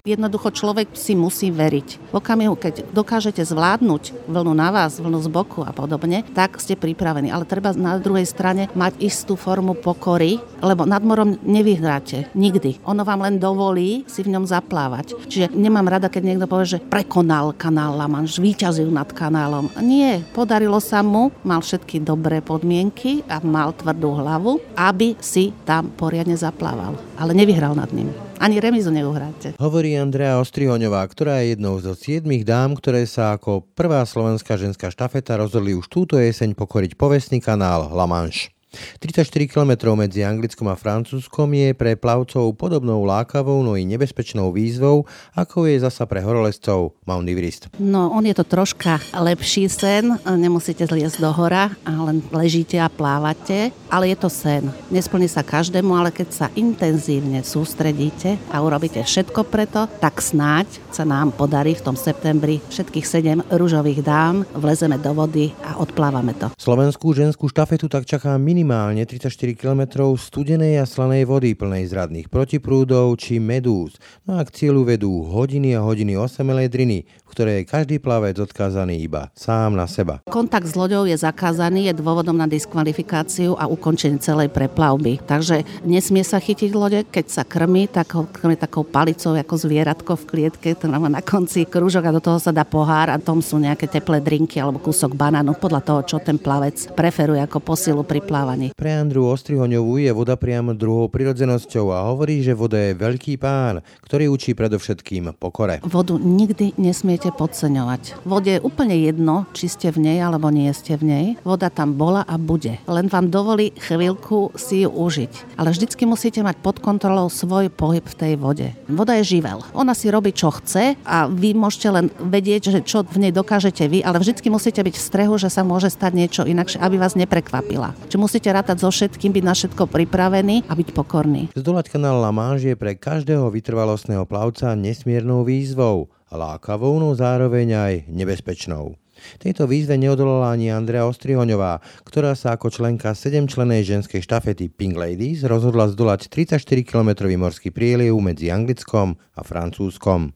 Jednoducho 0.00 0.48
človek 0.48 0.96
si 0.96 1.12
musí 1.12 1.52
veriť. 1.52 2.08
V 2.08 2.14
okamihu, 2.16 2.56
keď 2.56 2.88
dokážete 2.88 3.44
zvládnuť 3.44 4.24
vlnu 4.32 4.52
na 4.56 4.72
vás, 4.72 4.96
vlnu 4.96 5.20
z 5.20 5.28
boku 5.28 5.60
a 5.60 5.76
podobne, 5.76 6.24
tak 6.32 6.56
ste 6.56 6.72
pripravení. 6.72 7.28
Ale 7.28 7.44
treba 7.44 7.76
na 7.76 8.00
druhej 8.00 8.24
strane 8.24 8.72
mať 8.72 8.96
istú 9.04 9.36
formu 9.36 9.76
pokory, 9.76 10.40
lebo 10.64 10.88
nad 10.88 11.04
morom 11.04 11.36
nevyhráte. 11.44 12.32
Nikdy. 12.32 12.80
Ono 12.88 13.04
vám 13.04 13.28
len 13.28 13.36
dovolí 13.36 14.08
si 14.08 14.24
v 14.24 14.32
ňom 14.32 14.48
zaplávať. 14.48 15.20
Čiže 15.28 15.52
nemám 15.52 15.92
rada, 15.92 16.08
keď 16.08 16.22
niekto 16.24 16.48
povie, 16.48 16.80
že 16.80 16.82
prekonal 16.82 17.52
kanál 17.52 18.00
La 18.00 18.08
Manche, 18.08 18.40
víťazil 18.40 18.88
nad 18.88 19.12
kanálom. 19.12 19.68
Nie, 19.84 20.24
podarilo 20.32 20.80
sa 20.80 21.04
mu, 21.04 21.28
mal 21.44 21.60
všetky 21.60 22.00
dobré 22.00 22.40
podmienky 22.40 23.20
a 23.28 23.44
mal 23.44 23.76
tvrdú 23.76 24.16
hlavu, 24.16 24.64
aby 24.80 25.20
si 25.20 25.52
tam 25.68 25.92
poriadne 25.92 26.40
zaplával. 26.40 26.96
Ale 27.20 27.36
nevyhral 27.36 27.76
nad 27.76 27.92
ním. 27.92 28.29
Ani 28.40 28.56
remizu 28.56 28.88
neuhráte. 28.88 29.52
Hovorí 29.60 29.92
Andrea 30.00 30.40
Ostrihoňová, 30.40 31.04
ktorá 31.12 31.44
je 31.44 31.52
jednou 31.52 31.76
zo 31.76 31.92
siedmých 31.92 32.48
dám, 32.48 32.72
ktoré 32.72 33.04
sa 33.04 33.36
ako 33.36 33.68
prvá 33.76 34.00
slovenská 34.08 34.56
ženská 34.56 34.88
štafeta 34.88 35.36
rozhodli 35.36 35.76
už 35.76 35.84
túto 35.92 36.16
jeseň 36.16 36.56
pokoriť 36.56 36.96
povestný 36.96 37.44
kanál 37.44 37.92
La 37.92 38.08
Manche. 38.08 38.48
34 38.70 39.50
km 39.50 39.98
medzi 39.98 40.22
Anglickom 40.22 40.70
a 40.70 40.78
Francúzskom 40.78 41.50
je 41.52 41.74
pre 41.74 41.98
plavcov 41.98 42.54
podobnou 42.54 43.02
lákavou, 43.02 43.66
no 43.66 43.74
i 43.74 43.82
nebezpečnou 43.82 44.54
výzvou, 44.54 45.04
ako 45.34 45.66
je 45.66 45.82
zasa 45.82 46.06
pre 46.06 46.22
horolezcov 46.22 46.94
Mount 47.02 47.26
Everest. 47.26 47.66
No, 47.82 48.14
on 48.14 48.22
je 48.26 48.34
to 48.34 48.46
troška 48.46 49.02
lepší 49.10 49.66
sen, 49.66 50.14
nemusíte 50.22 50.86
zliesť 50.86 51.18
do 51.18 51.30
hora, 51.34 51.74
len 51.82 52.22
ležíte 52.30 52.78
a 52.78 52.86
plávate, 52.86 53.74
ale 53.90 54.14
je 54.14 54.16
to 54.22 54.30
sen. 54.30 54.70
Nesplní 54.88 55.26
sa 55.26 55.42
každému, 55.42 55.90
ale 55.90 56.14
keď 56.14 56.28
sa 56.30 56.46
intenzívne 56.54 57.42
sústredíte 57.42 58.38
a 58.54 58.62
urobíte 58.62 59.02
všetko 59.02 59.50
preto, 59.50 59.90
tak 59.98 60.22
snáď 60.22 60.70
sa 60.94 61.02
nám 61.02 61.34
podarí 61.34 61.74
v 61.74 61.84
tom 61.90 61.98
septembri 61.98 62.62
všetkých 62.70 63.06
sedem 63.06 63.38
rúžových 63.50 64.06
dám, 64.06 64.46
vlezeme 64.54 64.94
do 64.94 65.10
vody 65.10 65.50
a 65.66 65.82
odplávame 65.82 66.38
to. 66.38 66.54
Slovenskú 66.54 67.10
ženskú 67.10 67.50
štafetu 67.50 67.90
tak 67.90 68.06
čaká 68.06 68.38
mini 68.38 68.59
minimálne 68.60 69.08
34 69.08 69.56
km 69.56 70.12
studenej 70.20 70.76
a 70.76 70.84
slanej 70.84 71.24
vody 71.24 71.56
plnej 71.56 71.88
zradných 71.96 72.28
protiprúdov 72.28 73.16
či 73.16 73.40
medúz. 73.40 73.96
No 74.28 74.36
a 74.36 74.44
k 74.44 74.52
cieľu 74.52 74.84
vedú 74.84 75.24
hodiny 75.24 75.72
a 75.72 75.80
hodiny 75.80 76.12
osamelej 76.20 76.68
driny, 76.68 77.08
v 77.08 77.30
ktorej 77.32 77.64
je 77.64 77.70
každý 77.72 77.96
plavec 77.96 78.36
odkázaný 78.36 79.00
iba 79.00 79.32
sám 79.32 79.80
na 79.80 79.88
seba. 79.88 80.20
Kontakt 80.28 80.68
s 80.68 80.76
loďou 80.76 81.08
je 81.08 81.16
zakázaný, 81.16 81.88
je 81.88 82.04
dôvodom 82.04 82.36
na 82.36 82.44
diskvalifikáciu 82.44 83.56
a 83.56 83.64
ukončenie 83.64 84.20
celej 84.20 84.52
preplavby. 84.52 85.24
Takže 85.24 85.64
nesmie 85.88 86.20
sa 86.20 86.36
chytiť 86.36 86.76
lode, 86.76 87.00
keď 87.08 87.32
sa 87.32 87.48
krmi, 87.48 87.88
tak 87.88 88.12
ho 88.12 88.28
krmi 88.28 88.60
takou 88.60 88.84
palicou 88.84 89.32
ako 89.40 89.56
zvieratko 89.56 90.20
v 90.20 90.28
klietke, 90.28 90.76
to 90.76 90.84
má 90.84 91.00
na 91.08 91.24
konci 91.24 91.64
krúžok 91.64 92.12
a 92.12 92.12
do 92.12 92.20
toho 92.20 92.36
sa 92.36 92.52
dá 92.52 92.68
pohár 92.68 93.08
a 93.08 93.16
tom 93.16 93.40
sú 93.40 93.56
nejaké 93.56 93.88
teplé 93.88 94.20
drinky 94.20 94.60
alebo 94.60 94.84
kúsok 94.84 95.16
banánu 95.16 95.56
podľa 95.56 95.80
toho, 95.80 96.00
čo 96.04 96.16
ten 96.20 96.36
plavec 96.36 96.92
preferuje 96.92 97.40
ako 97.40 97.64
posilu 97.64 98.04
pri 98.04 98.20
plávaní 98.20 98.49
plávaní. 98.50 98.74
Pre 98.74 98.90
Andru 98.90 99.30
Ostrihoňovú 99.30 100.02
je 100.02 100.10
voda 100.10 100.34
priamo 100.34 100.74
druhou 100.74 101.06
prirodzenosťou 101.06 101.94
a 101.94 102.10
hovorí, 102.10 102.42
že 102.42 102.56
voda 102.56 102.78
je 102.78 102.98
veľký 102.98 103.38
pán, 103.38 103.84
ktorý 104.02 104.26
učí 104.32 104.58
predovšetkým 104.58 105.38
pokore. 105.38 105.78
Vodu 105.86 106.18
nikdy 106.18 106.74
nesmiete 106.80 107.30
podceňovať. 107.30 108.26
Vode 108.26 108.58
je 108.58 108.64
úplne 108.64 108.96
jedno, 108.98 109.46
či 109.54 109.70
ste 109.70 109.94
v 109.94 110.02
nej 110.10 110.18
alebo 110.18 110.50
nie 110.50 110.70
ste 110.74 110.98
v 110.98 111.04
nej. 111.06 111.26
Voda 111.46 111.70
tam 111.70 111.94
bola 111.94 112.26
a 112.26 112.34
bude. 112.40 112.82
Len 112.90 113.06
vám 113.06 113.30
dovolí 113.30 113.70
chvíľku 113.78 114.50
si 114.58 114.82
ju 114.82 114.90
užiť. 114.90 115.58
Ale 115.60 115.70
vždycky 115.70 116.08
musíte 116.08 116.42
mať 116.42 116.58
pod 116.58 116.82
kontrolou 116.82 117.30
svoj 117.30 117.70
pohyb 117.70 118.02
v 118.02 118.18
tej 118.18 118.32
vode. 118.34 118.74
Voda 118.90 119.14
je 119.20 119.38
živel. 119.38 119.62
Ona 119.76 119.94
si 119.94 120.10
robí, 120.10 120.34
čo 120.34 120.50
chce 120.50 120.98
a 121.06 121.30
vy 121.30 121.54
môžete 121.54 121.88
len 121.92 122.06
vedieť, 122.18 122.72
že 122.72 122.80
čo 122.82 123.06
v 123.06 123.28
nej 123.28 123.32
dokážete 123.32 123.86
vy, 123.86 124.02
ale 124.02 124.18
vždycky 124.18 124.50
musíte 124.50 124.80
byť 124.82 124.94
v 124.96 125.06
strehu, 125.06 125.34
že 125.36 125.52
sa 125.52 125.62
môže 125.62 125.92
stať 125.92 126.12
niečo 126.16 126.42
inakšie, 126.48 126.80
aby 126.80 126.96
vás 126.96 127.14
neprekvapila. 127.14 127.92
Či 128.08 128.16
musíte 128.16 128.39
musíte 128.40 128.56
rátať 128.56 128.80
so 128.80 128.88
všetkým, 128.88 129.36
byť 129.36 129.44
na 129.44 129.52
všetko 129.52 129.84
pripravený 129.84 130.64
a 130.64 130.72
byť 130.72 130.96
pokorný. 130.96 131.52
Zdolať 131.52 131.92
kanál 131.92 132.24
La 132.24 132.32
Manche 132.32 132.72
je 132.72 132.80
pre 132.80 132.96
každého 132.96 133.52
vytrvalostného 133.52 134.24
plavca 134.24 134.72
nesmiernou 134.72 135.44
výzvou, 135.44 136.08
lákavou, 136.32 136.96
no 136.96 137.12
zároveň 137.12 137.68
aj 137.76 137.94
nebezpečnou. 138.08 138.96
Tejto 139.44 139.68
výzve 139.68 140.00
neodolala 140.00 140.56
ani 140.56 140.72
Andrea 140.72 141.04
Ostrihoňová, 141.04 141.84
ktorá 142.08 142.32
sa 142.32 142.56
ako 142.56 142.72
členka 142.72 143.12
7-členej 143.12 143.84
ženskej 143.84 144.24
štafety 144.24 144.72
Pink 144.72 144.96
Ladies 144.96 145.44
rozhodla 145.44 145.92
zdolať 145.92 146.32
34-kilometrový 146.32 147.36
morský 147.36 147.68
prieliv 147.68 148.16
medzi 148.24 148.48
Anglickom 148.48 149.20
a 149.36 149.44
Francúzskom. 149.44 150.32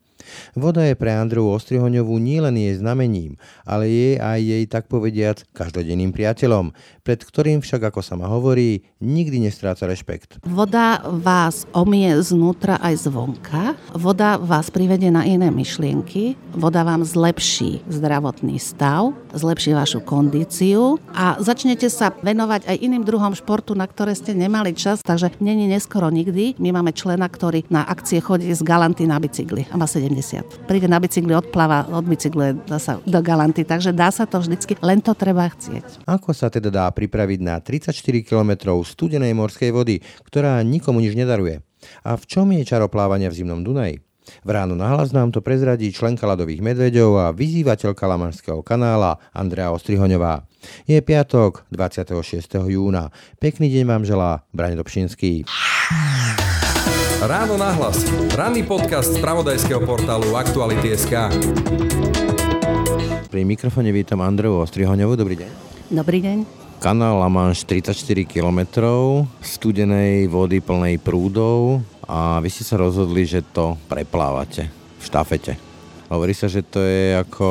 Voda 0.56 0.84
je 0.88 0.96
pre 0.96 1.12
Andreju 1.12 1.52
Ostrihoňovú 1.52 2.16
nielen 2.16 2.56
jej 2.56 2.74
znamením, 2.80 3.36
ale 3.68 3.88
je 3.92 4.10
aj 4.16 4.40
jej 4.40 4.64
tak 4.64 4.88
povediac 4.88 5.44
každodenným 5.52 6.16
priateľom, 6.16 6.72
pred 7.04 7.20
ktorým 7.20 7.60
však, 7.60 7.92
ako 7.92 8.00
sa 8.00 8.16
ma 8.16 8.24
hovorí, 8.32 8.80
nikdy 9.04 9.44
nestráca 9.44 9.84
rešpekt. 9.84 10.40
Voda 10.48 11.04
vás 11.04 11.68
omie 11.76 12.08
znútra 12.24 12.80
aj 12.80 13.04
zvonka, 13.04 13.76
voda 13.92 14.40
vás 14.40 14.72
privedie 14.72 15.12
na 15.12 15.28
iné 15.28 15.52
myšlienky, 15.52 16.40
voda 16.56 16.80
vám 16.80 17.04
zlepší 17.04 17.84
zdravotný 17.84 18.56
stav, 18.56 19.12
zlepší 19.36 19.76
vašu 19.76 20.00
kondíciu 20.00 20.96
a 21.12 21.36
začnete 21.36 21.92
sa 21.92 22.16
venovať 22.16 22.64
aj 22.64 22.76
iným 22.80 23.04
druhom 23.04 23.36
športu, 23.36 23.76
na 23.76 23.84
ktoré 23.84 24.16
ste 24.16 24.32
nemali 24.32 24.72
čas, 24.72 25.04
takže 25.04 25.36
není 25.44 25.68
neskoro 25.68 26.08
nikdy. 26.08 26.56
My 26.56 26.72
máme 26.72 26.96
člena, 26.96 27.28
ktorý 27.28 27.68
na 27.68 27.84
akcie 27.84 28.24
chodí 28.24 28.48
z 28.48 28.64
Galanty 28.64 29.04
na 29.04 29.20
bicykli 29.20 29.68
a 29.68 29.76
má 29.76 29.84
7 29.84 30.14
80. 30.14 30.70
Príde 30.70 30.86
na 30.86 31.02
bicykli, 31.02 31.34
odpláva, 31.34 31.90
od 31.90 32.06
bicykle 32.06 32.54
sa 32.78 33.02
do 33.02 33.18
Galanty, 33.18 33.66
takže 33.66 33.90
dá 33.90 34.14
sa 34.14 34.24
to 34.24 34.38
vždycky, 34.38 34.78
len 34.78 35.02
to 35.02 35.12
treba 35.12 35.50
chcieť. 35.50 36.06
Ako 36.06 36.30
sa 36.30 36.46
teda 36.46 36.70
dá 36.70 36.86
pripraviť 36.94 37.40
na 37.42 37.58
34 37.58 37.90
km 38.22 38.78
studenej 38.86 39.34
morskej 39.34 39.74
vody, 39.74 39.98
ktorá 40.24 40.62
nikomu 40.62 41.02
nič 41.02 41.18
nedaruje? 41.18 41.60
A 42.06 42.14
v 42.16 42.24
čom 42.24 42.48
je 42.54 42.62
čaro 42.64 42.86
plávania 42.86 43.28
v 43.28 43.42
zimnom 43.42 43.60
Dunaji? 43.60 44.00
V 44.40 44.50
ráno 44.50 44.72
nahlas 44.72 45.12
nám 45.12 45.36
to 45.36 45.44
prezradí 45.44 45.92
členka 45.92 46.24
ľadových 46.24 46.64
medveďov 46.64 47.10
a 47.20 47.26
vyzývateľka 47.36 48.08
Lamanského 48.08 48.64
kanála 48.64 49.20
Andrea 49.36 49.68
Ostrihoňová. 49.68 50.48
Je 50.88 50.96
piatok, 51.04 51.68
26. 51.68 52.72
júna. 52.72 53.12
Pekný 53.36 53.68
deň 53.68 53.84
vám 53.84 54.02
želá 54.08 54.48
Brane 54.48 54.80
Dobšinský. 54.80 55.44
Ráno 57.24 57.60
nahlas. 57.60 58.00
Ranný 58.32 58.64
podcast 58.64 59.12
z 59.12 59.20
pravodajského 59.20 59.84
portálu 59.84 60.32
Aktuality.sk 60.36 61.12
Pri 63.28 63.42
mikrofone 63.44 63.92
vítam 63.92 64.24
Andreu 64.24 64.56
Ostrihoňovú. 64.56 65.20
Dobrý 65.20 65.36
deň. 65.36 65.50
Dobrý 65.92 66.20
deň. 66.24 66.63
Kanál 66.84 67.16
La 67.16 67.32
Manche 67.32 67.64
34 67.64 68.28
km 68.28 68.60
studenej 69.40 70.28
vody 70.28 70.60
plnej 70.60 71.00
prúdov 71.00 71.80
a 72.04 72.36
vy 72.44 72.52
ste 72.52 72.60
sa 72.60 72.76
rozhodli, 72.76 73.24
že 73.24 73.40
to 73.40 73.80
preplávate 73.88 74.68
v 75.00 75.02
štafete. 75.08 75.56
Hovorí 76.12 76.36
sa, 76.36 76.44
že 76.44 76.60
to 76.60 76.84
je 76.84 77.16
ako 77.16 77.48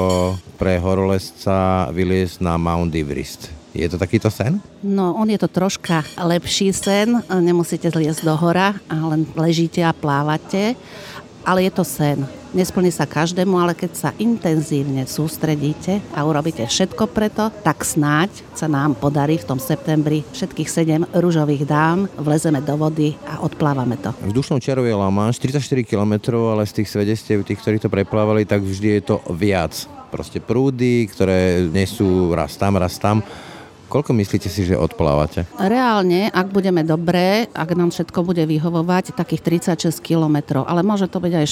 pre 0.61 0.77
horolezca 0.77 1.89
vyliesť 1.89 2.45
na 2.45 2.61
Mount 2.61 2.93
Everest. 2.93 3.49
Je 3.73 3.89
to 3.89 3.97
takýto 3.97 4.29
sen? 4.29 4.61
No, 4.85 5.17
on 5.17 5.25
je 5.25 5.41
to 5.41 5.49
troška 5.49 6.05
lepší 6.13 6.69
sen. 6.69 7.17
Nemusíte 7.25 7.89
zliesť 7.89 8.21
do 8.21 8.37
hora, 8.37 8.77
len 8.85 9.25
ležíte 9.33 9.81
a 9.81 9.97
plávate. 9.97 10.77
Ale 11.41 11.65
je 11.65 11.73
to 11.73 11.81
sen. 11.81 12.21
Nesplní 12.53 12.93
sa 12.93 13.09
každému, 13.09 13.57
ale 13.57 13.73
keď 13.73 13.91
sa 13.97 14.09
intenzívne 14.21 15.09
sústredíte 15.09 16.05
a 16.13 16.21
urobíte 16.21 16.61
všetko 16.61 17.09
preto, 17.09 17.49
tak 17.65 17.81
snáď 17.81 18.29
sa 18.53 18.69
nám 18.69 18.93
podarí 18.93 19.41
v 19.41 19.49
tom 19.49 19.57
septembri 19.57 20.21
všetkých 20.37 20.69
sedem 20.69 21.01
rúžových 21.17 21.65
dám, 21.65 22.05
vlezeme 22.13 22.61
do 22.61 22.77
vody 22.77 23.17
a 23.25 23.41
odplávame 23.41 23.97
to. 23.97 24.13
Vzdušnou 24.21 24.61
čarou 24.61 24.85
je 24.85 24.93
Lama, 24.93 25.33
44 25.33 25.65
km, 25.81 26.13
ale 26.53 26.69
z 26.69 26.77
tých 26.77 26.93
svedectiev, 26.93 27.41
tých, 27.41 27.57
ktorí 27.57 27.81
to 27.81 27.89
preplávali, 27.89 28.45
tak 28.45 28.61
vždy 28.61 29.01
je 29.01 29.03
to 29.09 29.17
viac. 29.33 29.73
Proste 30.13 30.37
prúdy, 30.37 31.09
ktoré 31.09 31.65
nesú 31.73 32.37
raz 32.37 32.53
tam, 32.53 32.77
raz 32.77 33.01
tam 33.01 33.25
Koľko 33.93 34.09
myslíte 34.17 34.49
si, 34.49 34.65
že 34.65 34.73
odplávate? 34.73 35.45
Reálne, 35.61 36.33
ak 36.33 36.49
budeme 36.49 36.81
dobré, 36.81 37.45
ak 37.53 37.77
nám 37.77 37.93
všetko 37.93 38.25
bude 38.25 38.41
vyhovovať, 38.41 39.13
takých 39.13 39.61
36 39.69 40.01
kilometrov, 40.01 40.65
ale 40.65 40.81
môže 40.81 41.05
to 41.05 41.21
byť 41.21 41.33
aj 41.37 41.45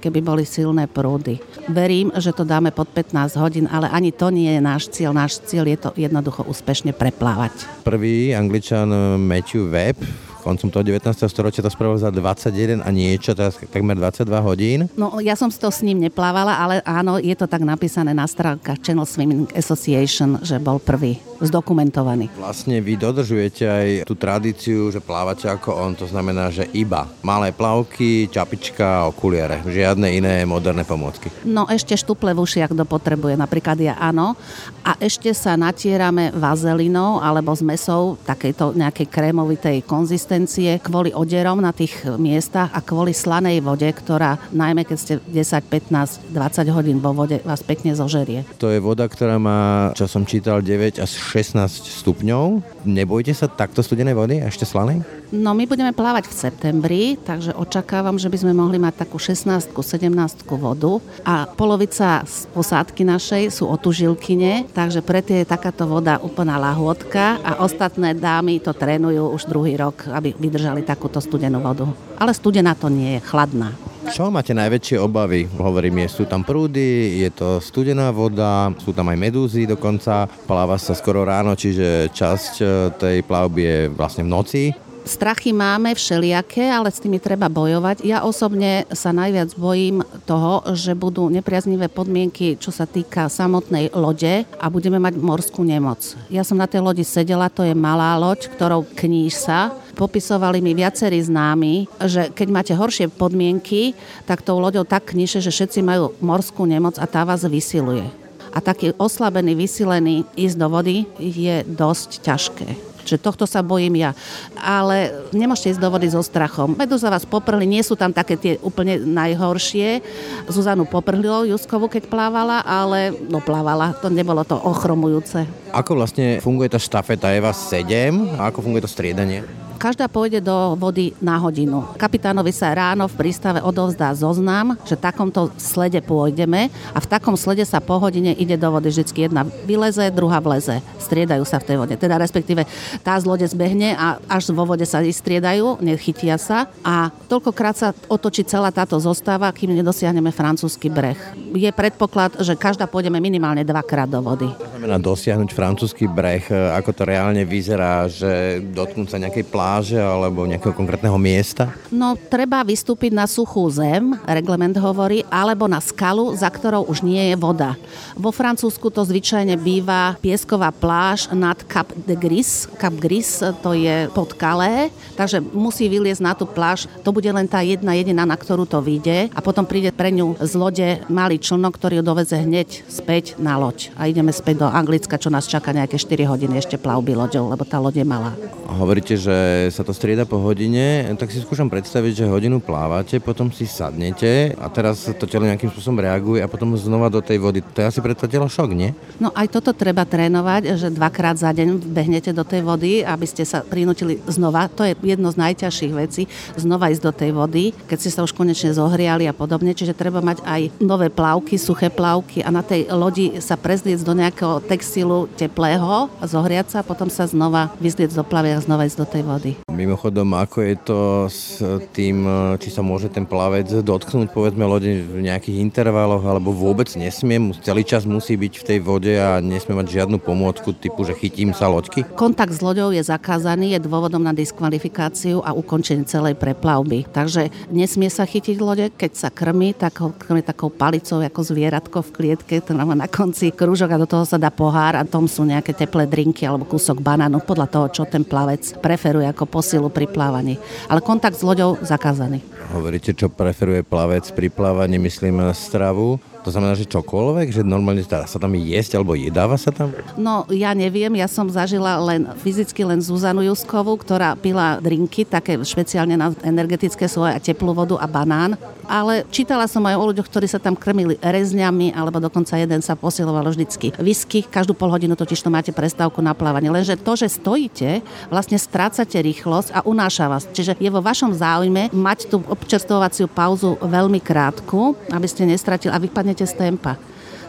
keby 0.00 0.24
boli 0.24 0.48
silné 0.48 0.88
prúdy. 0.88 1.44
Verím, 1.68 2.08
že 2.16 2.32
to 2.32 2.48
dáme 2.48 2.72
pod 2.72 2.88
15 2.88 3.36
hodín, 3.36 3.68
ale 3.68 3.92
ani 3.92 4.16
to 4.16 4.32
nie 4.32 4.48
je 4.56 4.64
náš 4.64 4.88
cieľ. 4.88 5.12
Náš 5.12 5.44
cieľ 5.44 5.68
je 5.68 5.78
to 5.84 5.90
jednoducho 5.92 6.48
úspešne 6.48 6.96
preplávať. 6.96 7.52
Prvý 7.84 8.32
angličan 8.32 8.88
Matthew 9.20 9.68
Webb 9.68 10.00
koncom 10.44 10.68
toho 10.68 10.84
19. 10.84 11.08
storočia 11.24 11.64
to 11.64 11.72
spravil 11.72 11.96
za 11.96 12.12
21 12.12 12.84
a 12.84 12.88
niečo, 12.92 13.32
teraz 13.32 13.56
takmer 13.56 13.96
22 13.96 14.28
hodín. 14.44 14.80
No 15.00 15.16
ja 15.24 15.32
som 15.32 15.48
to 15.48 15.72
s 15.72 15.80
ním 15.80 16.04
neplávala, 16.04 16.60
ale 16.60 16.74
áno, 16.84 17.16
je 17.16 17.32
to 17.32 17.48
tak 17.48 17.64
napísané 17.64 18.12
na 18.12 18.28
stránkach 18.28 18.76
Channel 18.84 19.08
Swimming 19.08 19.48
Association, 19.56 20.36
že 20.44 20.60
bol 20.60 20.76
prvý 20.76 21.16
zdokumentovaný. 21.40 22.28
Vlastne 22.36 22.84
vy 22.84 23.00
dodržujete 23.00 23.64
aj 23.64 23.88
tú 24.04 24.12
tradíciu, 24.12 24.92
že 24.92 25.00
plávate 25.00 25.48
ako 25.48 25.72
on, 25.72 25.96
to 25.96 26.04
znamená, 26.04 26.52
že 26.52 26.68
iba 26.76 27.08
malé 27.24 27.48
plavky, 27.48 28.28
čapička, 28.28 29.08
okuliare, 29.08 29.64
žiadne 29.64 30.12
iné 30.12 30.44
moderné 30.44 30.84
pomôcky. 30.84 31.32
No 31.48 31.64
ešte 31.72 31.96
štuple 31.96 32.36
v 32.36 32.44
ušiach, 32.44 32.76
kto 32.76 32.84
potrebuje, 32.84 33.40
napríklad 33.40 33.80
ja 33.80 33.96
áno. 33.96 34.36
A 34.84 35.00
ešte 35.00 35.32
sa 35.32 35.56
natierame 35.56 36.28
vazelinou 36.36 37.16
alebo 37.24 37.56
zmesou 37.56 38.20
takejto 38.28 38.76
nejakej 38.76 39.08
krémovitej 39.08 39.76
konzistencie 39.88 40.33
kvôli 40.82 41.14
oderom 41.14 41.62
na 41.62 41.70
tých 41.70 42.04
miestach 42.18 42.70
a 42.74 42.80
kvôli 42.82 43.14
slanej 43.14 43.62
vode, 43.62 43.86
ktorá 43.86 44.36
najmä 44.50 44.82
keď 44.82 44.98
ste 44.98 45.14
10, 45.30 45.70
15, 45.70 46.34
20 46.34 46.76
hodín 46.76 46.98
vo 46.98 47.14
vode 47.14 47.38
vás 47.42 47.62
pekne 47.62 47.94
zožerie. 47.94 48.42
To 48.58 48.70
je 48.70 48.82
voda, 48.82 49.06
ktorá 49.06 49.38
má, 49.38 49.90
čo 49.98 50.10
som 50.10 50.26
čítal, 50.26 50.64
9 50.64 51.02
až 51.02 51.10
16 51.10 51.68
stupňov. 52.02 52.62
Nebojte 52.88 53.36
sa 53.36 53.46
takto 53.46 53.84
studenej 53.84 54.16
vody, 54.16 54.40
ešte 54.40 54.64
slanej? 54.64 55.02
No 55.34 55.50
my 55.50 55.66
budeme 55.66 55.90
plávať 55.90 56.30
v 56.30 56.38
septembri, 56.46 57.02
takže 57.18 57.58
očakávam, 57.58 58.14
že 58.14 58.30
by 58.30 58.38
sme 58.38 58.52
mohli 58.54 58.78
mať 58.78 59.02
takú 59.02 59.18
16 59.18 59.74
17 59.74 60.46
vodu 60.54 61.02
a 61.26 61.44
polovica 61.50 62.22
z 62.22 62.46
posádky 62.54 63.02
našej 63.02 63.42
sú 63.50 63.66
otužilkyne, 63.66 64.70
takže 64.70 65.02
pre 65.02 65.20
tie 65.20 65.42
je 65.42 65.50
takáto 65.50 65.90
voda 65.90 66.22
úplná 66.22 66.56
lahôdka 66.56 67.42
a 67.42 67.60
ostatné 67.66 68.14
dámy 68.14 68.62
to 68.62 68.70
trénujú 68.70 69.34
už 69.34 69.50
druhý 69.50 69.74
rok, 69.74 70.06
aby 70.08 70.23
vydržali 70.32 70.80
takúto 70.80 71.20
studenú 71.20 71.60
vodu. 71.60 71.84
Ale 72.16 72.32
studená 72.32 72.72
to 72.72 72.88
nie 72.88 73.18
je, 73.18 73.20
chladná. 73.28 73.76
Čo 74.08 74.28
máte 74.28 74.52
najväčšie 74.52 75.00
obavy? 75.00 75.48
Hovorím, 75.56 76.04
sú 76.08 76.28
tam 76.28 76.44
prúdy, 76.44 77.20
je 77.24 77.30
to 77.32 77.60
studená 77.60 78.12
voda, 78.12 78.72
sú 78.80 78.92
tam 78.92 79.08
aj 79.08 79.18
medúzy 79.20 79.64
dokonca, 79.64 80.28
pláva 80.44 80.76
sa 80.76 80.92
skoro 80.92 81.24
ráno, 81.24 81.56
čiže 81.56 82.12
časť 82.12 82.52
e, 82.60 82.64
tej 83.00 83.16
plavby 83.24 83.62
je 83.64 83.78
vlastne 83.96 84.28
v 84.28 84.32
noci. 84.32 84.62
Strachy 85.04 85.52
máme 85.52 85.92
všelijaké, 85.92 86.64
ale 86.72 86.88
s 86.88 86.96
tými 86.96 87.20
treba 87.20 87.52
bojovať. 87.52 88.08
Ja 88.08 88.24
osobne 88.24 88.88
sa 88.88 89.12
najviac 89.12 89.52
bojím 89.52 90.00
toho, 90.24 90.64
že 90.72 90.96
budú 90.96 91.28
nepriaznivé 91.28 91.92
podmienky, 91.92 92.56
čo 92.56 92.72
sa 92.72 92.88
týka 92.88 93.28
samotnej 93.28 93.92
lode 93.92 94.48
a 94.48 94.66
budeme 94.72 94.96
mať 94.96 95.20
morskú 95.20 95.60
nemoc. 95.60 96.16
Ja 96.32 96.40
som 96.40 96.56
na 96.56 96.64
tej 96.64 96.80
lodi 96.80 97.04
sedela, 97.04 97.52
to 97.52 97.68
je 97.68 97.76
malá 97.76 98.16
loď, 98.16 98.48
ktorou 98.56 98.88
kníž 98.96 99.36
sa. 99.36 99.76
Popisovali 99.92 100.64
mi 100.64 100.72
viacerí 100.72 101.20
známi, 101.20 101.84
že 102.08 102.32
keď 102.32 102.48
máte 102.48 102.72
horšie 102.72 103.12
podmienky, 103.12 103.92
tak 104.24 104.40
tou 104.40 104.56
loďou 104.56 104.88
tak 104.88 105.12
kníše, 105.12 105.44
že 105.44 105.52
všetci 105.52 105.84
majú 105.84 106.16
morskú 106.24 106.64
nemoc 106.64 106.96
a 106.96 107.04
tá 107.04 107.28
vás 107.28 107.44
vysiluje. 107.44 108.08
A 108.56 108.58
taký 108.64 108.96
oslabený, 108.96 109.52
vysilený 109.52 110.24
ísť 110.32 110.56
do 110.56 110.68
vody 110.72 111.04
je 111.20 111.60
dosť 111.68 112.24
ťažké. 112.24 112.93
Čiže 113.04 113.20
tohto 113.20 113.44
sa 113.44 113.60
bojím 113.60 114.00
ja. 114.00 114.10
Ale 114.56 115.12
nemôžete 115.30 115.76
ísť 115.76 115.82
do 115.84 115.92
vody 115.92 116.08
so 116.08 116.24
strachom. 116.24 116.74
Medúza 116.74 117.12
vás 117.12 117.28
poprli, 117.28 117.68
nie 117.68 117.84
sú 117.84 117.94
tam 117.94 118.10
také 118.10 118.34
tie 118.40 118.52
úplne 118.64 118.96
najhoršie. 118.98 120.00
Zuzanu 120.48 120.88
poprhlo 120.88 121.44
Juskovu, 121.44 121.92
keď 121.92 122.08
plávala, 122.08 122.64
ale 122.64 123.12
no 123.28 123.44
plávala, 123.44 123.92
to 124.00 124.08
nebolo 124.08 124.42
to 124.42 124.56
ochromujúce. 124.56 125.44
Ako 125.70 126.00
vlastne 126.00 126.40
funguje 126.40 126.72
tá 126.72 126.80
štafeta? 126.80 127.30
Je 127.30 127.44
vás 127.44 127.58
7? 127.68 128.40
A 128.40 128.48
ako 128.48 128.64
funguje 128.64 128.82
to 128.82 128.90
striedanie? 128.90 129.63
Každá 129.76 130.08
pôjde 130.08 130.40
do 130.40 130.78
vody 130.80 131.12
na 131.20 131.36
hodinu. 131.36 131.84
Kapitánovi 132.00 132.56
sa 132.56 132.72
ráno 132.72 133.04
v 133.04 133.20
prístave 133.20 133.60
odovzdá 133.60 134.16
zoznam, 134.16 134.80
že 134.88 134.96
takomto 134.96 135.52
slede 135.60 136.00
pôjdeme 136.00 136.72
a 136.96 136.98
v 136.98 137.10
takom 137.10 137.36
slede 137.36 137.68
sa 137.68 137.84
po 137.84 138.00
hodine 138.00 138.32
ide 138.32 138.56
do 138.56 138.72
vody. 138.72 138.88
Vždycky 138.88 139.28
jedna 139.28 139.44
vyleze, 139.68 140.08
druhá 140.08 140.40
vleze. 140.40 140.80
Striedajú 140.96 141.44
sa 141.44 141.60
v 141.60 141.66
tej 141.68 141.76
vode. 141.76 141.94
Teda 142.00 142.16
respektíve 142.16 142.64
tá 143.04 143.20
z 143.20 143.28
lode 143.28 143.44
zbehne 143.44 143.92
a 143.92 144.16
až 144.24 144.56
vo 144.56 144.64
vode 144.64 144.88
sa 144.88 145.04
striedajú, 145.04 145.84
nechytia 145.84 146.40
sa 146.40 146.72
a 146.80 147.12
toľkokrát 147.28 147.76
sa 147.76 147.88
otočí 148.08 148.40
celá 148.48 148.72
táto 148.72 148.96
zostáva, 148.96 149.52
kým 149.52 149.76
nedosiahneme 149.76 150.32
francúzsky 150.32 150.88
breh. 150.88 151.20
Je 151.52 151.68
predpoklad, 151.68 152.40
že 152.40 152.56
každá 152.56 152.88
pôjdeme 152.88 153.20
minimálne 153.20 153.66
dvakrát 153.68 154.08
do 154.08 154.24
vody. 154.24 154.48
To 154.48 154.70
znamená 154.80 154.96
dosiahnuť 154.96 155.50
francúzsky 155.52 156.08
breh, 156.08 156.48
ako 156.50 156.90
to 156.96 157.02
reálne 157.04 157.44
vyzerá, 157.44 158.08
že 158.08 158.64
dotknúť 158.72 159.08
sa 159.12 159.20
nejakej 159.20 159.44
plá 159.52 159.73
pláže 159.74 159.98
alebo 159.98 160.46
nejakého 160.46 160.70
konkrétneho 160.70 161.18
miesta? 161.18 161.74
No, 161.90 162.14
treba 162.14 162.62
vystúpiť 162.62 163.10
na 163.10 163.26
suchú 163.26 163.66
zem, 163.74 164.14
reglement 164.22 164.70
hovorí, 164.78 165.26
alebo 165.26 165.66
na 165.66 165.82
skalu, 165.82 166.30
za 166.38 166.46
ktorou 166.46 166.86
už 166.86 167.02
nie 167.02 167.18
je 167.18 167.34
voda. 167.34 167.74
Vo 168.14 168.30
Francúzsku 168.30 168.86
to 168.94 169.02
zvyčajne 169.02 169.58
býva 169.58 170.14
piesková 170.22 170.70
pláž 170.70 171.26
nad 171.34 171.58
Cap 171.66 171.90
de 172.06 172.14
Gris. 172.14 172.70
Cap 172.78 172.94
Gris 172.94 173.42
to 173.66 173.74
je 173.74 174.06
pod 174.14 174.38
Calais, 174.38 174.94
takže 175.18 175.42
musí 175.42 175.90
vyliezť 175.90 176.22
na 176.22 176.38
tú 176.38 176.46
pláž. 176.46 176.86
To 177.02 177.10
bude 177.10 177.26
len 177.26 177.50
tá 177.50 177.58
jedna 177.66 177.98
jediná, 177.98 178.22
na 178.22 178.38
ktorú 178.38 178.70
to 178.70 178.78
vyjde 178.78 179.34
a 179.34 179.40
potom 179.42 179.66
príde 179.66 179.90
pre 179.90 180.14
ňu 180.14 180.38
z 180.38 180.54
lode 180.54 180.88
malý 181.10 181.42
člnok, 181.42 181.74
ktorý 181.74 181.98
ju 181.98 182.04
doveze 182.06 182.38
hneď 182.38 182.86
späť 182.86 183.34
na 183.42 183.58
loď. 183.58 183.90
A 183.98 184.06
ideme 184.06 184.30
späť 184.30 184.62
do 184.62 184.70
Anglicka, 184.70 185.18
čo 185.18 185.34
nás 185.34 185.50
čaká 185.50 185.74
nejaké 185.74 185.98
4 185.98 186.30
hodiny 186.30 186.62
ešte 186.62 186.78
plavby 186.78 187.18
loďou, 187.18 187.50
lebo 187.50 187.66
tá 187.66 187.82
loď 187.82 188.02
je 188.02 188.06
malá. 188.06 188.30
Hovoríte, 188.70 189.18
že 189.18 189.34
sa 189.72 189.82
to 189.82 189.92
strieda 189.94 190.24
po 190.24 190.38
hodine, 190.40 191.08
tak 191.18 191.30
si 191.30 191.40
skúšam 191.42 191.68
predstaviť, 191.68 192.24
že 192.24 192.30
hodinu 192.30 192.60
plávate, 192.60 193.18
potom 193.20 193.50
si 193.50 193.68
sadnete 193.68 194.54
a 194.58 194.66
teraz 194.70 195.06
to 195.06 195.24
telo 195.26 195.46
nejakým 195.46 195.70
spôsobom 195.70 196.00
reaguje 196.00 196.40
a 196.40 196.50
potom 196.50 196.72
znova 196.78 197.10
do 197.12 197.20
tej 197.20 197.42
vody. 197.42 197.60
To 197.74 197.82
je 197.82 197.88
asi 197.90 198.00
pre 198.00 198.14
to 198.16 198.30
telo 198.30 198.48
šok, 198.48 198.70
nie? 198.72 198.96
No 199.18 199.34
aj 199.34 199.52
toto 199.52 199.76
treba 199.76 200.06
trénovať, 200.08 200.78
že 200.78 200.88
dvakrát 200.94 201.36
za 201.36 201.52
deň 201.52 201.82
behnete 201.84 202.30
do 202.32 202.46
tej 202.46 202.62
vody, 202.64 203.04
aby 203.04 203.26
ste 203.28 203.44
sa 203.44 203.60
prinútili 203.60 204.20
znova. 204.30 204.70
To 204.72 204.86
je 204.86 204.96
jedno 205.04 205.28
z 205.30 205.40
najťažších 205.40 205.92
vecí, 205.92 206.26
znova 206.56 206.88
ísť 206.88 207.02
do 207.04 207.12
tej 207.12 207.30
vody, 207.36 207.64
keď 207.86 207.98
ste 208.00 208.10
sa 208.14 208.24
už 208.24 208.32
konečne 208.32 208.72
zohriali 208.72 209.28
a 209.28 209.36
podobne. 209.36 209.76
Čiže 209.76 209.98
treba 209.98 210.24
mať 210.24 210.40
aj 210.46 210.60
nové 210.80 211.12
plavky, 211.12 211.60
suché 211.60 211.92
plavky 211.92 212.40
a 212.40 212.48
na 212.48 212.64
tej 212.64 212.88
lodi 212.88 213.36
sa 213.44 213.58
prezliec 213.60 214.00
do 214.00 214.16
nejakého 214.16 214.64
textilu 214.64 215.28
teplého 215.36 216.08
zohriať 216.24 216.66
sa 216.72 216.78
a 216.80 216.86
potom 216.86 217.12
sa 217.12 217.28
znova 217.28 217.74
vyzliec 217.82 218.14
do 218.16 218.24
plavy 218.24 218.56
a 218.56 218.62
znova 218.64 218.88
ísť 218.88 218.98
do 219.00 219.06
tej 219.06 219.22
vody. 219.26 219.43
Mimochodom, 219.68 220.32
ako 220.32 220.58
je 220.64 220.76
to 220.80 221.00
s 221.28 221.60
tým, 221.92 222.24
či 222.56 222.72
sa 222.72 222.80
môže 222.80 223.12
ten 223.12 223.28
plavec 223.28 223.68
dotknúť, 223.68 224.32
povedzme, 224.32 224.64
lode 224.64 225.04
v 225.04 225.20
nejakých 225.20 225.60
intervaloch, 225.60 226.24
alebo 226.24 226.54
vôbec 226.54 226.88
nesmie, 226.96 227.52
celý 227.60 227.84
čas 227.84 228.08
musí 228.08 228.38
byť 228.38 228.52
v 228.56 228.64
tej 228.64 228.78
vode 228.80 229.12
a 229.12 229.42
nesmie 229.44 229.76
mať 229.76 230.00
žiadnu 230.00 230.22
pomôcku 230.22 230.72
typu, 230.72 231.02
že 231.04 231.18
chytím 231.18 231.52
sa 231.52 231.68
loďky? 231.68 232.06
Kontakt 232.16 232.54
s 232.54 232.64
loďou 232.64 232.94
je 232.94 233.02
zakázaný, 233.02 233.76
je 233.76 233.84
dôvodom 233.84 234.22
na 234.22 234.30
diskvalifikáciu 234.30 235.42
a 235.42 235.52
ukončenie 235.52 236.06
celej 236.06 236.38
preplavby. 236.38 237.10
Takže 237.10 237.50
nesmie 237.74 238.08
sa 238.08 238.24
chytiť 238.24 238.56
lode, 238.62 238.86
keď 238.94 239.12
sa 239.12 239.28
krmi, 239.34 239.74
tak 239.74 239.98
ho 240.00 240.14
krmi 240.14 240.40
takou 240.46 240.70
palicou 240.70 241.18
ako 241.18 241.40
zvieratko 241.42 241.98
v 242.06 242.12
klietke, 242.14 242.54
to 242.62 242.76
má 242.76 242.94
na 242.94 243.10
konci 243.10 243.50
krúžok 243.50 243.96
a 243.96 244.00
do 244.00 244.06
toho 244.06 244.22
sa 244.22 244.38
dá 244.38 244.54
pohár 244.54 244.94
a 244.94 245.02
tom 245.02 245.26
sú 245.26 245.42
nejaké 245.42 245.74
teplé 245.74 246.06
drinky 246.06 246.46
alebo 246.46 246.68
kúsok 246.68 247.02
banánu 247.02 247.42
podľa 247.42 247.66
toho, 247.66 247.86
čo 247.90 248.02
ten 248.06 248.22
plavec 248.22 248.60
preferuje 248.78 249.33
ako 249.34 249.50
posilu 249.50 249.90
pri 249.90 250.06
plávaní. 250.06 250.56
Ale 250.86 251.02
kontakt 251.02 251.34
s 251.34 251.42
loďou 251.42 251.76
zakázaný. 251.82 252.40
Hovoríte, 252.70 253.10
čo 253.10 253.26
preferuje 253.26 253.82
plavec 253.82 254.30
pri 254.30 254.48
plávaní, 254.48 255.02
myslím 255.02 255.50
stravu. 255.52 256.22
To 256.44 256.52
znamená, 256.52 256.76
že 256.76 256.84
čokoľvek, 256.84 257.56
že 257.56 257.62
normálne 257.64 258.04
dá 258.04 258.28
sa 258.28 258.36
tam 258.36 258.52
jesť 258.52 259.00
alebo 259.00 259.16
jedáva 259.16 259.56
sa 259.56 259.72
tam? 259.72 259.96
No 260.20 260.44
ja 260.52 260.76
neviem, 260.76 261.16
ja 261.16 261.24
som 261.24 261.48
zažila 261.48 261.96
len 262.04 262.28
fyzicky 262.44 262.84
len 262.84 263.00
Zuzanu 263.00 263.40
Juskovú, 263.40 263.96
ktorá 263.96 264.36
pila 264.36 264.76
drinky, 264.76 265.24
také 265.24 265.56
špeciálne 265.56 266.20
na 266.20 266.36
energetické 266.44 267.08
svoje 267.08 267.32
a 267.32 267.40
teplú 267.40 267.72
vodu 267.72 267.96
a 267.96 268.04
banán. 268.04 268.60
Ale 268.84 269.24
čítala 269.32 269.64
som 269.64 269.80
aj 269.88 269.96
o 269.96 270.04
ľuďoch, 270.12 270.28
ktorí 270.28 270.44
sa 270.44 270.60
tam 270.60 270.76
krmili 270.76 271.16
rezňami, 271.24 271.96
alebo 271.96 272.20
dokonca 272.20 272.60
jeden 272.60 272.84
sa 272.84 272.92
posiloval 272.92 273.48
vždycky 273.48 273.96
whisky. 273.96 274.44
Každú 274.44 274.76
pol 274.76 274.92
hodinu 274.92 275.16
totiž 275.16 275.40
to 275.40 275.48
máte 275.48 275.72
prestávku 275.72 276.20
na 276.20 276.36
plávanie. 276.36 276.68
Lenže 276.68 277.00
to, 277.00 277.16
že 277.16 277.32
stojíte, 277.32 278.04
vlastne 278.28 278.60
strácate 278.60 279.16
rýchlosť 279.16 279.72
a 279.72 279.80
unáša 279.88 280.28
vás. 280.28 280.44
Čiže 280.52 280.76
je 280.76 280.92
vo 280.92 281.00
vašom 281.00 281.32
záujme 281.32 281.88
mať 281.96 282.28
tú 282.28 282.44
občerstvovaciu 282.44 283.32
pauzu 283.32 283.80
veľmi 283.80 284.20
krátku, 284.20 284.92
aby 285.08 285.24
ste 285.24 285.48
nestratili 285.48 285.88
a 285.88 285.96
vypadne 285.96 286.33
dostanete 286.34 286.46
z 286.46 286.54
tempa. 286.58 286.96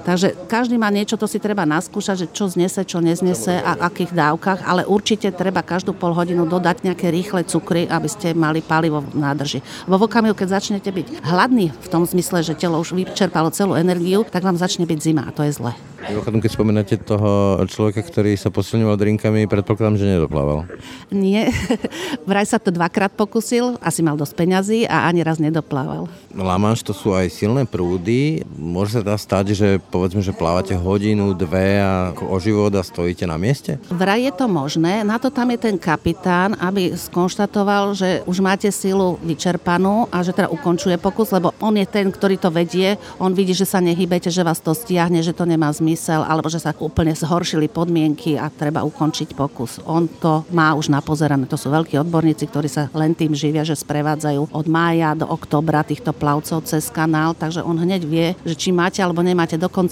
Takže 0.05 0.37
každý 0.45 0.77
má 0.77 0.93
niečo, 0.93 1.17
to 1.17 1.25
si 1.25 1.41
treba 1.41 1.65
naskúšať, 1.65 2.15
že 2.15 2.27
čo 2.29 2.45
znese, 2.45 2.85
čo 2.85 3.01
neznese 3.01 3.57
a 3.57 3.89
akých 3.89 4.13
dávkach, 4.13 4.61
ale 4.61 4.85
určite 4.85 5.33
treba 5.33 5.65
každú 5.65 5.97
pol 5.97 6.13
hodinu 6.13 6.45
dodať 6.45 6.85
nejaké 6.85 7.09
rýchle 7.09 7.41
cukry, 7.41 7.89
aby 7.89 8.05
ste 8.05 8.37
mali 8.37 8.61
palivo 8.61 9.01
v 9.01 9.17
nádrži. 9.17 9.65
Vo 9.89 9.97
okamihu, 9.97 10.37
keď 10.37 10.61
začnete 10.61 10.93
byť 10.93 11.25
hladný 11.25 11.73
v 11.73 11.87
tom 11.89 12.05
zmysle, 12.05 12.45
že 12.45 12.53
telo 12.53 12.77
už 12.77 12.93
vyčerpalo 12.93 13.49
celú 13.49 13.73
energiu, 13.73 14.21
tak 14.29 14.45
vám 14.45 14.61
začne 14.61 14.85
byť 14.85 14.99
zima 15.01 15.25
a 15.25 15.33
to 15.33 15.41
je 15.41 15.57
zle. 15.57 15.73
Mimochodom, 16.05 16.37
keď 16.37 16.51
spomínate 16.53 16.95
toho 17.01 17.65
človeka, 17.65 18.05
ktorý 18.05 18.37
sa 18.37 18.53
posilňoval 18.53 18.93
drinkami, 18.93 19.49
predpokladám, 19.49 19.97
že 19.97 20.05
nedoplával. 20.05 20.69
Nie, 21.09 21.49
vraj 22.29 22.45
sa 22.45 22.61
to 22.61 22.69
dvakrát 22.69 23.09
pokusil, 23.09 23.81
asi 23.81 24.05
mal 24.05 24.13
dosť 24.13 24.33
peňazí 24.37 24.79
a 24.85 25.09
ani 25.09 25.25
raz 25.25 25.41
nedoplával. 25.41 26.05
Lamanš 26.35 26.85
to 26.85 26.93
sú 26.93 27.17
aj 27.17 27.31
silné 27.33 27.65
prúdy. 27.65 28.45
Môže 28.53 29.01
sa 29.01 29.01
dá 29.01 29.15
stať, 29.17 29.57
že 29.57 29.69
povedzme, 29.95 30.19
že 30.19 30.35
plávate 30.35 30.75
hodinu, 30.75 31.31
dve 31.31 31.79
a 31.79 32.11
o 32.11 32.35
život 32.35 32.75
a 32.75 32.83
stojíte 32.83 33.23
na 33.23 33.39
mieste? 33.39 33.79
Vraj 33.87 34.27
je 34.27 34.33
to 34.35 34.51
možné. 34.51 35.07
Na 35.07 35.15
to 35.15 35.31
tam 35.31 35.55
je 35.55 35.71
ten 35.71 35.79
kapitán, 35.79 36.51
aby 36.59 36.91
skonštatoval, 36.91 37.95
že 37.95 38.19
už 38.27 38.43
máte 38.43 38.67
silu 38.75 39.15
vyčerpanú 39.23 40.11
a 40.11 40.19
že 40.19 40.35
teda 40.35 40.51
ukončuje 40.51 40.99
pokus, 40.99 41.31
lebo 41.31 41.55
on 41.63 41.79
je 41.79 41.87
ten, 41.87 42.11
ktorý 42.11 42.35
to 42.35 42.51
vedie. 42.51 42.99
On 43.23 43.31
vidí, 43.31 43.55
že 43.55 43.63
sa 43.63 43.79
nehybete, 43.79 44.27
že 44.27 44.43
vás 44.43 44.59
to 44.59 44.75
stiahne, 44.75 45.23
že 45.23 45.31
to 45.31 45.47
nemá 45.47 45.71
zmysel, 45.71 46.27
alebo 46.27 46.51
že 46.51 46.59
sa 46.59 46.75
úplne 46.75 47.15
zhoršili 47.15 47.71
podmienky 47.71 48.35
a 48.35 48.51
treba 48.51 48.83
ukončiť 48.83 49.31
pokus. 49.31 49.79
On 49.87 50.11
to 50.11 50.43
má 50.51 50.75
už 50.75 50.91
napozerané. 50.91 51.47
To 51.47 51.55
sú 51.55 51.71
veľkí 51.71 51.95
odborníci, 52.03 52.43
ktorí 52.51 52.67
sa 52.67 52.91
len 52.91 53.15
tým 53.15 53.31
živia, 53.31 53.63
že 53.63 53.79
sprevádzajú 53.79 54.51
od 54.51 54.65
mája 54.67 55.15
do 55.15 55.23
oktobra 55.23 55.87
týchto 55.87 56.11
plavcov 56.11 56.67
cez 56.67 56.91
kanál, 56.91 57.31
takže 57.31 57.63
on 57.63 57.79
hneď 57.79 58.01
vie, 58.03 58.27
že 58.43 58.59
či 58.59 58.75
máte 58.75 58.99
alebo 58.99 59.23
nemáte. 59.23 59.55
Dokonca 59.55 59.84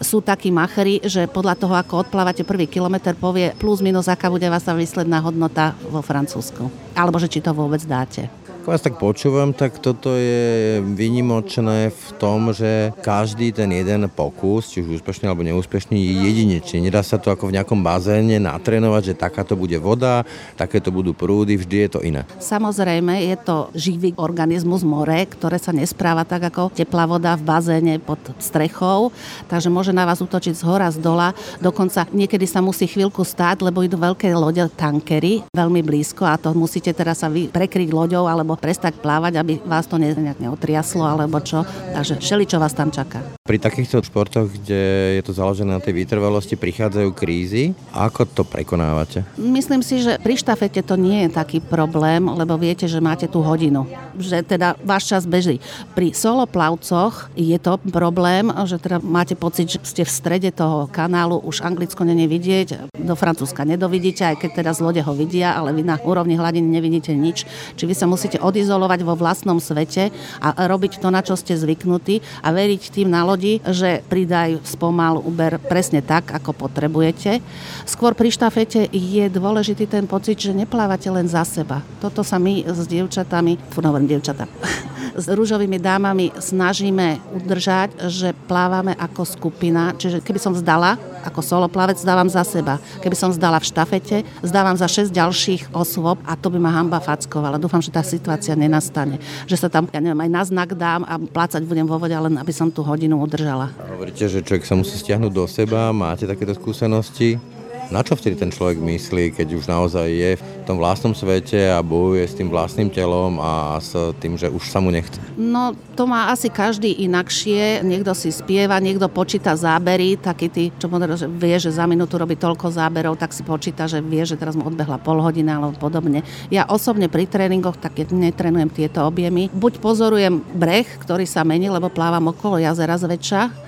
sú 0.00 0.22
takí 0.22 0.48
machery, 0.54 1.02
že 1.04 1.28
podľa 1.28 1.54
toho, 1.58 1.74
ako 1.76 2.06
odplávate 2.06 2.46
prvý 2.46 2.70
kilometr, 2.70 3.16
povie 3.18 3.52
plus 3.56 3.82
minus, 3.84 4.08
aká 4.08 4.30
bude 4.32 4.46
vás 4.48 4.64
výsledná 4.66 5.20
hodnota 5.20 5.76
vo 5.88 6.00
Francúzsku. 6.00 6.70
Alebo 6.96 7.20
že 7.20 7.28
či 7.28 7.44
to 7.44 7.52
vôbec 7.52 7.82
dáte. 7.84 8.45
Ako 8.66 8.74
vás 8.74 8.82
tak 8.82 8.98
počúvam, 8.98 9.54
tak 9.54 9.78
toto 9.78 10.18
je 10.18 10.82
vynimočné 10.82 11.94
v 11.94 12.06
tom, 12.18 12.50
že 12.50 12.90
každý 12.98 13.54
ten 13.54 13.70
jeden 13.70 14.10
pokus, 14.10 14.74
či 14.74 14.82
už 14.82 14.98
úspešný 14.98 15.30
alebo 15.30 15.46
neúspešný, 15.46 15.94
je 15.94 16.14
jedinečný. 16.26 16.90
Nedá 16.90 16.98
sa 17.06 17.14
to 17.14 17.30
ako 17.30 17.46
v 17.46 17.62
nejakom 17.62 17.78
bazéne 17.78 18.42
natrénovať, 18.42 19.14
že 19.14 19.22
takáto 19.22 19.54
bude 19.54 19.78
voda, 19.78 20.26
takéto 20.58 20.90
budú 20.90 21.14
prúdy, 21.14 21.54
vždy 21.54 21.76
je 21.78 21.90
to 21.94 22.00
iné. 22.02 22.26
Samozrejme, 22.42 23.30
je 23.30 23.38
to 23.38 23.70
živý 23.70 24.18
organizmus 24.18 24.82
more, 24.82 25.30
ktoré 25.30 25.62
sa 25.62 25.70
nespráva 25.70 26.26
tak 26.26 26.50
ako 26.50 26.74
teplá 26.74 27.06
voda 27.06 27.38
v 27.38 27.46
bazéne 27.46 28.02
pod 28.02 28.18
strechou, 28.42 29.14
takže 29.46 29.70
môže 29.70 29.94
na 29.94 30.02
vás 30.02 30.18
útočiť 30.18 30.58
z 30.58 30.66
hora, 30.66 30.90
z 30.90 30.98
dola. 30.98 31.30
Dokonca 31.62 32.10
niekedy 32.10 32.50
sa 32.50 32.58
musí 32.58 32.90
chvíľku 32.90 33.22
stáť, 33.22 33.62
lebo 33.62 33.86
idú 33.86 33.94
veľké 33.94 34.26
lode, 34.34 34.66
tankery, 34.74 35.46
veľmi 35.54 35.86
blízko 35.86 36.26
a 36.26 36.34
to 36.34 36.50
musíte 36.50 36.90
teraz 36.90 37.22
sa 37.22 37.30
vy 37.30 37.46
prekryť 37.46 37.94
loďou 37.94 38.26
alebo 38.26 38.55
prestať 38.56 38.98
plávať, 38.98 39.38
aby 39.38 39.54
vás 39.62 39.84
to 39.86 40.00
nejak 40.00 40.40
neotriaslo 40.40 41.04
alebo 41.04 41.38
čo. 41.44 41.62
Takže 41.92 42.18
všeli, 42.18 42.44
čo 42.48 42.56
vás 42.58 42.72
tam 42.72 42.88
čaká. 42.90 43.35
Pri 43.46 43.62
takýchto 43.62 44.02
športoch, 44.02 44.50
kde 44.50 45.14
je 45.14 45.22
to 45.22 45.30
založené 45.30 45.70
na 45.70 45.78
tej 45.78 46.02
vytrvalosti, 46.02 46.58
prichádzajú 46.58 47.14
krízy. 47.14 47.78
Ako 47.94 48.26
to 48.26 48.42
prekonávate? 48.42 49.22
Myslím 49.38 49.86
si, 49.86 50.02
že 50.02 50.18
pri 50.18 50.34
štafete 50.34 50.82
to 50.82 50.98
nie 50.98 51.30
je 51.30 51.30
taký 51.30 51.62
problém, 51.62 52.26
lebo 52.26 52.58
viete, 52.58 52.90
že 52.90 52.98
máte 52.98 53.30
tú 53.30 53.46
hodinu. 53.46 53.86
Že 54.18 54.42
teda 54.42 54.74
váš 54.82 55.14
čas 55.14 55.22
beží. 55.30 55.62
Pri 55.94 56.10
soloplavcoch 56.10 57.30
je 57.38 57.54
to 57.62 57.78
problém, 57.94 58.50
že 58.66 58.82
teda 58.82 58.98
máte 58.98 59.38
pocit, 59.38 59.70
že 59.70 59.78
ste 59.86 60.02
v 60.02 60.10
strede 60.10 60.50
toho 60.50 60.90
kanálu, 60.90 61.38
už 61.38 61.62
Anglicko 61.62 62.02
není 62.02 62.26
vidieť, 62.26 62.90
do 62.98 63.14
Francúzska 63.14 63.62
nedovidíte, 63.62 64.26
aj 64.26 64.42
keď 64.42 64.50
teda 64.58 64.70
z 64.74 64.80
lode 64.82 65.02
ho 65.06 65.12
vidia, 65.14 65.54
ale 65.54 65.70
vy 65.70 65.86
na 65.86 66.02
úrovni 66.02 66.34
hladiny 66.34 66.66
nevidíte 66.66 67.14
nič. 67.14 67.46
Či 67.78 67.86
vy 67.86 67.94
sa 67.94 68.10
musíte 68.10 68.42
odizolovať 68.42 69.06
vo 69.06 69.14
vlastnom 69.14 69.62
svete 69.62 70.10
a 70.42 70.66
robiť 70.66 70.98
to, 70.98 71.14
na 71.14 71.22
čo 71.22 71.38
ste 71.38 71.54
zvyknutí 71.54 72.42
a 72.42 72.50
veriť 72.50 72.90
tým 72.90 73.06
na 73.06 73.22
lodi, 73.22 73.35
že 73.70 74.02
pridaj 74.08 74.58
spomal 74.64 75.20
Uber 75.20 75.60
presne 75.60 76.00
tak, 76.00 76.32
ako 76.32 76.56
potrebujete. 76.56 77.38
Skôr 77.84 78.16
pri 78.16 78.32
štafete 78.32 78.88
je 78.90 79.24
dôležitý 79.28 79.86
ten 79.86 80.08
pocit, 80.08 80.40
že 80.40 80.56
neplávate 80.56 81.06
len 81.12 81.28
za 81.28 81.44
seba. 81.44 81.84
Toto 82.00 82.24
sa 82.24 82.40
my 82.40 82.66
s 82.66 82.88
dievčatami, 82.88 83.60
hovorím 83.76 84.08
dievčatá, 84.08 84.48
s 85.22 85.26
rúžovými 85.32 85.80
dámami 85.80 86.32
snažíme 86.36 87.20
udržať, 87.32 88.08
že 88.12 88.36
plávame 88.46 88.92
ako 88.96 89.24
skupina. 89.24 89.96
Čiže 89.96 90.20
keby 90.20 90.38
som 90.40 90.52
vzdala, 90.52 91.00
ako 91.26 91.42
soloplavec, 91.42 91.98
zdávam 91.98 92.30
za 92.30 92.46
seba. 92.46 92.78
Keby 93.02 93.16
som 93.18 93.34
vzdala 93.34 93.58
v 93.58 93.66
štafete, 93.66 94.16
zdávam 94.46 94.78
za 94.78 94.86
6 94.86 95.10
ďalších 95.10 95.62
osôb 95.74 96.22
a 96.22 96.38
to 96.38 96.52
by 96.54 96.62
ma 96.62 96.70
hamba 96.70 97.02
fackovala. 97.02 97.58
Dúfam, 97.58 97.82
že 97.82 97.90
tá 97.90 98.06
situácia 98.06 98.54
nenastane. 98.54 99.18
Že 99.50 99.66
sa 99.66 99.68
tam, 99.72 99.90
ja 99.90 99.98
neviem, 99.98 100.22
aj 100.22 100.30
na 100.30 100.42
znak 100.46 100.70
dám 100.78 101.02
a 101.02 101.18
plácať 101.18 101.66
budem 101.66 101.88
vo 101.88 101.98
vode, 101.98 102.14
len 102.14 102.38
aby 102.38 102.52
som 102.54 102.70
tú 102.70 102.86
hodinu 102.86 103.18
udržala. 103.26 103.74
A 103.76 103.92
hovoríte, 103.92 104.30
že 104.30 104.40
človek 104.46 104.64
sa 104.64 104.78
musí 104.78 104.94
stiahnuť 104.96 105.32
do 105.34 105.44
seba, 105.50 105.90
máte 105.90 106.24
takéto 106.24 106.54
skúsenosti? 106.54 107.55
Na 107.86 108.02
čo 108.02 108.18
vtedy 108.18 108.34
ten 108.34 108.50
človek 108.50 108.82
myslí, 108.82 109.38
keď 109.38 109.48
už 109.54 109.64
naozaj 109.70 110.06
je 110.10 110.32
v 110.34 110.42
tom 110.66 110.82
vlastnom 110.82 111.14
svete 111.14 111.70
a 111.70 111.78
bojuje 111.78 112.26
s 112.26 112.34
tým 112.34 112.50
vlastným 112.50 112.90
telom 112.90 113.38
a 113.38 113.78
s 113.78 113.94
tým, 114.18 114.34
že 114.34 114.50
už 114.50 114.66
sa 114.66 114.82
mu 114.82 114.90
nechce? 114.90 115.22
No, 115.38 115.70
to 115.94 116.10
má 116.10 116.34
asi 116.34 116.50
každý 116.50 116.90
inakšie. 117.06 117.86
Niekto 117.86 118.10
si 118.18 118.34
spieva, 118.34 118.82
niekto 118.82 119.06
počíta 119.06 119.54
zábery, 119.54 120.18
taký 120.18 120.50
ty, 120.50 120.64
čo 120.74 120.90
model, 120.90 121.14
že 121.14 121.30
vie, 121.30 121.54
že 121.62 121.70
za 121.70 121.86
minútu 121.86 122.18
robí 122.18 122.34
toľko 122.34 122.74
záberov, 122.74 123.14
tak 123.14 123.30
si 123.30 123.46
počíta, 123.46 123.86
že 123.86 124.02
vie, 124.02 124.26
že 124.26 124.34
teraz 124.34 124.58
mu 124.58 124.66
odbehla 124.66 124.98
pol 124.98 125.22
hodina 125.22 125.62
alebo 125.62 125.78
podobne. 125.78 126.26
Ja 126.50 126.66
osobne 126.66 127.06
pri 127.06 127.30
tréningoch 127.30 127.78
tak 127.78 128.02
netrenujem 128.10 128.70
tieto 128.74 129.06
objemy. 129.06 129.46
Buď 129.54 129.78
pozorujem 129.78 130.42
breh, 130.58 130.86
ktorý 130.98 131.22
sa 131.22 131.46
mení, 131.46 131.70
lebo 131.70 131.86
plávam 131.86 132.34
okolo 132.34 132.58
jazera 132.58 132.98
zväčša, 132.98 133.65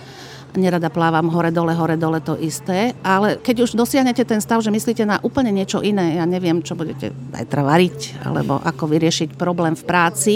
nerada 0.56 0.88
plávam 0.88 1.28
hore-dole, 1.28 1.74
hore-dole 1.76 2.20
to 2.24 2.38
isté, 2.40 2.96
ale 3.04 3.36
keď 3.40 3.68
už 3.68 3.76
dosiahnete 3.76 4.24
ten 4.24 4.40
stav, 4.40 4.62
že 4.64 4.72
myslíte 4.72 5.04
na 5.04 5.20
úplne 5.20 5.52
niečo 5.52 5.84
iné, 5.84 6.16
ja 6.16 6.24
neviem, 6.24 6.62
čo 6.64 6.78
budete 6.78 7.12
aj 7.34 7.44
variť, 7.50 8.22
alebo 8.24 8.62
ako 8.62 8.84
vyriešiť 8.88 9.34
problém 9.34 9.74
v 9.74 9.84
práci 9.84 10.34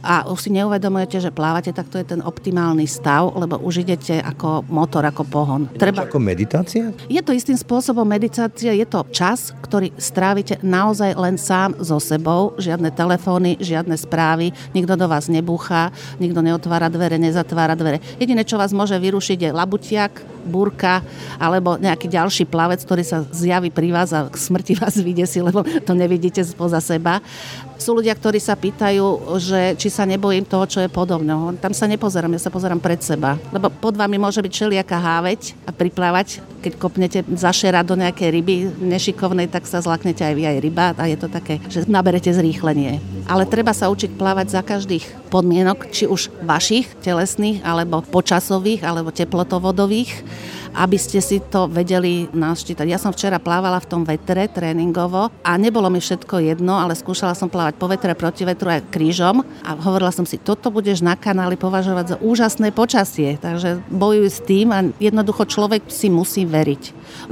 a 0.00 0.24
už 0.30 0.48
si 0.48 0.50
neuvedomujete, 0.54 1.18
že 1.18 1.34
plávate, 1.34 1.74
tak 1.74 1.90
to 1.90 1.98
je 1.98 2.06
ten 2.06 2.20
optimálny 2.22 2.86
stav, 2.86 3.34
lebo 3.34 3.58
už 3.60 3.84
idete 3.84 4.22
ako 4.22 4.64
motor, 4.70 5.02
ako 5.04 5.26
pohon. 5.26 5.66
Je 5.74 5.80
Treba... 5.82 6.06
ako 6.06 6.22
meditácia? 6.22 6.94
Je 7.10 7.20
to 7.20 7.34
istým 7.34 7.58
spôsobom 7.58 8.06
meditácia, 8.06 8.72
je 8.72 8.86
to 8.86 9.04
čas, 9.10 9.50
ktorý 9.64 9.90
strávite 9.98 10.62
naozaj 10.62 11.18
len 11.18 11.36
sám 11.36 11.74
so 11.82 11.98
sebou, 11.98 12.54
žiadne 12.56 12.94
telefóny, 12.94 13.58
žiadne 13.58 13.98
správy, 13.98 14.54
nikto 14.76 14.94
do 14.94 15.06
vás 15.10 15.26
nebúcha, 15.26 15.90
nikto 16.22 16.40
neotvára 16.40 16.86
dvere, 16.86 17.18
nezatvára 17.18 17.74
dvere. 17.74 17.98
Jediné, 18.20 18.46
čo 18.46 18.60
vás 18.60 18.70
môže 18.70 18.94
vyrušiť, 18.96 19.38
je 19.42 19.50
labutiak, 19.50 20.22
búrka 20.42 21.02
alebo 21.38 21.78
nejaký 21.78 22.10
ďalší 22.10 22.44
plavec, 22.50 22.82
ktorý 22.82 23.06
sa 23.06 23.22
zjaví 23.30 23.70
pri 23.70 23.94
vás 23.94 24.10
a 24.10 24.26
k 24.26 24.34
smrti 24.34 24.74
vás 24.82 24.98
vydesí, 24.98 25.38
lebo 25.38 25.62
to 25.62 25.92
nevidíte 25.94 26.42
spoza 26.42 26.82
seba. 26.82 27.22
Sú 27.82 27.98
ľudia, 27.98 28.14
ktorí 28.14 28.38
sa 28.38 28.54
pýtajú, 28.54 29.34
že 29.42 29.74
či 29.74 29.90
sa 29.90 30.06
nebojím 30.06 30.46
toho, 30.46 30.70
čo 30.70 30.78
je 30.78 30.86
podobné. 30.86 31.34
Tam 31.58 31.74
sa 31.74 31.90
nepozerám, 31.90 32.30
ja 32.30 32.46
sa 32.46 32.54
pozerám 32.54 32.78
pred 32.78 33.02
seba. 33.02 33.34
Lebo 33.50 33.74
pod 33.74 33.98
vami 33.98 34.22
môže 34.22 34.38
byť 34.38 34.52
všelijaká 34.54 35.02
háveť 35.02 35.58
a 35.66 35.74
priplávať. 35.74 36.38
Keď 36.62 36.72
kopnete 36.78 37.26
zašerať 37.26 37.82
do 37.82 37.98
nejakej 37.98 38.28
ryby 38.30 38.70
nešikovnej, 38.78 39.50
tak 39.50 39.66
sa 39.66 39.82
zlaknete 39.82 40.22
aj 40.22 40.34
vy, 40.38 40.42
aj 40.46 40.58
ryba 40.62 40.94
a 40.94 41.10
je 41.10 41.18
to 41.18 41.26
také, 41.26 41.58
že 41.66 41.82
naberete 41.90 42.30
zrýchlenie. 42.30 43.02
Ale 43.26 43.50
treba 43.50 43.74
sa 43.74 43.90
učiť 43.90 44.14
plávať 44.14 44.54
za 44.54 44.62
každých 44.62 45.34
podmienok, 45.34 45.90
či 45.90 46.06
už 46.06 46.30
vašich 46.46 46.86
telesných, 47.02 47.66
alebo 47.66 48.06
počasových, 48.06 48.86
alebo 48.86 49.10
teplotovodových 49.10 50.22
aby 50.72 50.96
ste 50.96 51.20
si 51.20 51.38
to 51.40 51.68
vedeli 51.68 52.28
naščítať. 52.32 52.88
Ja 52.88 52.96
som 52.96 53.12
včera 53.12 53.36
plávala 53.36 53.78
v 53.80 53.88
tom 53.88 54.02
vetre 54.08 54.48
tréningovo 54.48 55.28
a 55.44 55.50
nebolo 55.60 55.92
mi 55.92 56.00
všetko 56.00 56.40
jedno, 56.40 56.80
ale 56.80 56.96
skúšala 56.96 57.36
som 57.36 57.52
plávať 57.52 57.71
po 57.74 57.88
vetre, 57.88 58.12
proti 58.12 58.44
vetru 58.44 58.68
aj 58.68 58.92
krížom 58.92 59.42
a 59.64 59.70
hovorila 59.76 60.12
som 60.12 60.28
si, 60.28 60.36
toto 60.36 60.68
budeš 60.68 61.00
na 61.00 61.16
kanáli 61.16 61.56
považovať 61.56 62.04
za 62.04 62.16
úžasné 62.20 62.70
počasie. 62.70 63.40
Takže 63.40 63.80
bojuj 63.88 64.28
s 64.28 64.40
tým 64.44 64.68
a 64.70 64.84
jednoducho 65.00 65.48
človek 65.48 65.88
si 65.88 66.12
musí 66.12 66.44
veriť. 66.44 66.82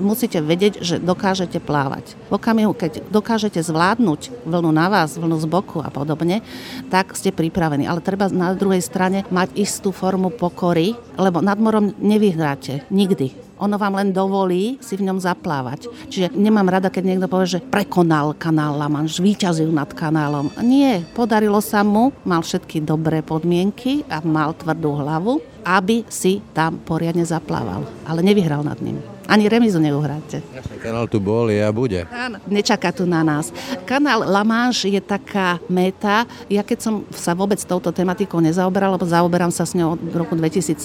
Musíte 0.01 0.41
vedieť, 0.41 0.81
že 0.81 0.97
dokážete 0.99 1.61
plávať. 1.61 2.17
V 2.33 2.37
okamihu, 2.37 2.73
keď 2.73 3.05
dokážete 3.13 3.61
zvládnuť 3.61 4.47
vlnu 4.49 4.71
na 4.73 4.89
vás, 4.89 5.17
vlnu 5.21 5.37
z 5.41 5.47
boku 5.47 5.85
a 5.85 5.93
podobne, 5.93 6.41
tak 6.89 7.13
ste 7.15 7.35
pripravení. 7.35 7.85
Ale 7.85 8.05
treba 8.05 8.33
na 8.33 8.57
druhej 8.57 8.81
strane 8.81 9.29
mať 9.29 9.57
istú 9.59 9.93
formu 9.93 10.33
pokory, 10.33 10.97
lebo 11.21 11.45
nad 11.45 11.59
morom 11.61 11.93
nevyhráte. 12.01 12.87
Nikdy 12.89 13.50
ono 13.61 13.76
vám 13.76 14.00
len 14.00 14.11
dovolí 14.11 14.81
si 14.81 14.97
v 14.97 15.07
ňom 15.07 15.21
zaplávať. 15.21 15.87
Čiže 16.09 16.33
nemám 16.33 16.73
rada, 16.73 16.88
keď 16.88 17.05
niekto 17.05 17.29
povie, 17.29 17.61
že 17.61 17.64
prekonal 17.64 18.33
kanál 18.35 18.81
La 18.81 18.88
Manche, 18.88 19.21
víťazil 19.21 19.69
nad 19.69 19.93
kanálom. 19.93 20.49
Nie, 20.64 21.05
podarilo 21.12 21.61
sa 21.61 21.85
mu, 21.85 22.11
mal 22.25 22.40
všetky 22.40 22.81
dobré 22.81 23.21
podmienky 23.21 24.09
a 24.09 24.25
mal 24.25 24.57
tvrdú 24.57 24.97
hlavu, 24.97 25.45
aby 25.62 26.09
si 26.09 26.40
tam 26.57 26.81
poriadne 26.81 27.23
zaplával. 27.23 27.85
Ale 28.09 28.25
nevyhral 28.25 28.64
nad 28.64 28.81
ním. 28.81 29.20
Ani 29.31 29.47
remizu 29.47 29.79
neuhráte. 29.79 30.43
Kanál 30.83 31.07
tu 31.07 31.23
bol, 31.23 31.55
je 31.55 31.63
a 31.63 31.71
bude. 31.71 32.03
Áno, 32.11 32.43
nečaká 32.51 32.91
tu 32.91 33.07
na 33.07 33.23
nás. 33.23 33.55
Kanál 33.87 34.27
La 34.27 34.43
Manche 34.43 34.91
je 34.91 34.99
taká 34.99 35.63
meta. 35.71 36.27
Ja 36.51 36.67
keď 36.67 36.79
som 36.83 36.95
sa 37.15 37.31
vôbec 37.31 37.63
touto 37.63 37.95
tematikou 37.95 38.43
nezaoberala, 38.43 38.99
lebo 38.99 39.07
zaoberám 39.07 39.55
sa 39.55 39.63
s 39.63 39.79
ňou 39.79 39.95
od 39.95 40.03
roku 40.19 40.35
2017, 40.35 40.83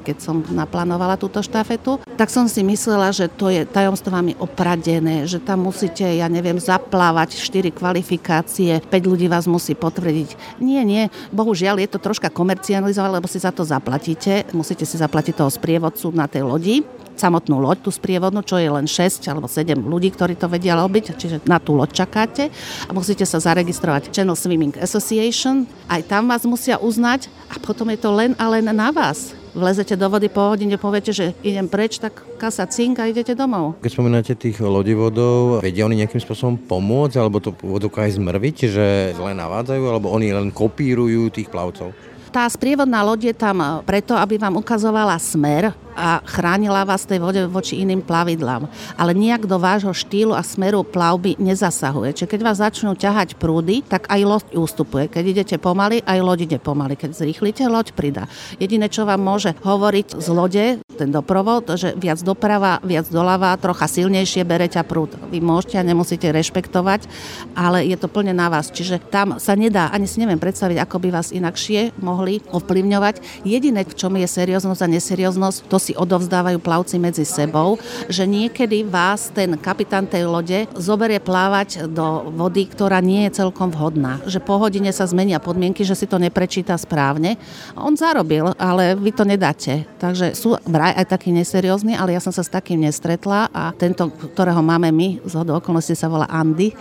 keď 0.00 0.16
som 0.24 0.40
naplánovala 0.48 1.20
túto 1.20 1.44
štafetu, 1.44 2.00
tak 2.16 2.32
som 2.32 2.48
si 2.48 2.64
myslela, 2.64 3.12
že 3.12 3.28
to 3.28 3.52
je 3.52 3.68
tajomstvami 3.68 4.40
opradené, 4.40 5.28
že 5.28 5.36
tam 5.36 5.68
musíte, 5.68 6.08
ja 6.08 6.32
neviem, 6.32 6.56
zaplávať 6.56 7.36
4 7.36 7.76
kvalifikácie, 7.76 8.80
5 8.88 8.88
ľudí 9.04 9.28
vás 9.28 9.44
musí 9.44 9.76
potvrdiť. 9.76 10.64
Nie, 10.64 10.80
nie, 10.80 11.12
bohužiaľ 11.28 11.84
je 11.84 11.92
to 11.92 12.00
troška 12.00 12.32
komercializované, 12.32 13.20
lebo 13.20 13.28
si 13.28 13.36
za 13.36 13.52
to 13.52 13.68
zaplatíte. 13.68 14.48
Musíte 14.56 14.88
si 14.88 14.96
zaplatiť 14.96 15.44
toho 15.44 15.52
sprievodcu 15.52 16.08
na 16.16 16.24
tej 16.24 16.48
lodi 16.48 16.80
samotnú 17.16 17.58
loď, 17.58 17.82
tú 17.82 17.90
sprievodnú, 17.90 18.44
čo 18.44 18.60
je 18.60 18.68
len 18.68 18.84
6 18.84 19.26
alebo 19.32 19.48
7 19.48 19.76
ľudí, 19.76 20.12
ktorí 20.12 20.36
to 20.36 20.46
vedia 20.46 20.76
robiť, 20.76 21.16
čiže 21.16 21.36
na 21.48 21.56
tú 21.56 21.74
loď 21.74 22.04
čakáte 22.04 22.52
a 22.86 22.90
musíte 22.92 23.24
sa 23.24 23.40
zaregistrovať 23.40 24.12
Channel 24.12 24.36
Swimming 24.36 24.76
Association. 24.78 25.66
Aj 25.88 26.04
tam 26.04 26.28
vás 26.28 26.44
musia 26.44 26.76
uznať 26.78 27.32
a 27.50 27.56
potom 27.58 27.88
je 27.90 27.98
to 27.98 28.10
len 28.12 28.32
a 28.36 28.44
len 28.52 28.68
na 28.68 28.92
vás 28.92 29.34
vlezete 29.56 29.96
do 29.96 30.12
vody 30.12 30.28
po 30.28 30.52
hodine, 30.52 30.76
poviete, 30.76 31.16
že 31.16 31.32
idem 31.40 31.64
preč, 31.64 31.96
tak 31.96 32.20
kasa 32.36 32.68
cink 32.68 33.00
a 33.00 33.08
idete 33.08 33.32
domov. 33.32 33.80
Keď 33.80 33.88
spomínate 33.88 34.32
tých 34.36 34.60
lodivodov, 34.60 35.64
vedia 35.64 35.88
oni 35.88 36.04
nejakým 36.04 36.20
spôsobom 36.20 36.60
pomôcť, 36.60 37.16
alebo 37.16 37.40
to 37.40 37.56
vodu 37.64 37.88
aj 37.88 38.20
zmrviť, 38.20 38.56
že 38.68 38.86
zle 39.16 39.32
navádzajú, 39.32 39.82
alebo 39.88 40.12
oni 40.12 40.36
len 40.36 40.52
kopírujú 40.52 41.32
tých 41.32 41.48
plavcov? 41.48 41.96
Tá 42.36 42.44
sprievodná 42.52 43.00
loď 43.00 43.32
je 43.32 43.34
tam 43.40 43.80
preto, 43.88 44.12
aby 44.12 44.36
vám 44.36 44.60
ukazovala 44.60 45.16
smer 45.16 45.72
a 45.96 46.20
chránila 46.28 46.84
vás 46.84 47.08
tej 47.08 47.16
vode 47.24 47.40
voči 47.48 47.80
iným 47.80 48.04
plavidlám. 48.04 48.68
Ale 49.00 49.16
nejak 49.16 49.48
do 49.48 49.56
vášho 49.56 49.96
štýlu 49.96 50.36
a 50.36 50.44
smeru 50.44 50.84
plavby 50.84 51.40
nezasahuje. 51.40 52.12
Čiže 52.12 52.28
keď 52.28 52.40
vás 52.44 52.60
začnú 52.60 52.92
ťahať 52.92 53.40
prúdy, 53.40 53.80
tak 53.80 54.04
aj 54.12 54.20
loď 54.20 54.44
ústupuje. 54.52 55.08
Keď 55.08 55.24
idete 55.24 55.56
pomaly, 55.56 56.04
aj 56.04 56.20
loď 56.20 56.38
ide 56.44 56.58
pomaly. 56.60 57.00
Keď 57.00 57.16
zrýchlite, 57.16 57.64
loď 57.64 57.96
prida. 57.96 58.28
Jediné, 58.60 58.92
čo 58.92 59.08
vám 59.08 59.24
môže 59.24 59.56
hovoriť 59.64 60.20
z 60.20 60.28
lode, 60.28 60.64
ten 61.00 61.08
doprovod, 61.08 61.72
že 61.80 61.96
viac 61.96 62.20
doprava, 62.20 62.84
viac 62.84 63.08
doľava, 63.08 63.56
trocha 63.56 63.88
silnejšie 63.88 64.44
bereťa 64.44 64.84
prúd. 64.84 65.16
Vy 65.32 65.40
môžete 65.40 65.80
a 65.80 65.88
nemusíte 65.88 66.28
rešpektovať, 66.28 67.08
ale 67.56 67.88
je 67.88 67.96
to 67.96 68.12
plne 68.12 68.36
na 68.36 68.52
vás. 68.52 68.68
Čiže 68.68 69.00
tam 69.08 69.40
sa 69.40 69.56
nedá, 69.56 69.88
ani 69.88 70.04
si 70.04 70.20
neviem 70.20 70.36
predstaviť, 70.36 70.76
ako 70.84 70.96
by 71.00 71.08
vás 71.08 71.32
inakšie 71.32 71.96
mohli 72.04 72.25
ovplyvňovať. 72.50 73.46
Jediné, 73.46 73.86
v 73.86 73.96
čom 73.96 74.12
je 74.18 74.26
serióznosť 74.26 74.80
a 74.82 74.92
neserióznosť, 74.92 75.58
to 75.70 75.78
si 75.78 75.92
odovzdávajú 75.94 76.58
plavci 76.60 76.98
medzi 76.98 77.22
sebou, 77.22 77.78
že 78.10 78.26
niekedy 78.26 78.82
vás 78.82 79.30
ten 79.30 79.54
kapitán 79.56 80.10
tej 80.10 80.26
lode 80.26 80.66
zoberie 80.74 81.22
plávať 81.22 81.86
do 81.90 82.30
vody, 82.34 82.66
ktorá 82.66 82.98
nie 82.98 83.26
je 83.28 83.42
celkom 83.42 83.70
vhodná. 83.70 84.20
Že 84.26 84.42
po 84.42 84.58
hodine 84.58 84.90
sa 84.90 85.06
zmenia 85.06 85.38
podmienky, 85.38 85.86
že 85.86 85.94
si 85.94 86.06
to 86.10 86.18
neprečíta 86.18 86.74
správne. 86.74 87.38
On 87.78 87.94
zarobil, 87.94 88.52
ale 88.58 88.98
vy 88.98 89.10
to 89.14 89.22
nedáte. 89.22 89.86
Takže 90.02 90.34
sú 90.34 90.58
vraj 90.66 90.92
aj 90.98 91.06
takí 91.14 91.30
neseriózni, 91.30 91.94
ale 91.94 92.16
ja 92.16 92.20
som 92.22 92.34
sa 92.34 92.42
s 92.42 92.52
takým 92.52 92.82
nestretla 92.82 93.48
a 93.54 93.70
tento, 93.76 94.08
ktorého 94.08 94.60
máme 94.64 94.90
my, 94.90 95.08
z 95.24 95.32
okolností 95.36 95.92
sa 95.92 96.08
volá 96.10 96.26
Andy, 96.30 96.72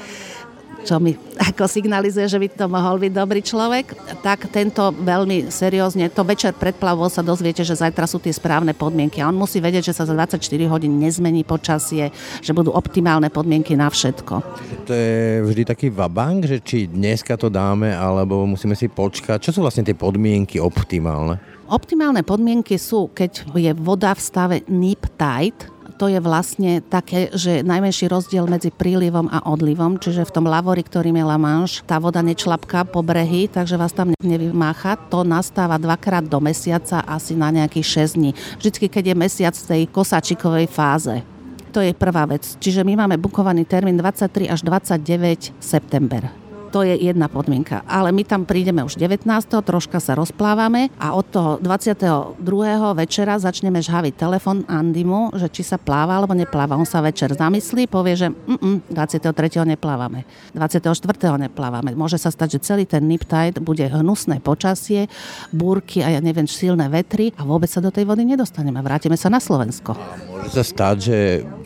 čo 0.86 1.02
mi 1.02 1.18
ako 1.36 1.66
signalizuje, 1.66 2.30
že 2.30 2.38
by 2.38 2.48
to 2.54 2.66
mohol 2.70 3.02
byť 3.02 3.12
dobrý 3.12 3.42
človek, 3.42 3.98
tak 4.22 4.48
tento 4.54 4.94
veľmi 4.94 5.50
seriózne, 5.50 6.14
to 6.14 6.22
večer 6.22 6.54
pred 6.54 6.78
plavou 6.78 7.10
sa 7.10 7.26
dozviete, 7.26 7.66
že 7.66 7.76
zajtra 7.76 8.06
sú 8.06 8.22
tie 8.22 8.32
správne 8.32 8.78
podmienky 8.78 9.20
a 9.20 9.28
on 9.28 9.36
musí 9.36 9.58
vedieť, 9.58 9.92
že 9.92 9.98
sa 9.98 10.06
za 10.06 10.14
24 10.14 10.40
hodín 10.70 11.02
nezmení 11.02 11.42
počasie, 11.42 12.14
že 12.40 12.52
budú 12.54 12.72
optimálne 12.72 13.28
podmienky 13.34 13.74
na 13.74 13.90
všetko. 13.90 14.34
To 14.86 14.92
je 14.94 15.42
vždy 15.42 15.64
taký 15.66 15.88
vabank, 15.90 16.46
že 16.46 16.62
či 16.62 16.86
dneska 16.86 17.36
to 17.36 17.50
dáme, 17.50 17.90
alebo 17.92 18.46
musíme 18.46 18.78
si 18.78 18.86
počkať. 18.86 19.42
Čo 19.42 19.52
sú 19.58 19.60
vlastne 19.66 19.84
tie 19.84 19.98
podmienky 19.98 20.62
optimálne? 20.62 21.42
Optimálne 21.66 22.22
podmienky 22.22 22.78
sú, 22.78 23.10
keď 23.10 23.50
je 23.58 23.74
voda 23.74 24.14
v 24.14 24.22
stave 24.22 24.56
nip 24.70 25.02
tide, 25.18 25.66
to 25.96 26.12
je 26.12 26.20
vlastne 26.20 26.82
také, 26.84 27.32
že 27.32 27.64
najmenší 27.64 28.10
rozdiel 28.12 28.46
medzi 28.50 28.74
prílivom 28.74 29.30
a 29.32 29.46
odlivom, 29.48 30.02
čiže 30.02 30.28
v 30.28 30.34
tom 30.34 30.46
lavori, 30.50 30.84
ktorým 30.84 31.16
je 31.18 31.26
La 31.26 31.40
Manche, 31.40 31.82
tá 31.86 32.02
voda 32.02 32.20
nečlapká 32.20 32.84
po 32.84 33.06
brehy, 33.06 33.48
takže 33.48 33.80
vás 33.80 33.96
tam 33.96 34.12
nevymácha. 34.20 34.98
To 35.14 35.24
nastáva 35.24 35.80
dvakrát 35.80 36.26
do 36.26 36.42
mesiaca, 36.44 37.06
asi 37.06 37.38
na 37.38 37.50
nejakých 37.54 38.08
6 38.12 38.20
dní. 38.20 38.32
Vždycky, 38.60 38.86
keď 38.92 39.04
je 39.12 39.16
mesiac 39.16 39.56
v 39.56 39.68
tej 39.70 39.82
kosačikovej 39.90 40.68
fáze. 40.68 41.16
To 41.72 41.84
je 41.84 41.92
prvá 41.92 42.24
vec. 42.24 42.56
Čiže 42.60 42.88
my 42.88 43.04
máme 43.04 43.20
bukovaný 43.20 43.68
termín 43.68 44.00
23 44.00 44.48
až 44.48 44.64
29 44.64 45.52
september 45.60 46.45
to 46.76 46.84
je 46.84 47.08
jedna 47.08 47.32
podmienka. 47.32 47.88
Ale 47.88 48.12
my 48.12 48.28
tam 48.28 48.44
prídeme 48.44 48.84
už 48.84 49.00
19. 49.00 49.24
troška 49.64 50.04
sa 50.04 50.12
rozplávame 50.12 50.92
a 51.00 51.16
od 51.16 51.24
toho 51.32 51.52
22. 51.64 52.36
večera 53.00 53.40
začneme 53.40 53.80
žhaviť 53.80 54.20
telefon 54.20 54.68
Andymu, 54.68 55.32
že 55.40 55.48
či 55.48 55.64
sa 55.64 55.80
pláva 55.80 56.20
alebo 56.20 56.36
nepláva. 56.36 56.76
On 56.76 56.84
sa 56.84 57.00
večer 57.00 57.32
zamyslí, 57.32 57.88
povie, 57.88 58.20
že 58.20 58.28
mm, 58.28 58.92
23. 58.92 59.32
neplávame, 59.64 60.28
24. 60.52 60.92
neplávame. 61.48 61.96
Môže 61.96 62.20
sa 62.20 62.28
stať, 62.28 62.60
že 62.60 62.76
celý 62.76 62.84
ten 62.84 63.08
nip 63.08 63.24
tide 63.24 63.64
bude 63.64 63.88
hnusné 63.88 64.44
počasie, 64.44 65.08
búrky 65.56 66.04
a 66.04 66.12
ja 66.12 66.20
neviem, 66.20 66.44
silné 66.44 66.92
vetry 66.92 67.32
a 67.40 67.48
vôbec 67.48 67.72
sa 67.72 67.80
do 67.80 67.88
tej 67.88 68.04
vody 68.04 68.28
nedostaneme. 68.28 68.84
Vrátime 68.84 69.16
sa 69.16 69.32
na 69.32 69.40
Slovensko. 69.40 69.96
Môže 70.28 70.52
sa 70.52 70.64
stať, 70.68 70.96
že 71.00 71.18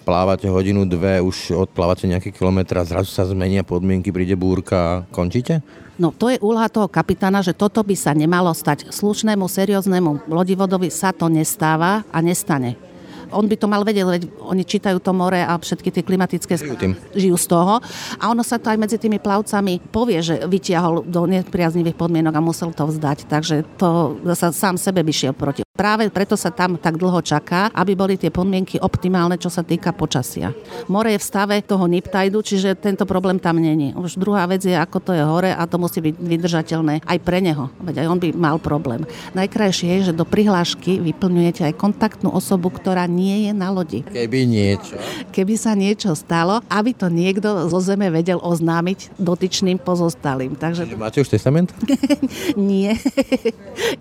plávate 0.10 0.50
hodinu, 0.50 0.90
dve, 0.90 1.22
už 1.22 1.70
odplávate 1.70 2.10
nejaký 2.10 2.34
kilometr 2.34 2.82
a 2.82 2.84
zrazu 2.84 3.14
sa 3.14 3.30
zmenia 3.30 3.62
podmienky, 3.62 4.10
príde 4.10 4.34
búrka 4.34 5.06
končíte? 5.14 5.62
No 6.02 6.10
to 6.10 6.34
je 6.34 6.42
úloha 6.42 6.66
toho 6.66 6.90
kapitána, 6.90 7.46
že 7.46 7.54
toto 7.54 7.86
by 7.86 7.94
sa 7.94 8.18
nemalo 8.18 8.50
stať. 8.50 8.90
Slušnému, 8.90 9.46
serióznemu 9.46 10.26
lodivodovi 10.26 10.90
sa 10.90 11.14
to 11.14 11.30
nestáva 11.30 12.02
a 12.10 12.18
nestane 12.26 12.90
on 13.30 13.46
by 13.46 13.56
to 13.62 13.70
mal 13.70 13.86
vedieť, 13.86 14.06
veď 14.10 14.24
oni 14.42 14.66
čítajú 14.66 14.98
to 14.98 15.14
more 15.14 15.38
a 15.38 15.54
všetky 15.54 15.94
tie 15.94 16.02
klimatické 16.02 16.58
žijú, 16.58 16.74
tým. 16.82 16.98
žijú 17.14 17.38
z 17.38 17.46
toho. 17.46 17.78
A 18.18 18.24
ono 18.34 18.42
sa 18.42 18.58
to 18.58 18.74
aj 18.74 18.82
medzi 18.82 18.98
tými 18.98 19.22
plavcami 19.22 19.78
povie, 19.94 20.18
že 20.26 20.42
vytiahol 20.50 21.06
do 21.06 21.30
nepriaznivých 21.30 21.94
podmienok 21.94 22.34
a 22.34 22.42
musel 22.42 22.74
to 22.74 22.90
vzdať. 22.90 23.30
Takže 23.30 23.70
to 23.78 24.18
sa 24.34 24.50
sám 24.50 24.82
sebe 24.82 25.06
by 25.06 25.14
šiel 25.14 25.38
proti. 25.38 25.69
Práve 25.80 26.12
preto 26.12 26.36
sa 26.36 26.52
tam 26.52 26.76
tak 26.76 27.00
dlho 27.00 27.24
čaká, 27.24 27.72
aby 27.72 27.96
boli 27.96 28.20
tie 28.20 28.28
podmienky 28.28 28.84
optimálne, 28.84 29.40
čo 29.40 29.48
sa 29.48 29.64
týka 29.64 29.96
počasia. 29.96 30.52
More 30.92 31.16
je 31.16 31.24
v 31.24 31.24
stave 31.24 31.56
toho 31.64 31.88
niptajdu, 31.88 32.44
čiže 32.44 32.76
tento 32.76 33.08
problém 33.08 33.40
tam 33.40 33.64
není. 33.64 33.96
Už 33.96 34.20
druhá 34.20 34.44
vec 34.44 34.60
je, 34.68 34.76
ako 34.76 35.00
to 35.00 35.16
je 35.16 35.24
hore 35.24 35.56
a 35.56 35.64
to 35.64 35.80
musí 35.80 36.04
byť 36.04 36.20
vydržateľné 36.20 37.08
aj 37.08 37.18
pre 37.24 37.40
neho. 37.40 37.72
Veď 37.80 38.04
aj 38.04 38.08
on 38.12 38.20
by 38.20 38.30
mal 38.36 38.60
problém. 38.60 39.08
Najkrajšie 39.32 39.88
je, 40.04 40.12
že 40.12 40.18
do 40.20 40.28
prihlášky 40.28 41.00
vyplňujete 41.00 41.72
aj 41.72 41.80
kontaktnú 41.80 42.28
osobu, 42.28 42.76
ktorá 42.76 43.08
nie 43.08 43.48
je 43.48 43.56
na 43.56 43.72
lodi. 43.72 44.04
Keby 44.04 44.52
niečo. 44.52 45.00
Keby 45.32 45.56
sa 45.56 45.80
niečo 45.80 46.12
stalo, 46.12 46.60
aby 46.68 46.92
to 46.92 47.08
niekto 47.08 47.72
zo 47.72 47.80
zeme 47.80 48.12
vedel 48.12 48.44
oznámiť 48.44 49.16
dotyčným 49.16 49.80
pozostalým. 49.80 50.60
Takže... 50.60 50.92
Čiže 50.92 51.00
máte 51.00 51.24
už 51.24 51.32
testament? 51.32 51.72
nie. 52.60 52.92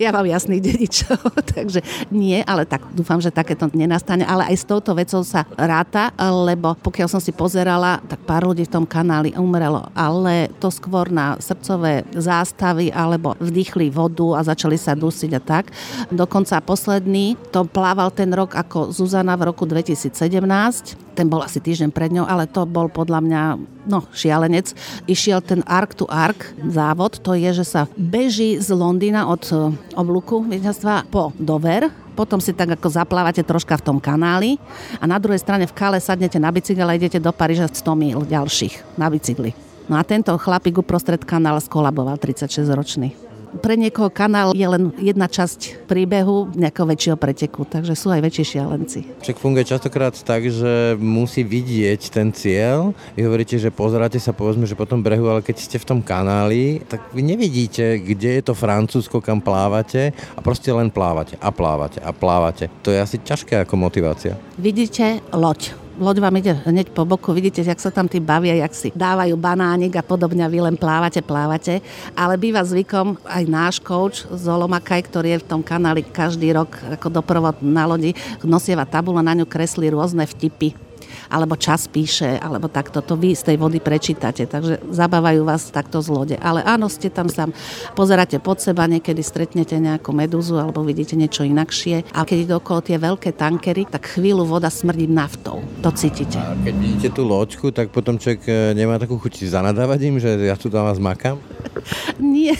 ja 0.02 0.10
mám 0.10 0.26
jasných 0.26 0.58
dedičov, 0.58 1.22
takže 1.68 1.84
nie, 2.08 2.40
ale 2.48 2.64
tak 2.64 2.80
dúfam, 2.96 3.20
že 3.20 3.28
takéto 3.28 3.68
nenastane. 3.76 4.24
Ale 4.24 4.48
aj 4.48 4.56
s 4.56 4.64
touto 4.64 4.96
vecou 4.96 5.20
sa 5.20 5.44
ráta, 5.54 6.10
lebo 6.16 6.72
pokiaľ 6.80 7.08
som 7.12 7.20
si 7.20 7.30
pozerala, 7.30 8.00
tak 8.08 8.24
pár 8.24 8.48
ľudí 8.48 8.64
v 8.64 8.72
tom 8.72 8.84
kanáli 8.88 9.36
umrelo, 9.36 9.84
ale 9.92 10.48
to 10.56 10.72
skôr 10.72 11.12
na 11.12 11.36
srdcové 11.36 12.08
zástavy 12.16 12.88
alebo 12.88 13.36
vdýchli 13.36 13.92
vodu 13.92 14.40
a 14.40 14.40
začali 14.40 14.80
sa 14.80 14.96
dusiť 14.96 15.30
a 15.36 15.40
tak. 15.44 15.70
Dokonca 16.08 16.64
posledný 16.64 17.36
to 17.52 17.68
plával 17.68 18.08
ten 18.08 18.32
rok 18.32 18.56
ako 18.56 18.88
Zuzana 18.88 19.36
v 19.36 19.52
roku 19.52 19.68
2017. 19.68 21.07
Ten 21.18 21.26
bol 21.26 21.42
asi 21.42 21.58
týždeň 21.58 21.90
pred 21.90 22.14
ňou, 22.14 22.30
ale 22.30 22.46
to 22.46 22.62
bol 22.62 22.86
podľa 22.86 23.18
mňa 23.18 23.42
no, 23.90 24.06
šialenec. 24.14 24.70
Išiel 25.10 25.42
ten 25.42 25.66
Ark 25.66 25.98
to 25.98 26.06
Ark 26.06 26.54
závod, 26.62 27.18
to 27.18 27.34
je, 27.34 27.50
že 27.58 27.66
sa 27.66 27.90
beží 27.98 28.62
z 28.62 28.70
Londýna 28.70 29.26
od 29.26 29.42
e, 29.50 29.74
oblúku 29.98 30.46
víťazstva 30.46 31.10
po 31.10 31.34
Dover, 31.34 31.90
potom 32.14 32.38
si 32.38 32.54
tak 32.54 32.78
ako 32.78 32.86
zaplávate 32.86 33.42
troška 33.42 33.82
v 33.82 33.86
tom 33.90 33.98
kanáli 33.98 34.62
a 35.02 35.10
na 35.10 35.18
druhej 35.18 35.42
strane 35.42 35.66
v 35.66 35.74
Kale 35.74 35.98
sadnete 35.98 36.38
na 36.38 36.54
bicykel 36.54 36.86
a 36.86 36.94
idete 36.94 37.18
do 37.18 37.34
Paríža 37.34 37.66
100 37.66 37.82
mil 37.98 38.22
ďalších 38.22 38.94
na 38.94 39.10
bicykli. 39.10 39.54
No 39.90 39.98
a 39.98 40.06
tento 40.06 40.30
chlapík 40.38 40.78
uprostred 40.78 41.26
kanála 41.26 41.58
skolaboval 41.58 42.14
36 42.14 42.62
ročný. 42.70 43.27
Pre 43.60 43.74
niekoho 43.80 44.12
kanál 44.12 44.52
je 44.52 44.66
len 44.68 44.92
jedna 45.00 45.26
časť 45.26 45.88
príbehu 45.88 46.52
nejakého 46.52 46.86
väčšieho 46.86 47.16
preteku, 47.16 47.64
takže 47.64 47.96
sú 47.96 48.12
aj 48.12 48.20
väčší 48.20 48.44
šialenci. 48.56 49.00
Však 49.24 49.40
funguje 49.40 49.64
častokrát 49.64 50.12
tak, 50.12 50.46
že 50.52 50.94
musí 51.00 51.42
vidieť 51.42 52.12
ten 52.12 52.28
cieľ. 52.30 52.92
Vy 53.16 53.24
hovoríte, 53.24 53.56
že 53.56 53.72
pozeráte 53.72 54.20
sa 54.20 54.36
povedzme, 54.36 54.68
že 54.68 54.78
po 54.78 54.84
tom 54.84 55.00
brehu, 55.00 55.26
ale 55.26 55.40
keď 55.40 55.56
ste 55.56 55.76
v 55.80 55.88
tom 55.88 56.00
kanáli, 56.04 56.84
tak 56.84 57.00
vy 57.16 57.24
nevidíte, 57.24 57.98
kde 57.98 58.38
je 58.38 58.42
to 58.44 58.54
Francúzsko, 58.54 59.24
kam 59.24 59.40
plávate 59.40 60.12
a 60.36 60.40
proste 60.44 60.68
len 60.68 60.92
plávate 60.92 61.40
a 61.40 61.48
plávate 61.48 61.98
a 62.04 62.12
plávate. 62.12 62.68
To 62.84 62.92
je 62.92 63.00
asi 63.00 63.16
ťažké 63.18 63.64
ako 63.64 63.74
motivácia. 63.80 64.36
Vidíte 64.60 65.24
loď 65.32 65.87
loď 65.98 66.16
vám 66.22 66.38
ide 66.38 66.54
hneď 66.64 66.94
po 66.94 67.02
boku, 67.04 67.34
vidíte, 67.34 67.60
jak 67.66 67.82
sa 67.82 67.90
tam 67.90 68.06
tí 68.06 68.22
bavia, 68.22 68.54
jak 68.54 68.72
si 68.72 68.88
dávajú 68.94 69.34
banánik 69.34 69.98
a 69.98 70.06
podobne 70.06 70.46
vy 70.46 70.62
len 70.62 70.76
plávate, 70.78 71.20
plávate. 71.20 71.82
Ale 72.14 72.38
býva 72.38 72.62
zvykom 72.62 73.18
aj 73.26 73.44
náš 73.50 73.74
coach 73.82 74.24
Zolomakaj, 74.30 75.10
ktorý 75.10 75.36
je 75.36 75.42
v 75.42 75.48
tom 75.50 75.60
kanáli 75.60 76.06
každý 76.06 76.54
rok 76.54 76.72
ako 76.98 77.20
doprovod 77.20 77.58
na 77.60 77.84
lodi, 77.84 78.14
nosieva 78.46 78.86
tabula, 78.86 79.20
na 79.20 79.34
ňu 79.34 79.44
kreslí 79.44 79.90
rôzne 79.90 80.24
vtipy 80.24 80.87
alebo 81.28 81.54
čas 81.56 81.86
píše, 81.88 82.40
alebo 82.40 82.68
takto 82.68 83.04
to 83.04 83.14
vy 83.14 83.36
z 83.36 83.52
tej 83.52 83.56
vody 83.60 83.78
prečítate. 83.78 84.48
Takže 84.48 84.88
zabávajú 84.88 85.44
vás 85.44 85.68
takto 85.68 86.00
z 86.00 86.08
lode. 86.08 86.36
Ale 86.40 86.64
áno, 86.64 86.88
ste 86.88 87.12
tam 87.12 87.28
sám, 87.28 87.52
pozeráte 87.92 88.40
pod 88.40 88.60
seba, 88.60 88.88
niekedy 88.88 89.20
stretnete 89.20 89.76
nejakú 89.76 90.10
medúzu 90.12 90.56
alebo 90.56 90.82
vidíte 90.82 91.14
niečo 91.14 91.44
inakšie. 91.44 92.08
A 92.16 92.24
keď 92.24 92.58
okolo 92.58 92.80
tie 92.80 92.96
veľké 92.96 93.36
tankery, 93.36 93.84
tak 93.86 94.18
chvíľu 94.18 94.48
voda 94.48 94.72
smrdí 94.72 95.06
naftou. 95.06 95.60
To 95.84 95.90
cítite. 95.92 96.40
A 96.40 96.56
keď 96.58 96.74
vidíte 96.76 97.08
tú 97.12 97.22
loďku, 97.28 97.70
tak 97.70 97.92
potom 97.92 98.16
človek 98.16 98.42
e, 98.48 98.52
nemá 98.72 98.96
takú 98.96 99.20
chuť 99.20 99.48
zanadávať 99.48 99.98
im, 100.08 100.16
že 100.16 100.30
ja 100.48 100.56
tu 100.56 100.72
tam 100.72 100.88
vás 100.88 100.98
makám? 100.98 101.36
Nie, 102.18 102.54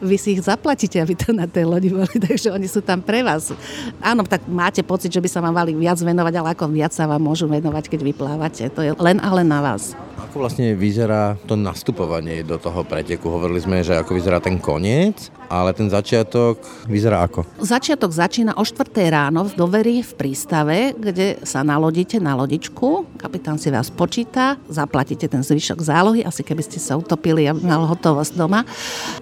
vy 0.00 0.16
si 0.20 0.36
ich 0.36 0.42
zaplatíte, 0.44 1.00
aby 1.00 1.14
to 1.16 1.32
na 1.32 1.48
tej 1.48 1.64
lodi 1.66 1.88
boli, 1.90 2.16
takže 2.28 2.52
oni 2.52 2.66
sú 2.68 2.80
tam 2.84 3.00
pre 3.00 3.24
vás. 3.24 3.52
Áno, 4.00 4.24
tak 4.26 4.44
máte 4.46 4.84
pocit, 4.84 5.12
že 5.12 5.22
by 5.22 5.28
sa 5.28 5.40
vám 5.40 5.54
mali 5.56 5.72
viac 5.72 5.98
venovať, 6.00 6.34
ale 6.36 6.48
ako 6.52 6.64
viac 6.70 6.92
sa 6.92 7.08
vám 7.08 7.20
môžu 7.22 7.46
venovať, 7.48 7.88
keď 7.88 7.99
vy 8.02 8.12
plávate. 8.12 8.68
To 8.72 8.80
je 8.82 8.92
len 8.98 9.20
a 9.22 9.28
len 9.34 9.48
na 9.48 9.60
vás. 9.60 9.96
Ako 10.20 10.36
vlastne 10.44 10.76
vyzerá 10.76 11.40
to 11.48 11.56
nastupovanie 11.56 12.44
do 12.44 12.60
toho 12.60 12.84
preteku? 12.84 13.32
Hovorili 13.32 13.64
sme, 13.64 13.80
že 13.80 13.96
ako 13.96 14.12
vyzerá 14.12 14.36
ten 14.38 14.60
koniec, 14.60 15.32
ale 15.48 15.72
ten 15.72 15.88
začiatok 15.88 16.60
vyzerá 16.84 17.24
ako? 17.24 17.42
Začiatok 17.58 18.12
začína 18.12 18.54
o 18.54 18.62
4 18.62 18.92
ráno 19.08 19.48
v 19.48 19.52
doveri 19.56 19.96
v 20.04 20.12
prístave, 20.14 20.92
kde 20.94 21.40
sa 21.42 21.64
nalodíte 21.64 22.20
na 22.20 22.36
lodičku, 22.36 23.18
kapitán 23.18 23.56
si 23.56 23.72
vás 23.72 23.88
počíta, 23.88 24.60
zaplatíte 24.68 25.26
ten 25.26 25.40
zvyšok 25.40 25.80
zálohy, 25.80 26.20
asi 26.22 26.44
keby 26.44 26.62
ste 26.62 26.78
sa 26.78 26.94
utopili 27.00 27.48
a 27.48 27.56
mal 27.56 27.88
hotovosť 27.88 28.32
doma 28.36 28.62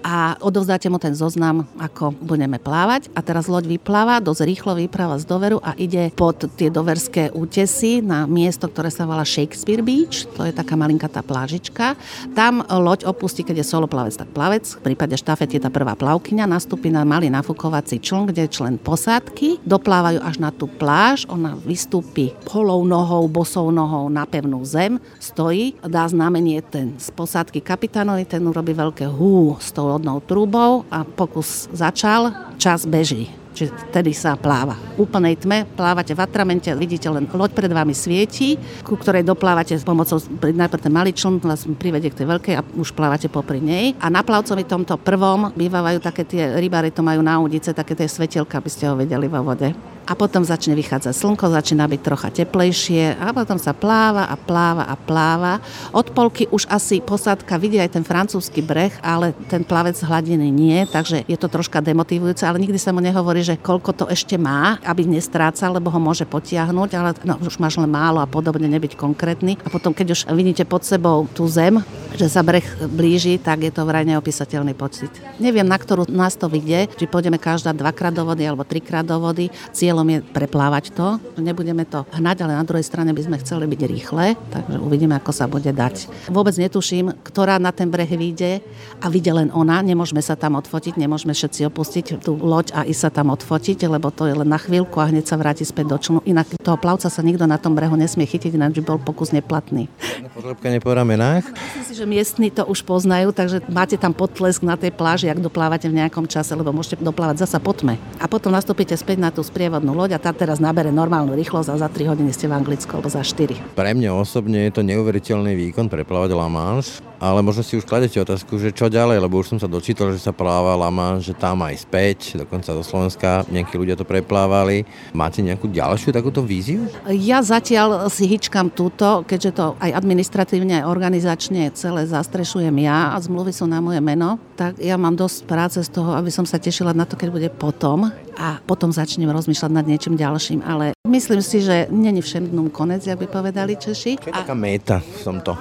a 0.03 0.35
odovzdáte 0.43 0.91
mu 0.91 0.99
ten 0.99 1.15
zoznam, 1.15 1.63
ako 1.79 2.13
budeme 2.19 2.59
plávať 2.59 3.07
a 3.15 3.23
teraz 3.23 3.47
loď 3.47 3.79
vypláva, 3.79 4.21
dosť 4.21 4.45
rýchlo 4.45 4.75
vypláva 4.77 5.15
z 5.17 5.25
doveru 5.25 5.57
a 5.63 5.73
ide 5.79 6.11
pod 6.13 6.43
tie 6.59 6.67
doverské 6.67 7.31
útesy 7.31 8.03
na 8.03 8.27
miesto, 8.29 8.67
ktoré 8.67 8.91
sa 8.91 9.07
volá 9.07 9.23
Shakespeare 9.25 9.81
Beach, 9.81 10.27
to 10.35 10.45
je 10.45 10.53
taká 10.53 10.77
malinká 10.89 11.05
tá 11.05 11.21
plážička. 11.21 11.93
Tam 12.33 12.65
loď 12.65 13.05
opustí, 13.05 13.45
keď 13.45 13.61
je 13.61 13.69
solo 13.69 13.85
plavec, 13.85 14.17
tak 14.17 14.33
plavec, 14.33 14.65
v 14.81 14.89
prípade 14.89 15.13
štafet 15.13 15.53
je 15.53 15.61
tá 15.61 15.69
prvá 15.69 15.93
plavkyňa 15.93 16.49
nastúpi 16.49 16.89
na 16.89 17.05
malý 17.05 17.29
nafukovací 17.29 18.01
čln, 18.01 18.33
kde 18.33 18.49
je 18.49 18.57
člen 18.57 18.81
posádky, 18.81 19.61
doplávajú 19.69 20.17
až 20.25 20.41
na 20.41 20.49
tú 20.49 20.65
pláž, 20.65 21.29
ona 21.29 21.53
vystúpi 21.61 22.33
holou 22.49 22.81
nohou, 22.81 23.29
bosou 23.29 23.69
nohou 23.69 24.09
na 24.09 24.25
pevnú 24.25 24.65
zem, 24.65 24.97
stojí, 25.21 25.77
dá 25.85 26.09
znamenie 26.09 26.65
ten 26.65 26.97
z 26.97 27.13
posádky 27.13 27.61
kapitánovi, 27.61 28.25
ten 28.25 28.41
urobí 28.41 28.73
veľké 28.73 29.05
hú 29.05 29.61
s 29.61 29.69
tou 29.69 29.93
lodnou 29.93 30.17
trúbou 30.25 30.89
a 30.89 31.05
pokus 31.05 31.69
začal, 31.69 32.33
čas 32.57 32.89
beží. 32.89 33.38
Čiže 33.53 33.71
vtedy 33.89 34.11
sa 34.13 34.37
pláva. 34.37 34.77
V 34.95 35.03
úplnej 35.09 35.35
tme 35.35 35.65
plávate 35.73 36.13
v 36.13 36.21
atramente, 36.21 36.69
vidíte 36.77 37.09
len 37.09 37.25
loď 37.25 37.51
pred 37.51 37.71
vami 37.71 37.97
svieti, 37.97 38.55
ku 38.85 38.95
ktorej 38.95 39.25
doplávate 39.25 39.75
s 39.75 39.83
pomocou, 39.83 40.21
najprv 40.39 40.81
ten 40.81 40.93
malý 40.93 41.11
čln 41.11 41.41
vás 41.41 41.65
privedie 41.77 42.13
k 42.13 42.23
tej 42.23 42.27
veľkej 42.29 42.53
a 42.55 42.65
už 42.77 42.93
plávate 42.93 43.27
popri 43.27 43.59
nej. 43.59 43.97
A 43.99 44.07
na 44.07 44.21
plavcovi 44.21 44.63
tomto 44.63 44.95
prvom 45.01 45.49
bývajú 45.53 45.97
také 45.99 46.23
tie, 46.23 46.55
rybári 46.55 46.93
to 46.93 47.01
majú 47.01 47.25
na 47.25 47.41
údice, 47.41 47.73
také 47.73 47.97
tie 47.97 48.07
svetelka, 48.07 48.61
aby 48.61 48.69
ste 48.69 48.87
ho 48.87 48.95
vedeli 48.95 49.25
vo 49.25 49.41
vode 49.41 49.73
a 50.09 50.17
potom 50.17 50.41
začne 50.41 50.73
vychádzať 50.73 51.13
slnko, 51.13 51.53
začína 51.53 51.85
byť 51.85 52.01
trocha 52.01 52.29
teplejšie 52.33 53.21
a 53.21 53.29
potom 53.29 53.61
sa 53.61 53.77
pláva 53.77 54.25
a 54.25 54.33
pláva 54.33 54.89
a 54.89 54.97
pláva. 54.97 55.61
Od 55.93 56.09
polky 56.09 56.49
už 56.49 56.65
asi 56.65 56.97
posádka 56.97 57.61
vidí 57.61 57.77
aj 57.77 57.93
ten 57.93 58.01
francúzsky 58.01 58.65
breh, 58.65 58.89
ale 59.05 59.37
ten 59.45 59.61
plavec 59.61 59.93
hladiny 60.01 60.49
nie, 60.49 60.81
takže 60.89 61.21
je 61.29 61.37
to 61.37 61.45
troška 61.45 61.77
demotivujúce, 61.85 62.41
ale 62.41 62.57
nikdy 62.57 62.81
sa 62.81 62.89
mu 62.89 63.05
nehovorí, 63.05 63.38
že 63.45 63.61
koľko 63.61 63.91
to 63.93 64.05
ešte 64.09 64.39
má, 64.39 64.81
aby 64.81 65.05
nestrácal, 65.05 65.77
lebo 65.77 65.93
ho 65.93 65.99
môže 66.01 66.25
potiahnuť, 66.25 66.89
ale 66.97 67.09
no, 67.27 67.37
už 67.43 67.61
máš 67.61 67.77
len 67.77 67.91
málo 67.91 68.23
a 68.23 68.27
podobne, 68.29 68.65
nebyť 68.65 68.97
konkrétny. 68.97 69.61
A 69.61 69.69
potom, 69.69 69.93
keď 69.93 70.17
už 70.17 70.21
vidíte 70.33 70.65
pod 70.65 70.87
sebou 70.87 71.29
tú 71.29 71.45
zem, 71.45 71.83
že 72.17 72.31
sa 72.31 72.41
breh 72.41 72.65
blíži, 72.89 73.37
tak 73.37 73.61
je 73.61 73.71
to 73.75 73.85
vraj 73.85 74.07
neopísateľný 74.07 74.73
pocit. 74.73 75.13
Neviem, 75.37 75.67
na 75.67 75.77
ktorú 75.77 76.09
nás 76.09 76.33
to 76.33 76.49
vidie, 76.49 76.89
či 76.97 77.05
pôjdeme 77.05 77.37
každá 77.37 77.75
dvakrát 77.75 78.15
do 78.15 78.25
vody 78.25 78.47
alebo 78.47 78.65
trikrát 78.65 79.05
do 79.05 79.19
vody. 79.19 79.51
Cieľ 79.75 79.89
cieľom 79.89 80.05
je 80.05 80.19
preplávať 80.21 80.93
to. 80.93 81.17
Nebudeme 81.41 81.81
to 81.81 82.05
hnať, 82.13 82.45
ale 82.45 82.53
na 82.53 82.61
druhej 82.61 82.85
strane 82.85 83.09
by 83.09 83.25
sme 83.25 83.41
chceli 83.41 83.65
byť 83.65 83.81
rýchle, 83.89 84.37
takže 84.53 84.77
uvidíme, 84.77 85.17
ako 85.17 85.31
sa 85.33 85.49
bude 85.49 85.73
dať. 85.73 86.29
Vôbec 86.29 86.53
netuším, 86.53 87.17
ktorá 87.25 87.57
na 87.57 87.73
ten 87.73 87.89
breh 87.89 88.05
vyjde 88.05 88.61
a 89.01 89.09
vyjde 89.09 89.33
len 89.33 89.49
ona. 89.49 89.81
Nemôžeme 89.81 90.21
sa 90.21 90.37
tam 90.37 90.61
odfotiť, 90.61 91.01
nemôžeme 91.01 91.33
všetci 91.33 91.65
opustiť 91.67 92.05
tú 92.21 92.37
loď 92.37 92.69
a 92.77 92.85
ísť 92.85 93.01
sa 93.01 93.09
tam 93.09 93.28
odfotiť, 93.33 93.85
lebo 93.85 94.09
to 94.09 94.25
je 94.25 94.33
len 94.33 94.49
na 94.49 94.57
chvíľku 94.57 94.97
a 94.99 95.09
hneď 95.09 95.29
sa 95.29 95.37
vráti 95.37 95.63
späť 95.63 95.85
do 95.93 95.97
člnu. 96.01 96.19
Inak 96.25 96.49
toho 96.59 96.75
plavca 96.75 97.07
sa 97.07 97.21
nikto 97.21 97.45
na 97.45 97.61
tom 97.61 97.77
brehu 97.77 97.93
nesmie 97.93 98.25
chytiť, 98.25 98.57
ináč 98.57 98.81
by 98.81 98.95
bol 98.95 98.99
pokus 98.99 99.29
neplatný. 99.31 99.87
Podlepkanie 100.33 100.79
po 100.81 100.91
ramenách? 100.93 101.47
Myslím 101.49 101.85
si, 101.85 101.93
že 101.95 102.05
miestni 102.05 102.47
to 102.49 102.65
už 102.65 102.83
poznajú, 102.83 103.31
takže 103.31 103.63
máte 103.69 103.95
tam 103.99 104.15
potlesk 104.15 104.63
na 104.63 104.79
tej 104.79 104.91
pláži, 104.95 105.27
ak 105.27 105.43
doplávate 105.43 105.87
v 105.91 105.99
nejakom 105.99 106.25
čase, 106.25 106.55
lebo 106.55 106.71
môžete 106.71 107.01
doplávať 107.03 107.43
zasa 107.43 107.59
po 107.59 107.75
tme. 107.75 107.99
A 108.19 108.25
potom 108.25 108.51
nastúpite 108.51 108.95
späť 108.95 109.19
na 109.19 109.29
tú 109.29 109.43
sprievodnú 109.43 109.91
loď 109.91 110.15
a 110.15 110.23
tá 110.23 110.31
teraz 110.31 110.63
nabere 110.63 110.93
normálnu 110.93 111.35
rýchlosť 111.35 111.69
a 111.73 111.75
za 111.83 111.89
3 111.91 112.11
hodiny 112.15 112.31
ste 112.31 112.47
v 112.47 112.55
Anglicku 112.55 112.95
alebo 112.95 113.11
za 113.11 113.19
4. 113.19 113.75
Pre 113.75 113.91
mňa 113.91 114.09
osobne 114.15 114.69
je 114.69 114.71
to 114.79 114.81
neuveriteľný 114.87 115.53
výkon 115.67 115.91
preplávať 115.91 116.31
La 116.31 116.47
Manche, 116.47 117.03
ale 117.19 117.43
možno 117.43 117.67
si 117.67 117.75
už 117.75 117.83
kladete 117.83 118.15
otázku, 118.23 118.55
že 118.55 118.71
čo 118.71 118.87
ďalej, 118.87 119.19
lebo 119.19 119.43
už 119.43 119.51
som 119.51 119.59
sa 119.59 119.67
dočítal, 119.67 120.15
že 120.15 120.23
sa 120.23 120.31
pláva 120.31 120.79
La 120.79 120.87
Manche, 120.87 121.31
že 121.31 121.35
tam 121.35 121.59
aj 121.67 121.83
späť, 121.83 122.39
dokonca 122.39 122.71
do 122.71 122.79
Slovenska 122.79 123.18
nejakí 123.51 123.75
ľudia 123.75 123.99
to 123.99 124.07
preplávali. 124.07 124.87
Máte 125.11 125.43
nejakú 125.43 125.67
ďalšiu 125.67 126.15
takúto 126.15 126.39
víziu? 126.41 126.87
Ja 127.11 127.43
zatiaľ 127.43 128.07
si 128.07 128.25
hyčkam 128.25 128.71
túto, 128.71 129.27
keďže 129.27 129.51
to 129.55 129.65
aj 129.79 129.91
administratívne, 129.93 130.81
aj 130.81 130.89
organizačne 130.89 131.69
celé 131.75 132.07
zastrešujem 132.07 132.73
ja 132.81 133.13
a 133.13 133.21
zmluvy 133.21 133.51
sú 133.51 133.67
na 133.67 133.83
moje 133.83 133.99
meno, 133.99 134.39
tak 134.55 134.79
ja 134.79 134.95
mám 134.95 135.15
dosť 135.15 135.37
práce 135.45 135.77
z 135.83 135.89
toho, 135.91 136.15
aby 136.15 136.31
som 136.31 136.47
sa 136.47 136.57
tešila 136.59 136.95
na 136.95 137.03
to, 137.03 137.19
keď 137.19 137.29
bude 137.29 137.49
potom 137.55 138.07
a 138.39 138.47
potom 138.63 138.89
začnem 138.89 139.29
rozmýšľať 139.29 139.71
nad 139.71 139.85
niečím 139.85 140.15
ďalším, 140.15 140.63
ale 140.63 140.95
myslím 141.07 141.43
si, 141.43 141.59
že 141.59 141.91
není 141.91 142.23
všem 142.23 142.51
konec, 142.71 143.03
jak 143.03 143.19
by 143.19 143.27
povedali 143.27 143.75
Češi. 143.75 144.23
Čo 144.23 144.29
je 144.31 144.35
taká 144.35 144.55
meta 144.55 145.03
v 145.03 145.21
tomto? 145.23 145.51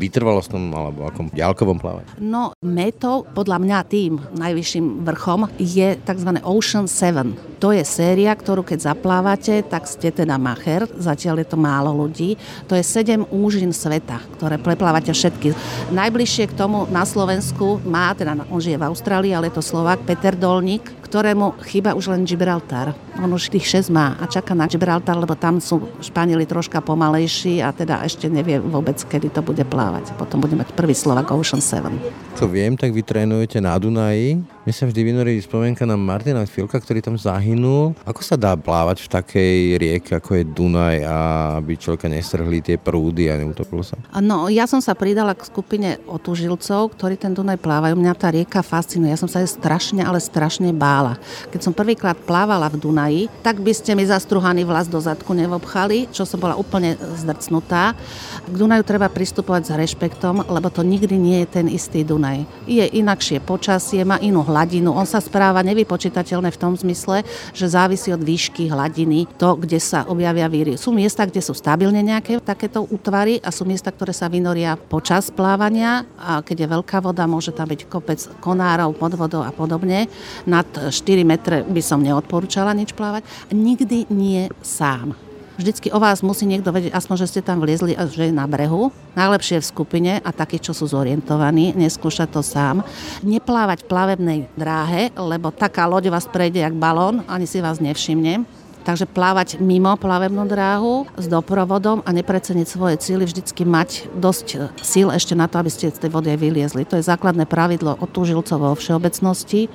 Vytrvalostnom 0.00 0.72
alebo 0.72 1.04
akom 1.04 1.28
ďalkovom 1.28 1.76
plávaní? 1.76 2.08
No, 2.16 2.56
metou 2.64 3.28
podľa 3.28 3.60
mňa 3.60 3.78
tým 3.84 4.16
najvyšším 4.32 5.04
vrchom 5.04 5.52
je 5.60 6.00
tzv. 6.00 6.30
Ocean 6.40 6.88
7. 6.88 7.60
To 7.60 7.76
je 7.76 7.84
séria, 7.84 8.32
ktorú 8.32 8.64
keď 8.64 8.96
zaplávate, 8.96 9.60
tak 9.60 9.84
ste 9.84 10.08
teda 10.08 10.40
macher, 10.40 10.88
zatiaľ 10.96 11.44
je 11.44 11.48
to 11.52 11.60
málo 11.60 11.92
ľudí. 11.92 12.40
To 12.72 12.72
je 12.72 12.80
7 12.80 13.28
úžin 13.28 13.76
sveta, 13.76 14.16
ktoré 14.40 14.56
preplávate 14.56 15.12
všetky. 15.12 15.52
Najbližšie 15.92 16.48
k 16.48 16.56
tomu 16.56 16.88
na 16.88 17.04
Slovensku 17.04 17.84
má, 17.84 18.16
teda 18.16 18.32
on 18.48 18.64
žije 18.64 18.80
v 18.80 18.88
Austrálii, 18.88 19.36
ale 19.36 19.52
je 19.52 19.60
to 19.60 19.68
Slovák 19.68 20.00
Peter 20.08 20.32
Dolník, 20.32 20.88
ktorému 21.10 21.58
chýba 21.66 21.98
už 21.98 22.14
len 22.14 22.22
Gibraltar. 22.22 22.94
On 23.18 23.26
už 23.26 23.50
tých 23.50 23.66
6 23.66 23.90
má 23.90 24.14
a 24.22 24.30
čaká 24.30 24.54
na 24.54 24.70
Gibraltar, 24.70 25.18
lebo 25.18 25.34
tam 25.34 25.58
sú 25.58 25.82
Španieli 25.98 26.46
troška 26.46 26.78
pomalejší 26.78 27.58
a 27.66 27.74
teda 27.74 28.06
ešte 28.06 28.30
nevie 28.30 28.62
vôbec, 28.62 28.94
kedy 28.94 29.34
to 29.34 29.42
bude 29.42 29.66
plávať. 29.66 29.89
Potom 30.14 30.38
bude 30.38 30.54
mať 30.54 30.70
prvý 30.76 30.94
Slovak 30.94 31.34
Ocean 31.34 31.58
7. 31.58 31.90
Čo 32.38 32.46
viem, 32.46 32.78
tak 32.78 32.94
vy 32.94 33.02
trénujete 33.02 33.58
na 33.58 33.74
Dunaji. 33.74 34.38
Mne 34.60 34.76
sa 34.76 34.84
vždy 34.84 35.00
vynorí 35.08 35.40
spomienka 35.40 35.88
na 35.88 35.96
Martina 35.96 36.44
Filka, 36.44 36.76
ktorý 36.76 37.00
tam 37.00 37.16
zahynul. 37.16 37.96
Ako 38.04 38.20
sa 38.20 38.36
dá 38.36 38.52
plávať 38.60 39.08
v 39.08 39.08
takej 39.08 39.56
rieke, 39.80 40.12
ako 40.12 40.36
je 40.36 40.44
Dunaj 40.44 40.96
a 41.00 41.16
aby 41.64 41.80
človeka 41.80 42.12
nestrhli 42.12 42.60
tie 42.60 42.76
prúdy 42.76 43.32
a 43.32 43.40
neutopil 43.40 43.80
sa? 43.80 43.96
No, 44.20 44.52
ja 44.52 44.68
som 44.68 44.84
sa 44.84 44.92
pridala 44.92 45.32
k 45.32 45.48
skupine 45.48 45.96
otužilcov, 46.04 46.92
ktorí 46.92 47.16
ten 47.16 47.32
Dunaj 47.32 47.56
plávajú. 47.56 47.96
Mňa 47.96 48.12
tá 48.20 48.28
rieka 48.28 48.60
fascinuje. 48.60 49.08
Ja 49.08 49.16
som 49.16 49.32
sa 49.32 49.40
aj 49.40 49.48
strašne, 49.48 50.04
ale 50.04 50.20
strašne 50.20 50.76
bála. 50.76 51.16
Keď 51.48 51.60
som 51.64 51.72
prvýkrát 51.72 52.20
plávala 52.20 52.68
v 52.68 52.84
Dunaji, 52.84 53.22
tak 53.40 53.64
by 53.64 53.72
ste 53.72 53.96
mi 53.96 54.04
zastruhaný 54.04 54.68
vlas 54.68 54.92
do 54.92 55.00
zadku 55.00 55.32
nevobchali, 55.32 56.12
čo 56.12 56.28
som 56.28 56.36
bola 56.36 56.60
úplne 56.60 57.00
zdrcnutá. 57.16 57.96
K 58.44 58.54
Dunaju 58.60 58.84
treba 58.84 59.08
pristupovať 59.08 59.72
s 59.72 59.72
rešpektom, 59.72 60.52
lebo 60.52 60.68
to 60.68 60.84
nikdy 60.84 61.16
nie 61.16 61.48
je 61.48 61.48
ten 61.48 61.64
istý 61.64 62.04
Dunaj. 62.04 62.44
Je 62.68 62.84
inakšie 62.84 63.40
počasie, 63.40 64.04
má 64.04 64.20
inú 64.20 64.49
hladinu. 64.50 64.90
On 64.90 65.06
sa 65.06 65.22
správa 65.22 65.62
nevypočítateľne 65.62 66.50
v 66.50 66.60
tom 66.60 66.74
zmysle, 66.74 67.22
že 67.54 67.70
závisí 67.70 68.10
od 68.10 68.18
výšky 68.20 68.66
hladiny, 68.66 69.30
to, 69.38 69.54
kde 69.54 69.78
sa 69.78 70.02
objavia 70.10 70.50
víry. 70.50 70.74
Sú 70.74 70.90
miesta, 70.90 71.22
kde 71.24 71.38
sú 71.38 71.54
stabilne 71.54 72.02
nejaké 72.02 72.42
takéto 72.42 72.82
útvary 72.90 73.38
a 73.40 73.54
sú 73.54 73.62
miesta, 73.62 73.94
ktoré 73.94 74.10
sa 74.10 74.26
vynoria 74.26 74.74
počas 74.74 75.30
plávania 75.30 76.02
a 76.18 76.42
keď 76.42 76.66
je 76.66 76.72
veľká 76.74 76.98
voda, 76.98 77.30
môže 77.30 77.54
tam 77.54 77.70
byť 77.70 77.80
kopec 77.86 78.20
konárov, 78.42 78.98
podvodov 78.98 79.46
a 79.46 79.54
podobne. 79.54 80.10
Nad 80.50 80.66
4 80.66 80.92
metre 81.22 81.62
by 81.62 81.82
som 81.84 82.02
neodporúčala 82.02 82.74
nič 82.74 82.92
plávať. 82.98 83.22
Nikdy 83.54 84.10
nie 84.10 84.50
sám. 84.66 85.29
Vždycky 85.60 85.92
o 85.92 86.00
vás 86.00 86.24
musí 86.24 86.48
niekto 86.48 86.72
vedieť, 86.72 86.96
aspoň, 86.96 87.16
že 87.20 87.36
ste 87.36 87.40
tam 87.44 87.60
vliezli 87.60 87.92
a 87.92 88.08
že 88.08 88.32
je 88.32 88.34
na 88.34 88.48
brehu. 88.48 88.88
Najlepšie 89.12 89.60
v 89.60 89.68
skupine 89.68 90.12
a 90.24 90.32
takí, 90.32 90.56
čo 90.56 90.72
sú 90.72 90.88
zorientovaní, 90.88 91.76
neskúšať 91.76 92.32
to 92.32 92.40
sám. 92.40 92.80
Neplávať 93.20 93.84
v 93.84 93.90
plavebnej 93.92 94.38
dráhe, 94.56 95.12
lebo 95.20 95.52
taká 95.52 95.84
loď 95.84 96.08
vás 96.08 96.24
prejde 96.24 96.64
jak 96.64 96.72
balón, 96.72 97.20
ani 97.28 97.44
si 97.44 97.60
vás 97.60 97.76
nevšimne. 97.76 98.48
Takže 98.88 99.04
plávať 99.04 99.60
mimo 99.60 99.92
plavebnú 100.00 100.48
dráhu 100.48 101.04
s 101.20 101.28
doprovodom 101.28 102.00
a 102.08 102.10
nepreceniť 102.16 102.64
svoje 102.64 102.96
cíly, 102.96 103.28
vždycky 103.28 103.68
mať 103.68 104.08
dosť 104.16 104.72
síl 104.80 105.12
ešte 105.12 105.36
na 105.36 105.44
to, 105.44 105.60
aby 105.60 105.68
ste 105.68 105.92
z 105.92 106.00
tej 106.00 106.08
vody 106.08 106.32
aj 106.32 106.40
vyliezli. 106.40 106.88
To 106.88 106.96
je 106.96 107.04
základné 107.04 107.44
pravidlo 107.44 108.00
od 108.00 108.08
túžilcov 108.08 108.56
vo 108.56 108.72
všeobecnosti, 108.72 109.68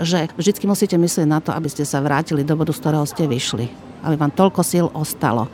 že 0.00 0.32
vždycky 0.40 0.64
musíte 0.64 0.96
myslieť 0.96 1.28
na 1.28 1.44
to, 1.44 1.52
aby 1.52 1.68
ste 1.68 1.84
sa 1.84 2.00
vrátili 2.00 2.48
do 2.48 2.56
bodu, 2.56 2.72
z 2.72 2.80
ktorého 2.80 3.04
ste 3.04 3.28
vyšli 3.28 3.87
aby 4.02 4.16
vám 4.16 4.32
toľko 4.34 4.60
síl 4.64 4.86
ostalo. 4.92 5.48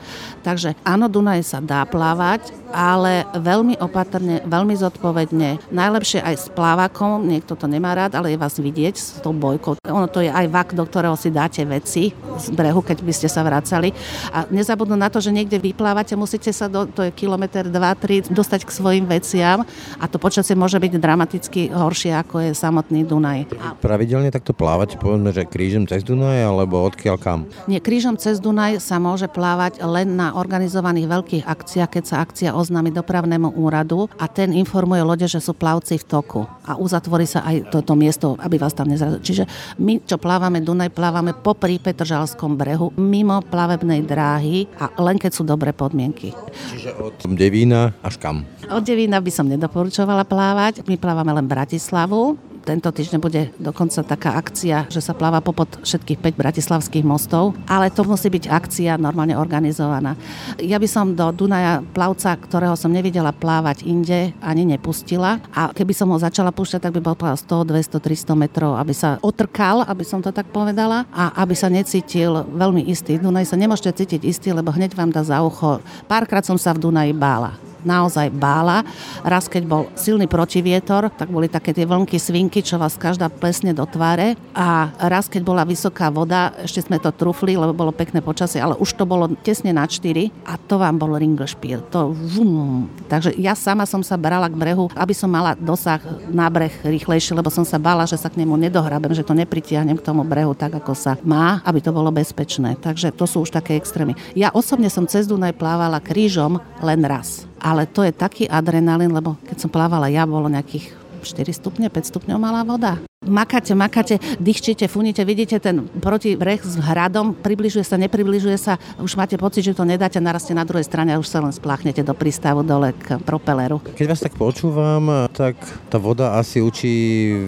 Takže 0.45 0.77
áno, 0.85 1.09
Dunaj 1.09 1.41
sa 1.41 1.59
dá 1.65 1.81
plávať, 1.89 2.53
ale 2.75 3.25
veľmi 3.33 3.81
opatrne, 3.81 4.45
veľmi 4.45 4.75
zodpovedne. 4.77 5.73
Najlepšie 5.73 6.21
aj 6.21 6.35
s 6.37 6.47
plávakom, 6.53 7.25
niekto 7.25 7.57
to 7.57 7.65
nemá 7.65 7.97
rád, 7.97 8.19
ale 8.19 8.35
je 8.35 8.39
vás 8.43 8.53
vidieť 8.59 8.95
s 8.99 9.07
tou 9.25 9.33
bojkou. 9.33 9.81
Ono 9.81 10.11
to 10.11 10.21
je 10.21 10.29
aj 10.29 10.47
vak, 10.51 10.69
do 10.77 10.85
ktorého 10.85 11.17
si 11.17 11.33
dáte 11.33 11.65
veci 11.65 12.13
z 12.13 12.47
brehu, 12.53 12.83
keď 12.85 12.99
by 13.01 13.13
ste 13.15 13.29
sa 13.31 13.47
vracali. 13.47 13.95
A 14.35 14.45
nezabudnú 14.51 14.99
na 14.99 15.09
to, 15.09 15.23
že 15.23 15.33
niekde 15.33 15.57
vyplávate, 15.57 16.19
musíte 16.19 16.51
sa, 16.51 16.67
do, 16.67 16.85
to 16.91 17.09
je 17.09 17.11
kilometr, 17.15 17.71
2, 17.71 18.29
3, 18.29 18.35
dostať 18.35 18.67
k 18.67 18.75
svojim 18.75 19.07
veciam 19.07 19.63
a 19.97 20.05
to 20.11 20.19
počasie 20.19 20.59
môže 20.59 20.77
byť 20.77 20.93
dramaticky 20.99 21.61
horšie, 21.71 22.11
ako 22.11 22.45
je 22.45 22.51
samotný 22.53 23.07
Dunaj. 23.07 23.55
A... 23.63 23.79
Pravidelne 23.79 24.35
takto 24.35 24.51
plávať, 24.51 24.99
povedzme, 24.99 25.31
že 25.31 25.47
krížom 25.47 25.87
cez 25.87 26.03
Dunaj, 26.03 26.43
alebo 26.43 26.83
odkiaľ 26.83 27.17
kam? 27.23 27.47
Nie, 27.71 27.79
krížom 27.79 28.19
cez 28.19 28.34
Dunaj 28.39 28.79
sa 28.79 29.03
môže 29.03 29.27
plávať 29.27 29.83
len 29.83 30.15
na 30.15 30.35
organizovaných 30.39 31.11
veľkých 31.11 31.45
akciách, 31.45 31.91
keď 31.91 32.05
sa 32.05 32.17
akcia 32.23 32.51
oznámi 32.55 32.95
dopravnému 32.95 33.59
úradu 33.59 34.07
a 34.17 34.31
ten 34.31 34.55
informuje 34.55 35.03
lode, 35.03 35.27
že 35.27 35.43
sú 35.43 35.53
plavci 35.53 35.99
v 36.01 36.05
toku 36.07 36.43
a 36.65 36.79
uzatvorí 36.79 37.27
sa 37.27 37.43
aj 37.45 37.75
toto 37.75 37.99
miesto, 37.99 38.39
aby 38.41 38.57
vás 38.57 38.73
tam 38.73 38.89
nezrazili. 38.89 39.23
Čiže 39.23 39.45
my, 39.83 40.07
čo 40.07 40.17
plávame 40.17 40.63
Dunaj, 40.65 40.95
plávame 40.95 41.35
po 41.35 41.53
Petržalskom 41.59 42.57
brehu, 42.57 42.95
mimo 42.97 43.43
plavebnej 43.45 44.07
dráhy 44.07 44.71
a 44.79 44.89
len 45.03 45.19
keď 45.19 45.33
sú 45.35 45.43
dobré 45.43 45.75
podmienky. 45.75 46.33
Čiže 46.71 46.97
od 47.01 47.19
Devína 47.21 47.93
až 48.01 48.17
kam? 48.17 48.47
Od 48.71 48.83
Devína 48.85 49.21
by 49.21 49.31
som 49.33 49.51
nedoporučovala 49.51 50.25
plávať. 50.25 50.87
My 50.87 50.97
plávame 50.97 51.35
len 51.35 51.45
Bratislavu, 51.45 52.37
tento 52.65 52.89
týždeň 52.89 53.21
bude 53.21 53.53
dokonca 53.61 54.01
taká 54.01 54.41
akcia, 54.41 54.89
že 54.89 55.05
sa 55.05 55.13
pláva 55.13 55.45
popod 55.45 55.69
všetkých 55.85 56.33
5 56.33 56.41
bratislavských 56.41 57.05
mostov, 57.05 57.53
ale 57.69 57.93
to 57.93 58.03
musí 58.09 58.33
byť 58.33 58.49
akcia 58.49 58.97
normálne 58.97 59.37
organizovaná. 59.37 60.17
Ja 60.57 60.81
by 60.81 60.89
som 60.89 61.13
do 61.13 61.29
Dunaja 61.31 61.85
plavca, 61.93 62.33
ktorého 62.41 62.73
som 62.75 62.89
nevidela 62.89 63.37
plávať 63.37 63.85
inde, 63.85 64.33
ani 64.41 64.65
nepustila 64.65 65.45
a 65.53 65.69
keby 65.77 65.93
som 65.93 66.09
ho 66.09 66.17
začala 66.17 66.51
púšťať, 66.51 66.89
tak 66.89 66.97
by 66.97 67.01
bol 67.05 67.15
100, 67.15 67.37
200, 67.45 68.01
300 68.01 68.33
metrov, 68.33 68.81
aby 68.81 68.97
sa 68.97 69.21
otrkal, 69.21 69.85
aby 69.85 70.03
som 70.03 70.25
to 70.25 70.33
tak 70.33 70.49
povedala 70.49 71.05
a 71.13 71.37
aby 71.45 71.53
sa 71.53 71.69
necítil 71.69 72.49
veľmi 72.49 72.89
istý. 72.89 73.21
V 73.21 73.29
Dunaji 73.29 73.45
sa 73.45 73.61
nemôžete 73.61 73.93
cítiť 73.93 74.25
istý, 74.25 74.57
lebo 74.57 74.73
hneď 74.73 74.97
vám 74.97 75.13
dá 75.13 75.21
za 75.21 75.45
ucho. 75.45 75.85
Párkrát 76.09 76.43
som 76.47 76.57
sa 76.57 76.73
v 76.73 76.89
Dunaji 76.89 77.13
bála 77.13 77.74
naozaj 77.85 78.33
bála. 78.35 78.83
Raz, 79.23 79.47
keď 79.47 79.63
bol 79.65 79.83
silný 79.95 80.27
protivietor, 80.27 81.13
tak 81.15 81.31
boli 81.31 81.47
také 81.47 81.71
tie 81.71 81.87
vlnky 81.87 82.19
svinky, 82.19 82.65
čo 82.65 82.81
vás 82.81 82.99
každá 82.99 83.31
plesne 83.31 83.77
do 83.77 83.85
tváre. 83.87 84.35
A 84.57 84.91
raz, 84.99 85.29
keď 85.31 85.43
bola 85.45 85.63
vysoká 85.63 86.09
voda, 86.09 86.57
ešte 86.61 86.89
sme 86.89 86.99
to 86.99 87.13
trufli, 87.15 87.55
lebo 87.55 87.77
bolo 87.77 87.93
pekné 87.95 88.25
počasie, 88.25 88.59
ale 88.59 88.75
už 88.81 88.97
to 88.97 89.05
bolo 89.05 89.31
tesne 89.45 89.71
na 89.71 89.85
4 89.85 90.33
a 90.49 90.57
to 90.57 90.81
vám 90.81 90.97
bol 90.99 91.13
ringelšpíl. 91.15 91.85
To 91.93 92.11
vum. 92.11 92.89
Takže 93.07 93.37
ja 93.39 93.53
sama 93.55 93.85
som 93.85 94.01
sa 94.01 94.17
brala 94.17 94.49
k 94.49 94.57
brehu, 94.57 94.89
aby 94.97 95.13
som 95.13 95.29
mala 95.31 95.53
dosah 95.55 96.01
na 96.33 96.49
breh 96.49 96.73
rýchlejšie, 96.83 97.37
lebo 97.37 97.53
som 97.53 97.63
sa 97.63 97.77
bála, 97.77 98.09
že 98.09 98.17
sa 98.17 98.33
k 98.33 98.41
nemu 98.41 98.57
nedohrabem, 98.57 99.13
že 99.13 99.27
to 99.27 99.37
nepritiahnem 99.37 100.01
k 100.01 100.07
tomu 100.07 100.25
brehu 100.25 100.57
tak, 100.57 100.75
ako 100.81 100.97
sa 100.97 101.21
má, 101.23 101.61
aby 101.63 101.85
to 101.85 101.93
bolo 101.93 102.09
bezpečné. 102.09 102.81
Takže 102.81 103.13
to 103.13 103.29
sú 103.29 103.45
už 103.45 103.53
také 103.53 103.77
extrémy. 103.77 104.17
Ja 104.33 104.51
osobne 104.55 104.89
som 104.89 105.05
cez 105.05 105.29
Dunaj 105.29 105.55
plávala 105.59 106.01
krížom 106.01 106.63
len 106.81 107.01
raz 107.05 107.45
ale 107.65 107.89
to 107.89 108.05
je 108.05 108.13
taký 108.13 108.45
adrenalín, 108.45 109.17
lebo 109.17 109.41
keď 109.49 109.57
som 109.57 109.73
plávala 109.73 110.13
ja, 110.13 110.29
bolo 110.29 110.53
nejakých 110.53 110.93
4 111.25 111.49
stupne, 111.57 111.89
5 111.89 112.13
stupňov 112.13 112.37
malá 112.37 112.61
voda. 112.61 113.01
Makáte, 113.25 113.73
makáte, 113.73 114.21
dýchčite, 114.37 114.85
funite, 114.85 115.25
vidíte 115.25 115.57
ten 115.57 115.89
protibreh 115.89 116.61
s 116.61 116.77
hradom, 116.77 117.33
približuje 117.33 117.81
sa, 117.81 117.97
nepribližuje 117.97 118.59
sa, 118.61 118.77
už 119.01 119.17
máte 119.17 119.41
pocit, 119.41 119.65
že 119.65 119.73
to 119.73 119.89
nedáte, 119.89 120.21
narazte 120.21 120.53
na 120.53 120.61
druhej 120.61 120.85
strane 120.85 121.17
a 121.17 121.21
už 121.21 121.33
sa 121.33 121.41
len 121.41 121.49
spláchnete 121.49 122.05
do 122.05 122.13
prístavu 122.13 122.61
dole 122.61 122.93
k 122.93 123.17
propeleru. 123.25 123.81
Keď 123.97 124.07
vás 124.07 124.21
tak 124.21 124.37
počúvam, 124.37 125.09
tak 125.33 125.57
tá 125.89 125.97
voda 125.97 126.37
asi 126.37 126.61
učí 126.61 126.93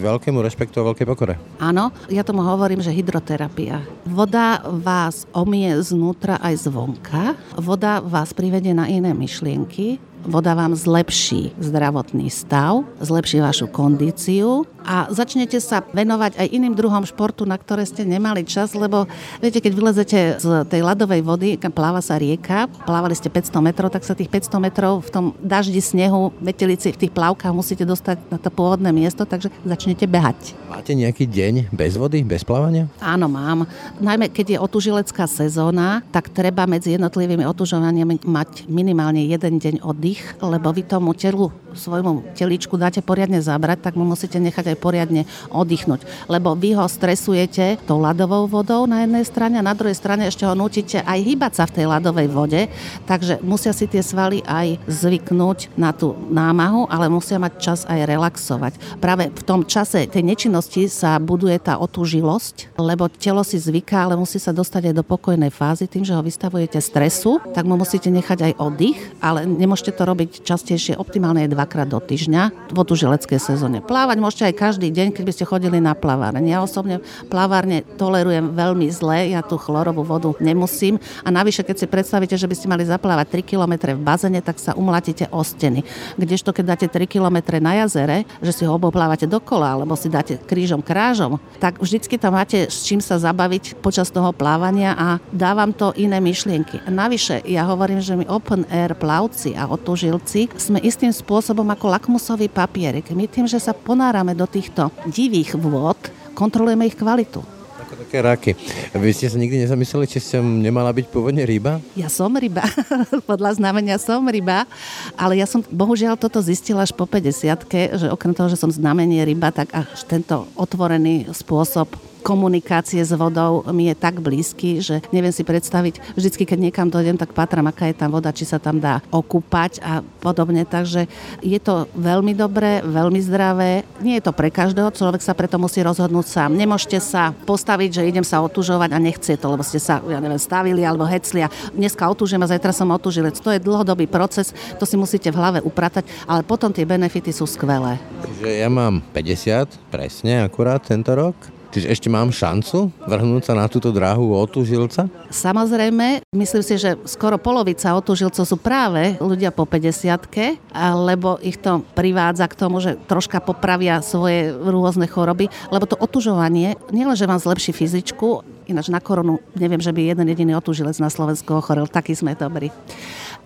veľkému 0.01 0.41
rešpektu 0.41 0.81
a 0.81 0.89
veľkej 0.93 1.07
pokore. 1.07 1.37
Áno, 1.61 1.93
ja 2.09 2.25
tomu 2.25 2.41
hovorím, 2.41 2.81
že 2.81 2.97
hydroterapia. 2.97 3.85
Voda 4.09 4.65
vás 4.65 5.29
omie 5.37 5.77
znútra 5.85 6.41
aj 6.41 6.73
zvonka, 6.73 7.37
voda 7.61 8.01
vás 8.01 8.33
privedie 8.33 8.73
na 8.73 8.89
iné 8.89 9.13
myšlienky, 9.13 10.01
voda 10.27 10.53
vám 10.53 10.75
zlepší 10.75 11.55
zdravotný 11.57 12.29
stav, 12.29 12.83
zlepší 12.99 13.41
vašu 13.41 13.71
kondíciu 13.71 14.67
a 14.87 15.11
začnete 15.11 15.59
sa 15.59 15.83
venovať 15.83 16.39
aj 16.39 16.47
iným 16.47 16.79
druhom 16.79 17.03
športu, 17.03 17.43
na 17.43 17.59
ktoré 17.59 17.83
ste 17.83 18.07
nemali 18.07 18.47
čas, 18.47 18.71
lebo 18.71 19.11
viete, 19.43 19.59
keď 19.59 19.73
vylezete 19.75 20.19
z 20.39 20.47
tej 20.71 20.81
ľadovej 20.87 21.23
vody, 21.27 21.49
kam 21.59 21.75
pláva 21.75 21.99
sa 21.99 22.15
rieka, 22.15 22.71
plávali 22.87 23.19
ste 23.19 23.27
500 23.27 23.67
metrov, 23.67 23.91
tak 23.91 24.07
sa 24.07 24.15
tých 24.15 24.31
500 24.31 24.63
metrov 24.63 25.03
v 25.03 25.11
tom 25.11 25.25
daždi 25.43 25.83
snehu, 25.83 26.31
metelici 26.39 26.95
v 26.95 27.01
tých 27.07 27.13
plavkách 27.15 27.51
musíte 27.51 27.83
dostať 27.83 28.31
na 28.31 28.39
to 28.39 28.51
pôvodné 28.51 28.95
miesto, 28.95 29.27
takže 29.27 29.51
začnete 29.67 30.07
behať. 30.07 30.55
Máte 30.71 30.95
nejaký 30.95 31.27
deň 31.27 31.75
bez 31.75 31.99
vody, 31.99 32.23
bez 32.23 32.47
plávania? 32.47 32.87
Áno, 33.03 33.27
mám. 33.27 33.67
Najmä 33.99 34.31
keď 34.31 34.55
je 34.55 34.63
otužilecká 34.63 35.27
sezóna, 35.27 36.07
tak 36.15 36.31
treba 36.31 36.63
medzi 36.71 36.95
jednotlivými 36.95 37.43
otužovaniami 37.43 38.23
mať 38.23 38.71
minimálne 38.71 39.27
jeden 39.27 39.59
deň 39.59 39.75
oddych, 39.83 40.16
lebo 40.41 40.73
vy 40.73 40.83
tomu 40.85 41.13
telu, 41.17 41.53
svojmu 41.77 42.33
teličku 42.33 42.75
dáte 42.81 43.05
poriadne 43.05 43.39
zabrať, 43.45 43.85
tak 43.85 43.95
mu 43.95 44.09
musíte 44.09 44.41
nechať 44.41 44.73
aj 44.75 44.79
poriadne 44.81 45.23
oddychnúť. 45.53 46.29
Lebo 46.29 46.57
vy 46.57 46.73
ho 46.77 46.89
stresujete 46.89 47.77
tou 47.85 48.01
ľadovou 48.01 48.49
vodou 48.49 48.89
na 48.89 49.05
jednej 49.05 49.25
strane 49.29 49.57
a 49.61 49.67
na 49.67 49.77
druhej 49.77 49.97
strane 49.97 50.25
ešte 50.25 50.49
ho 50.49 50.57
nutíte 50.57 51.05
aj 51.05 51.19
hýbať 51.21 51.53
sa 51.61 51.65
v 51.69 51.75
tej 51.83 51.87
ľadovej 51.91 52.29
vode, 52.33 52.61
takže 53.05 53.41
musia 53.45 53.77
si 53.77 53.85
tie 53.85 54.01
svaly 54.01 54.41
aj 54.49 54.81
zvyknúť 54.89 55.77
na 55.77 55.93
tú 55.93 56.17
námahu, 56.33 56.89
ale 56.89 57.13
musia 57.13 57.41
mať 57.41 57.53
čas 57.61 57.81
aj 57.85 58.09
relaxovať. 58.09 59.01
Práve 59.01 59.29
v 59.33 59.43
tom 59.45 59.65
čase 59.65 60.09
tej 60.09 60.23
nečinnosti 60.23 60.89
sa 60.89 61.19
buduje 61.21 61.57
tá 61.61 61.77
otúžilosť, 61.81 62.77
lebo 62.79 63.09
telo 63.09 63.43
si 63.43 63.57
zvyká, 63.57 64.09
ale 64.09 64.21
musí 64.21 64.37
sa 64.37 64.55
dostať 64.55 64.93
aj 64.93 64.95
do 64.97 65.05
pokojnej 65.05 65.53
fázy 65.53 65.89
tým, 65.89 66.05
že 66.05 66.13
ho 66.13 66.23
vystavujete 66.23 66.79
stresu, 66.81 67.41
tak 67.53 67.65
mu 67.65 67.81
musíte 67.81 68.09
nechať 68.13 68.53
aj 68.53 68.53
oddych, 68.61 68.99
ale 69.19 69.49
nemôžete 69.49 69.96
to 69.97 70.05
robiť 70.05 70.45
častejšie, 70.45 71.01
optimálne 71.01 71.49
je 71.49 71.57
dvakrát 71.57 71.89
do 71.89 71.97
týždňa 71.97 72.71
v 72.71 72.77
otužileckej 72.77 73.41
sezóne. 73.41 73.81
Plávať 73.81 74.17
môžete 74.21 74.45
aj 74.53 74.61
každý 74.61 74.93
deň, 74.93 75.17
keď 75.17 75.25
by 75.25 75.33
ste 75.33 75.49
chodili 75.49 75.81
na 75.81 75.97
plavárne. 75.97 76.45
Ja 76.45 76.61
osobne 76.61 77.01
plavárne 77.33 77.83
tolerujem 77.97 78.53
veľmi 78.53 78.87
zle, 78.93 79.33
ja 79.33 79.41
tú 79.41 79.57
chlorovú 79.57 80.05
vodu 80.05 80.37
nemusím 80.39 81.01
a 81.25 81.33
navyše, 81.33 81.65
keď 81.65 81.77
si 81.81 81.87
predstavíte, 81.89 82.37
že 82.37 82.45
by 82.45 82.55
ste 82.55 82.69
mali 82.69 82.85
zaplávať 82.85 83.41
3 83.41 83.51
km 83.57 83.73
v 83.97 84.05
bazene, 84.05 84.45
tak 84.45 84.61
sa 84.61 84.77
umlatíte 84.77 85.33
o 85.33 85.41
steny. 85.41 85.81
Kdežto, 86.21 86.53
keď 86.53 86.77
dáte 86.77 86.87
3 86.93 87.09
km 87.09 87.39
na 87.59 87.83
jazere, 87.85 88.29
že 88.45 88.53
si 88.53 88.63
ho 88.69 88.77
oboplávate 88.77 89.25
dokola, 89.25 89.81
alebo 89.81 89.97
si 89.97 90.13
dáte 90.13 90.37
krížom 90.37 90.85
krážom, 90.85 91.41
tak 91.57 91.81
vždycky 91.81 92.21
tam 92.21 92.37
máte 92.37 92.69
s 92.69 92.85
čím 92.85 93.01
sa 93.01 93.17
zabaviť 93.17 93.81
počas 93.81 94.13
toho 94.13 94.35
plávania 94.35 94.93
a 94.93 95.09
dávam 95.33 95.73
to 95.73 95.97
iné 95.97 96.21
myšlienky. 96.21 96.85
Navyše, 96.85 97.47
ja 97.49 97.65
hovorím, 97.65 98.03
že 98.03 98.19
my 98.19 98.29
open 98.29 98.69
air 98.69 98.93
plavci 98.99 99.57
a 99.57 99.71
otužilci 99.87 100.51
sme 100.59 100.83
istým 100.83 101.15
spôsobom 101.15 101.63
ako 101.71 101.95
lakmusový 101.95 102.51
papierik. 102.51 103.07
My 103.15 103.31
tým, 103.31 103.47
že 103.47 103.63
sa 103.63 103.71
ponárame 103.71 104.35
do 104.35 104.43
týchto 104.43 104.91
divých 105.07 105.55
vôd 105.55 106.11
kontrolujeme 106.35 106.91
ich 106.91 106.99
kvalitu. 106.99 107.39
Ako 107.87 108.03
Také 108.03 108.19
raky. 108.19 108.51
Vy 108.99 109.15
ste 109.15 109.31
sa 109.31 109.39
nikdy 109.39 109.63
nezamysleli, 109.63 110.11
či 110.11 110.19
som 110.19 110.43
nemala 110.43 110.91
byť 110.91 111.07
pôvodne 111.07 111.47
ryba? 111.47 111.79
Ja 111.95 112.11
som 112.11 112.35
ryba, 112.35 112.67
podľa 113.31 113.63
znamenia 113.63 113.95
som 114.03 114.27
ryba, 114.27 114.67
ale 115.15 115.39
ja 115.39 115.47
som 115.47 115.63
bohužiaľ 115.63 116.19
toto 116.19 116.43
zistila 116.43 116.83
až 116.83 116.91
po 116.91 117.07
50 117.07 117.47
že 117.95 118.11
okrem 118.11 118.35
toho, 118.35 118.51
že 118.51 118.59
som 118.59 118.75
znamenie 118.75 119.23
ryba, 119.23 119.55
tak 119.55 119.71
až 119.71 120.03
tento 120.03 120.51
otvorený 120.59 121.31
spôsob 121.31 121.95
komunikácie 122.27 122.99
s 123.07 123.15
vodou 123.15 123.63
mi 123.71 123.87
je 123.87 123.95
tak 123.95 124.19
blízky, 124.19 124.83
že 124.83 124.99
neviem 125.15 125.31
si 125.31 125.47
predstaviť, 125.47 126.19
vždycky 126.19 126.43
keď 126.43 126.59
niekam 126.59 126.91
dojdem, 126.91 127.15
tak 127.15 127.31
patrám, 127.31 127.71
aká 127.71 127.87
je 127.87 127.95
tam 127.95 128.11
voda, 128.11 128.35
či 128.35 128.43
sa 128.43 128.59
tam 128.59 128.83
dá 128.83 128.99
okúpať 129.15 129.79
a 129.79 130.03
podobne. 130.19 130.67
Takže 130.67 131.07
je 131.39 131.59
to 131.63 131.87
veľmi 131.95 132.35
dobré, 132.35 132.83
veľmi 132.83 133.23
zdravé. 133.23 133.87
Nie 134.03 134.19
je 134.19 134.27
to 134.27 134.35
pre 134.35 134.51
každého, 134.51 134.91
človek 134.91 135.23
sa 135.23 135.39
preto 135.39 135.55
musí 135.63 135.87
rozhodnúť 135.87 136.27
sám. 136.27 136.51
Nemôžete 136.59 136.99
sa 136.99 137.31
postaviť, 137.47 138.03
že 138.03 138.09
idem 138.11 138.27
sa 138.27 138.43
otužovať 138.43 138.91
a 138.91 138.99
nechce 138.99 139.39
to, 139.39 139.47
lebo 139.47 139.63
ste 139.63 139.79
sa, 139.79 140.03
ja 140.03 140.19
neviem, 140.19 140.43
stavili 140.43 140.83
alebo 140.83 141.07
hecli 141.07 141.47
a 141.47 141.53
dneska 141.71 142.03
otužujem 142.11 142.43
a 142.43 142.51
zajtra 142.51 142.75
som 142.75 142.91
otužilec. 142.91 143.39
To 143.39 143.55
je 143.55 143.63
dlhodobý 143.63 144.11
proces, 144.11 144.51
to 144.83 144.85
si 144.89 144.99
musíte 144.99 145.31
v 145.31 145.39
hlave 145.39 145.59
upratať, 145.63 146.03
ale 146.27 146.43
potom 146.43 146.75
tie 146.75 146.83
benefity 146.83 147.31
sú 147.31 147.47
skvelé. 147.47 148.03
Čiže 148.27 148.67
ja 148.67 148.67
mám 148.67 148.99
50, 149.15 149.95
presne, 149.95 150.43
akurát 150.43 150.83
tento 150.83 151.15
rok 151.15 151.56
Čiže 151.77 151.93
ešte 151.93 152.09
mám 152.09 152.33
šancu 152.33 152.89
vrhnúť 153.05 153.53
sa 153.53 153.53
na 153.53 153.69
túto 153.69 153.93
dráhu 153.93 154.33
otužilca? 154.33 155.13
Samozrejme, 155.29 156.25
myslím 156.33 156.65
si, 156.65 156.81
že 156.81 156.97
skoro 157.05 157.37
polovica 157.37 157.93
otužilcov 157.93 158.49
sú 158.49 158.57
práve 158.57 159.21
ľudia 159.21 159.53
po 159.53 159.69
50 159.69 160.57
lebo 160.97 161.37
ich 161.45 161.61
to 161.61 161.85
privádza 161.93 162.49
k 162.49 162.57
tomu, 162.57 162.81
že 162.81 162.97
troška 163.05 163.45
popravia 163.45 164.01
svoje 164.01 164.57
rôzne 164.57 165.05
choroby, 165.05 165.53
lebo 165.69 165.85
to 165.85 166.01
otužovanie 166.01 166.81
nielenže 166.89 167.29
vám 167.29 167.45
zlepší 167.45 167.77
fyzičku, 167.77 168.41
ináč 168.73 168.89
na 168.89 169.05
koronu 169.05 169.45
neviem, 169.53 169.85
že 169.85 169.93
by 169.93 170.17
jeden 170.17 170.33
jediný 170.33 170.57
otužilec 170.57 170.97
na 170.97 171.13
Slovensku 171.13 171.61
ochorel, 171.61 171.85
taký 171.93 172.17
sme 172.17 172.33
dobrí 172.33 172.73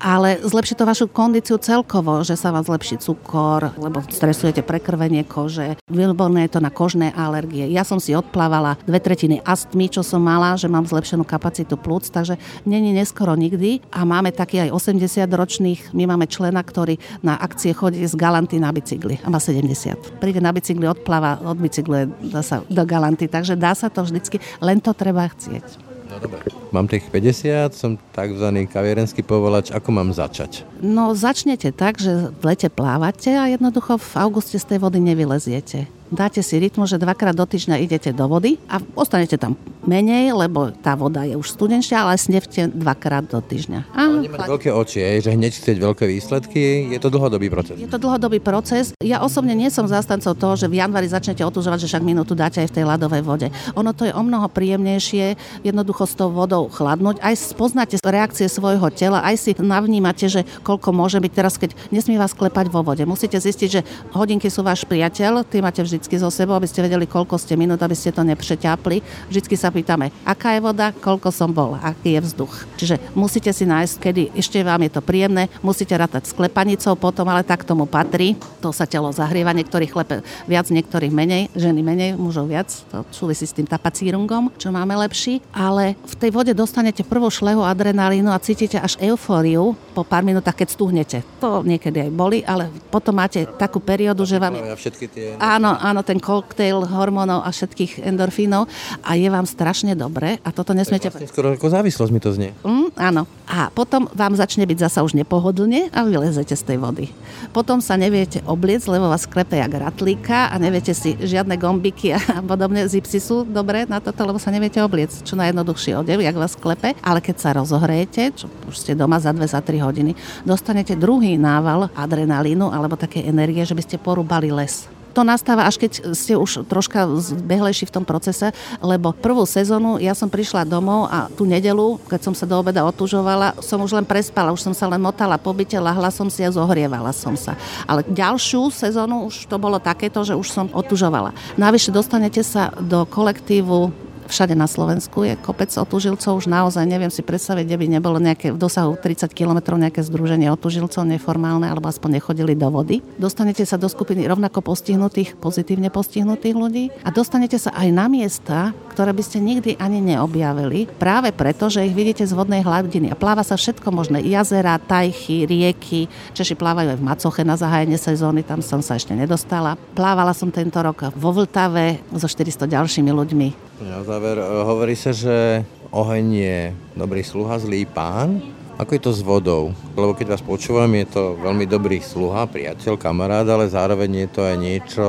ale 0.00 0.40
zlepší 0.40 0.74
to 0.74 0.88
vašu 0.88 1.06
kondíciu 1.12 1.60
celkovo, 1.60 2.24
že 2.24 2.34
sa 2.34 2.48
vám 2.48 2.64
zlepší 2.64 2.96
cukor, 2.96 3.76
lebo 3.76 4.00
stresujete 4.08 4.64
prekrvenie 4.64 5.28
kože. 5.28 5.76
Výborné 5.92 6.48
je 6.48 6.56
to 6.56 6.60
na 6.64 6.72
kožné 6.72 7.12
alergie. 7.12 7.68
Ja 7.68 7.84
som 7.84 8.00
si 8.00 8.16
odplávala 8.16 8.80
dve 8.88 8.98
tretiny 8.98 9.44
astmy, 9.44 9.92
čo 9.92 10.00
som 10.00 10.24
mala, 10.24 10.56
že 10.56 10.72
mám 10.72 10.88
zlepšenú 10.88 11.22
kapacitu 11.28 11.76
plúc, 11.76 12.08
takže 12.08 12.40
není 12.64 12.96
neskoro 12.96 13.36
nikdy. 13.36 13.84
A 13.92 14.08
máme 14.08 14.32
taký 14.32 14.64
aj 14.64 14.72
80 14.72 15.28
ročných, 15.28 15.80
my 15.92 16.08
máme 16.08 16.24
člena, 16.24 16.64
ktorý 16.64 16.96
na 17.20 17.36
akcie 17.36 17.76
chodí 17.76 18.00
z 18.00 18.16
Galanty 18.16 18.56
na 18.56 18.72
bicykli 18.72 19.20
a 19.20 19.28
má 19.28 19.36
70. 19.36 20.16
Príde 20.18 20.40
na 20.40 20.50
bicykli, 20.56 20.88
odpláva, 20.88 21.44
od 21.44 21.60
bicykle 21.60 22.08
dá 22.32 22.40
sa 22.40 22.64
do 22.64 22.82
Galanty, 22.88 23.28
takže 23.28 23.52
dá 23.60 23.76
sa 23.76 23.92
to 23.92 24.00
vždycky, 24.00 24.40
len 24.64 24.80
to 24.80 24.96
treba 24.96 25.28
chcieť. 25.28 25.89
No 26.10 26.18
dobre. 26.18 26.42
Mám 26.74 26.90
tých 26.90 27.06
50, 27.06 27.70
som 27.70 27.94
tzv. 27.94 28.46
kavierenský 28.66 29.22
povolač. 29.22 29.70
Ako 29.70 29.94
mám 29.94 30.10
začať? 30.10 30.66
No 30.82 31.14
začnete 31.14 31.70
tak, 31.70 32.02
že 32.02 32.34
v 32.34 32.42
lete 32.42 32.66
plávate 32.66 33.34
a 33.38 33.46
jednoducho 33.46 33.98
v 33.98 34.12
auguste 34.18 34.58
z 34.58 34.66
tej 34.74 34.78
vody 34.82 34.98
nevyleziete 34.98 35.99
dáte 36.10 36.42
si 36.42 36.58
rytmu, 36.58 36.84
že 36.84 36.98
dvakrát 36.98 37.32
do 37.32 37.46
týždňa 37.46 37.80
idete 37.80 38.10
do 38.10 38.26
vody 38.26 38.58
a 38.66 38.82
ostanete 38.98 39.38
tam 39.38 39.54
menej, 39.86 40.36
lebo 40.36 40.74
tá 40.76 40.92
voda 40.98 41.24
je 41.24 41.38
už 41.38 41.56
studenšia, 41.56 42.04
ale 42.04 42.20
snevte 42.20 42.68
dvakrát 42.68 43.24
do 43.24 43.40
týždňa. 43.40 43.80
A 43.96 44.00
nemať 44.20 44.38
veľké 44.44 44.70
oči, 44.74 45.22
že 45.22 45.32
hneď 45.32 45.52
chcieť 45.56 45.76
veľké 45.80 46.04
výsledky, 46.04 46.92
je 46.92 46.98
to 47.00 47.08
dlhodobý 47.08 47.48
proces. 47.48 47.80
Je 47.80 47.88
to 47.88 47.96
dlhodobý 47.96 48.42
proces. 48.42 48.92
Ja 49.00 49.24
osobne 49.24 49.56
nie 49.56 49.72
som 49.72 49.88
zástancov 49.88 50.36
toho, 50.36 50.54
že 50.58 50.66
v 50.68 50.82
januári 50.82 51.08
začnete 51.08 51.40
otužovať, 51.46 51.86
že 51.86 51.96
však 51.96 52.04
minútu 52.04 52.36
dáte 52.36 52.60
aj 52.60 52.68
v 52.68 52.74
tej 52.76 52.84
ľadovej 52.84 53.22
vode. 53.24 53.48
Ono 53.78 53.90
to 53.96 54.04
je 54.04 54.12
o 54.12 54.22
mnoho 54.22 54.50
príjemnejšie, 54.52 55.38
jednoducho 55.64 56.04
s 56.04 56.14
tou 56.18 56.28
vodou 56.28 56.68
chladnúť, 56.68 57.22
aj 57.22 57.34
spoznáte 57.38 57.96
reakcie 58.02 58.50
svojho 58.50 58.90
tela, 58.92 59.24
aj 59.24 59.36
si 59.38 59.50
navnímate, 59.56 60.28
že 60.28 60.44
koľko 60.66 60.92
môže 60.92 61.22
byť 61.22 61.32
teraz, 61.32 61.56
keď 61.56 61.72
nesmie 61.88 62.20
vás 62.20 62.36
klepať 62.36 62.68
vo 62.68 62.84
vode. 62.84 63.06
Musíte 63.06 63.40
zistiť, 63.40 63.68
že 63.70 63.80
hodinky 64.12 64.52
sú 64.52 64.60
váš 64.60 64.84
priateľ, 64.84 65.46
ty 65.46 65.62
máte 65.62 65.80
vždy 65.80 65.99
vždy 66.02 66.16
so 66.20 66.30
sebou, 66.32 66.56
aby 66.56 66.66
ste 66.66 66.84
vedeli, 66.84 67.04
koľko 67.04 67.36
ste 67.36 67.56
minút, 67.56 67.80
aby 67.80 67.96
ste 67.96 68.12
to 68.12 68.24
nepřeťapli. 68.24 69.28
Vždy 69.28 69.56
sa 69.56 69.68
pýtame, 69.68 70.12
aká 70.24 70.56
je 70.56 70.60
voda, 70.64 70.92
koľko 70.96 71.28
som 71.32 71.50
bol, 71.52 71.76
aký 71.80 72.16
je 72.16 72.20
vzduch. 72.24 72.54
Čiže 72.76 72.96
musíte 73.16 73.50
si 73.50 73.64
nájsť, 73.66 73.94
kedy 74.00 74.22
ešte 74.38 74.62
vám 74.62 74.86
je 74.86 74.92
to 74.94 75.00
príjemné, 75.02 75.50
musíte 75.60 75.92
rátať 75.92 76.30
s 76.30 76.36
klepanicou 76.36 76.94
potom, 76.94 77.26
ale 77.28 77.42
tak 77.42 77.66
tomu 77.66 77.84
patrí. 77.84 78.38
To 78.62 78.70
sa 78.70 78.86
telo 78.86 79.10
zahrieva, 79.10 79.50
niektorých 79.50 79.90
chlepe 79.90 80.22
viac, 80.46 80.70
niektorých 80.70 81.10
menej, 81.10 81.50
ženy 81.58 81.80
menej, 81.82 82.10
mužov 82.14 82.46
viac. 82.46 82.70
To 82.94 83.02
súvisí 83.10 83.44
s 83.44 83.56
tým 83.56 83.66
tapacírungom, 83.66 84.54
čo 84.56 84.70
máme 84.70 84.94
lepší. 84.94 85.42
Ale 85.50 85.98
v 86.06 86.14
tej 86.14 86.30
vode 86.30 86.52
dostanete 86.54 87.02
prvú 87.02 87.26
šlehu 87.26 87.66
adrenalínu 87.66 88.30
a 88.30 88.38
cítite 88.38 88.78
až 88.78 88.94
eufóriu 89.02 89.74
po 89.90 90.06
pár 90.06 90.22
minútach, 90.22 90.54
keď 90.54 90.68
stuhnete. 90.70 91.18
To 91.42 91.66
niekedy 91.66 92.06
aj 92.06 92.10
boli, 92.14 92.38
ale 92.46 92.70
potom 92.94 93.18
máte 93.18 93.42
takú 93.58 93.82
periódu, 93.82 94.22
že 94.22 94.38
vám... 94.38 94.54
Všetky 94.78 95.06
tie... 95.10 95.26
Áno, 95.42 95.74
áno, 95.74 95.89
ten 96.06 96.22
koktejl 96.22 96.86
hormónov 96.86 97.42
a 97.42 97.50
všetkých 97.50 98.06
endorfínov 98.06 98.70
a 99.02 99.10
je 99.18 99.26
vám 99.26 99.44
strašne 99.44 99.98
dobre 99.98 100.38
a 100.46 100.48
toto 100.54 100.70
nesmiete... 100.70 101.10
Vlastne 101.10 101.26
skoro 101.26 101.58
ako 101.58 101.66
závislosť 101.66 102.12
mi 102.14 102.20
to 102.22 102.30
znie. 102.30 102.50
Mm, 102.62 102.94
áno. 102.94 103.26
A 103.50 103.66
potom 103.74 104.06
vám 104.14 104.38
začne 104.38 104.62
byť 104.62 104.78
zasa 104.86 105.02
už 105.02 105.18
nepohodlne 105.18 105.90
a 105.90 106.06
vylezete 106.06 106.54
z 106.54 106.62
tej 106.62 106.78
vody. 106.78 107.10
Potom 107.50 107.82
sa 107.82 107.98
neviete 107.98 108.46
obliec, 108.46 108.86
lebo 108.86 109.10
vás 109.10 109.26
klepe 109.26 109.58
jak 109.58 109.74
ratlíka 109.74 110.54
a 110.54 110.54
neviete 110.62 110.94
si 110.94 111.18
žiadne 111.18 111.58
gombiky 111.58 112.14
a 112.14 112.20
podobne. 112.50 112.86
Zipsy 112.86 113.18
sú 113.18 113.42
dobré 113.42 113.90
na 113.90 113.98
toto, 113.98 114.22
lebo 114.22 114.38
sa 114.38 114.54
neviete 114.54 114.78
obliec. 114.78 115.10
Čo 115.26 115.34
najjednoduchší 115.34 115.98
odev, 115.98 116.22
jak 116.22 116.38
vás 116.38 116.54
klepe. 116.54 116.94
Ale 117.02 117.18
keď 117.18 117.36
sa 117.42 117.50
rozohrejete, 117.58 118.38
čo 118.38 118.46
už 118.70 118.76
ste 118.78 118.92
doma 118.94 119.18
za 119.18 119.34
2 119.34 119.42
za 119.50 119.58
3 119.58 119.82
hodiny, 119.82 120.14
dostanete 120.46 120.94
druhý 120.94 121.34
nával 121.34 121.90
adrenalínu 121.98 122.70
alebo 122.70 122.94
také 122.94 123.26
energie, 123.26 123.66
že 123.66 123.74
by 123.74 123.82
ste 123.82 123.96
porúbali 123.98 124.54
les 124.54 124.99
to 125.10 125.26
nastáva 125.26 125.66
až 125.66 125.76
keď 125.76 126.14
ste 126.14 126.34
už 126.38 126.66
troška 126.66 127.06
zbehlejší 127.18 127.86
v 127.90 127.94
tom 128.00 128.04
procese, 128.06 128.54
lebo 128.80 129.12
prvú 129.12 129.44
sezónu 129.44 129.98
ja 129.98 130.14
som 130.14 130.30
prišla 130.30 130.66
domov 130.66 131.10
a 131.10 131.26
tú 131.32 131.44
nedelu, 131.46 131.98
keď 132.06 132.20
som 132.30 132.34
sa 132.34 132.46
do 132.46 132.56
obeda 132.58 132.86
otužovala, 132.86 133.58
som 133.62 133.82
už 133.82 133.98
len 133.98 134.06
prespala, 134.06 134.54
už 134.54 134.62
som 134.62 134.74
sa 134.74 134.86
len 134.86 135.02
motala 135.02 135.36
po 135.36 135.50
byte, 135.50 135.76
lahla 135.78 136.08
som 136.08 136.30
si 136.30 136.42
a 136.46 136.50
zohrievala 136.50 137.10
som 137.10 137.34
sa. 137.34 137.58
Ale 137.84 138.06
ďalšiu 138.06 138.70
sezónu 138.70 139.26
už 139.26 139.50
to 139.50 139.56
bolo 139.58 139.78
takéto, 139.82 140.22
že 140.22 140.38
už 140.38 140.48
som 140.50 140.66
otužovala. 140.70 141.34
Navyše 141.58 141.90
dostanete 141.90 142.42
sa 142.46 142.70
do 142.78 143.06
kolektívu 143.06 144.09
všade 144.30 144.54
na 144.54 144.70
Slovensku 144.70 145.26
je 145.26 145.34
kopec 145.34 145.68
otužilcov, 145.74 146.40
už 146.40 146.46
naozaj 146.46 146.86
neviem 146.86 147.10
si 147.10 147.26
predstaviť, 147.26 147.66
kde 147.66 147.76
by 147.76 147.86
nebolo 147.98 148.16
nejaké 148.22 148.54
v 148.54 148.58
dosahu 148.58 148.94
30 148.96 149.34
km 149.34 149.74
nejaké 149.74 150.00
združenie 150.06 150.48
otužilcov 150.54 151.02
neformálne, 151.04 151.66
alebo 151.66 151.90
aspoň 151.90 152.22
nechodili 152.22 152.54
do 152.54 152.70
vody. 152.70 153.02
Dostanete 153.18 153.66
sa 153.66 153.74
do 153.74 153.90
skupiny 153.90 154.24
rovnako 154.30 154.62
postihnutých, 154.62 155.34
pozitívne 155.36 155.90
postihnutých 155.90 156.54
ľudí 156.54 156.84
a 157.02 157.10
dostanete 157.10 157.58
sa 157.58 157.74
aj 157.74 157.88
na 157.90 158.06
miesta, 158.06 158.70
ktoré 158.94 159.10
by 159.10 159.22
ste 159.26 159.42
nikdy 159.42 159.74
ani 159.82 159.98
neobjavili, 159.98 160.86
práve 160.96 161.34
preto, 161.34 161.66
že 161.66 161.84
ich 161.84 161.92
vidíte 161.92 162.22
z 162.22 162.32
vodnej 162.32 162.62
hladiny 162.62 163.10
a 163.10 163.18
pláva 163.18 163.42
sa 163.42 163.58
všetko 163.58 163.90
možné, 163.90 164.22
jazera, 164.22 164.78
tajchy, 164.78 165.44
rieky, 165.44 166.06
Češi 166.36 166.54
plávajú 166.54 166.94
aj 166.94 166.98
v 167.00 167.06
Macoche 167.06 167.42
na 167.42 167.56
zahájenie 167.58 167.98
sezóny, 167.98 168.46
tam 168.46 168.62
som 168.62 168.84
sa 168.84 168.94
ešte 168.94 169.16
nedostala. 169.16 169.74
Plávala 169.96 170.30
som 170.36 170.52
tento 170.52 170.78
rok 170.78 171.10
vo 171.16 171.34
Vltave 171.34 172.00
so 172.14 172.28
400 172.28 172.70
ďalšími 172.70 173.10
ľuďmi. 173.10 173.69
Na 173.80 174.04
záver 174.04 174.36
e, 174.36 174.44
hovorí 174.44 174.92
sa, 174.92 175.08
že 175.08 175.64
oheň 175.88 176.26
je 176.36 176.58
dobrý 176.92 177.24
sluha, 177.24 177.56
zlý 177.56 177.88
pán. 177.88 178.44
Ako 178.76 178.92
je 178.92 179.00
to 179.00 179.12
s 179.12 179.24
vodou? 179.24 179.72
Lebo 179.96 180.12
keď 180.12 180.36
vás 180.36 180.44
počúvam, 180.44 180.88
je 180.92 181.08
to 181.08 181.36
veľmi 181.40 181.64
dobrý 181.64 182.00
sluha, 182.00 182.44
priateľ, 182.44 183.00
kamarát, 183.00 183.48
ale 183.48 183.72
zároveň 183.72 184.24
je 184.24 184.28
to 184.28 184.40
aj 184.44 184.56
niečo, 184.56 185.06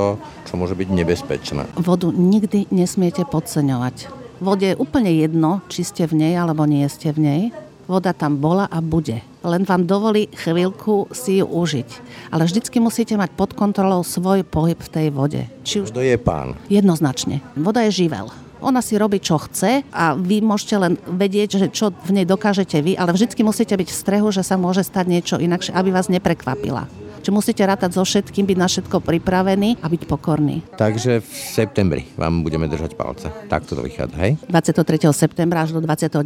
čo 0.48 0.52
môže 0.56 0.72
byť 0.72 0.88
nebezpečné. 0.88 1.62
Vodu 1.80 2.08
nikdy 2.08 2.68
nesmiete 2.72 3.28
podceňovať. 3.28 4.08
Vode 4.40 4.72
je 4.72 4.80
úplne 4.80 5.12
jedno, 5.12 5.60
či 5.68 5.84
ste 5.84 6.08
v 6.08 6.24
nej 6.24 6.34
alebo 6.36 6.64
nie 6.64 6.84
ste 6.88 7.12
v 7.12 7.20
nej. 7.20 7.42
Voda 7.88 8.16
tam 8.16 8.40
bola 8.40 8.68
a 8.72 8.80
bude. 8.80 9.20
Len 9.44 9.68
vám 9.68 9.84
dovolí 9.84 10.32
chvíľku 10.32 11.12
si 11.12 11.44
ju 11.44 11.46
užiť. 11.48 11.88
Ale 12.32 12.48
vždycky 12.48 12.80
musíte 12.80 13.20
mať 13.20 13.36
pod 13.36 13.52
kontrolou 13.52 14.00
svoj 14.00 14.48
pohyb 14.48 14.80
v 14.80 14.92
tej 14.92 15.06
vode. 15.12 15.42
Či 15.64 15.84
už... 15.84 15.92
Kto 15.92 16.00
je 16.00 16.16
pán? 16.16 16.56
Jednoznačne. 16.72 17.44
Voda 17.56 17.84
je 17.84 18.06
živel. 18.06 18.32
Ona 18.62 18.78
si 18.78 18.94
robí, 18.94 19.18
čo 19.18 19.42
chce 19.42 19.82
a 19.90 20.14
vy 20.14 20.38
môžete 20.38 20.78
len 20.78 20.94
vedieť, 21.10 21.58
že 21.58 21.66
čo 21.74 21.90
v 21.90 22.22
nej 22.22 22.26
dokážete 22.26 22.78
vy, 22.78 22.94
ale 22.94 23.10
vždycky 23.10 23.42
musíte 23.42 23.74
byť 23.74 23.88
v 23.90 23.98
strehu, 23.98 24.30
že 24.30 24.46
sa 24.46 24.54
môže 24.54 24.86
stať 24.86 25.06
niečo 25.10 25.36
inakšie, 25.42 25.74
aby 25.74 25.90
vás 25.90 26.06
neprekvapila. 26.06 26.86
Čiže 27.22 27.38
musíte 27.38 27.62
rátať 27.62 27.94
so 27.94 28.02
všetkým, 28.02 28.50
byť 28.50 28.58
na 28.58 28.66
všetko 28.66 28.98
pripravený 28.98 29.78
a 29.78 29.86
byť 29.86 30.02
pokorný. 30.10 30.66
Takže 30.74 31.22
v 31.22 31.30
septembri 31.30 32.02
vám 32.18 32.42
budeme 32.42 32.66
držať 32.66 32.98
palce. 32.98 33.30
Takto 33.46 33.78
to 33.78 33.86
vychádza, 33.86 34.18
hej? 34.18 34.32
23. 34.50 35.06
septembra 35.14 35.62
až 35.62 35.70
do 35.70 35.78
29. 35.78 36.18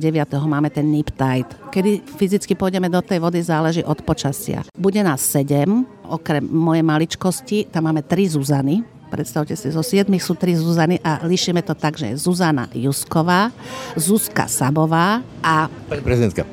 máme 0.49 0.73
ten 0.73 0.89
nip 0.89 1.13
tide. 1.13 1.53
Kedy 1.69 2.01
fyzicky 2.17 2.57
pôjdeme 2.57 2.89
do 2.89 3.05
tej 3.05 3.21
vody, 3.21 3.45
záleží 3.45 3.85
od 3.85 4.01
počasia. 4.01 4.65
Bude 4.73 5.05
nás 5.05 5.21
7, 5.21 6.09
okrem 6.09 6.41
mojej 6.49 6.81
maličkosti, 6.81 7.69
tam 7.69 7.93
máme 7.93 8.01
3 8.01 8.33
Zuzany, 8.33 8.96
Predstavte 9.17 9.57
si, 9.57 9.73
zo 9.73 9.81
siedmých 9.81 10.21
sú 10.21 10.37
tri 10.37 10.53
Zuzany 10.53 11.01
a 11.01 11.25
líšime 11.25 11.65
to 11.65 11.73
tak, 11.73 11.97
že 11.97 12.13
je 12.13 12.21
Zuzana 12.21 12.69
Jusková, 12.77 13.49
Zuzka 13.97 14.45
Sabová 14.45 15.25
a... 15.41 15.73
Pani 15.89 16.05
prezidentka. 16.05 16.45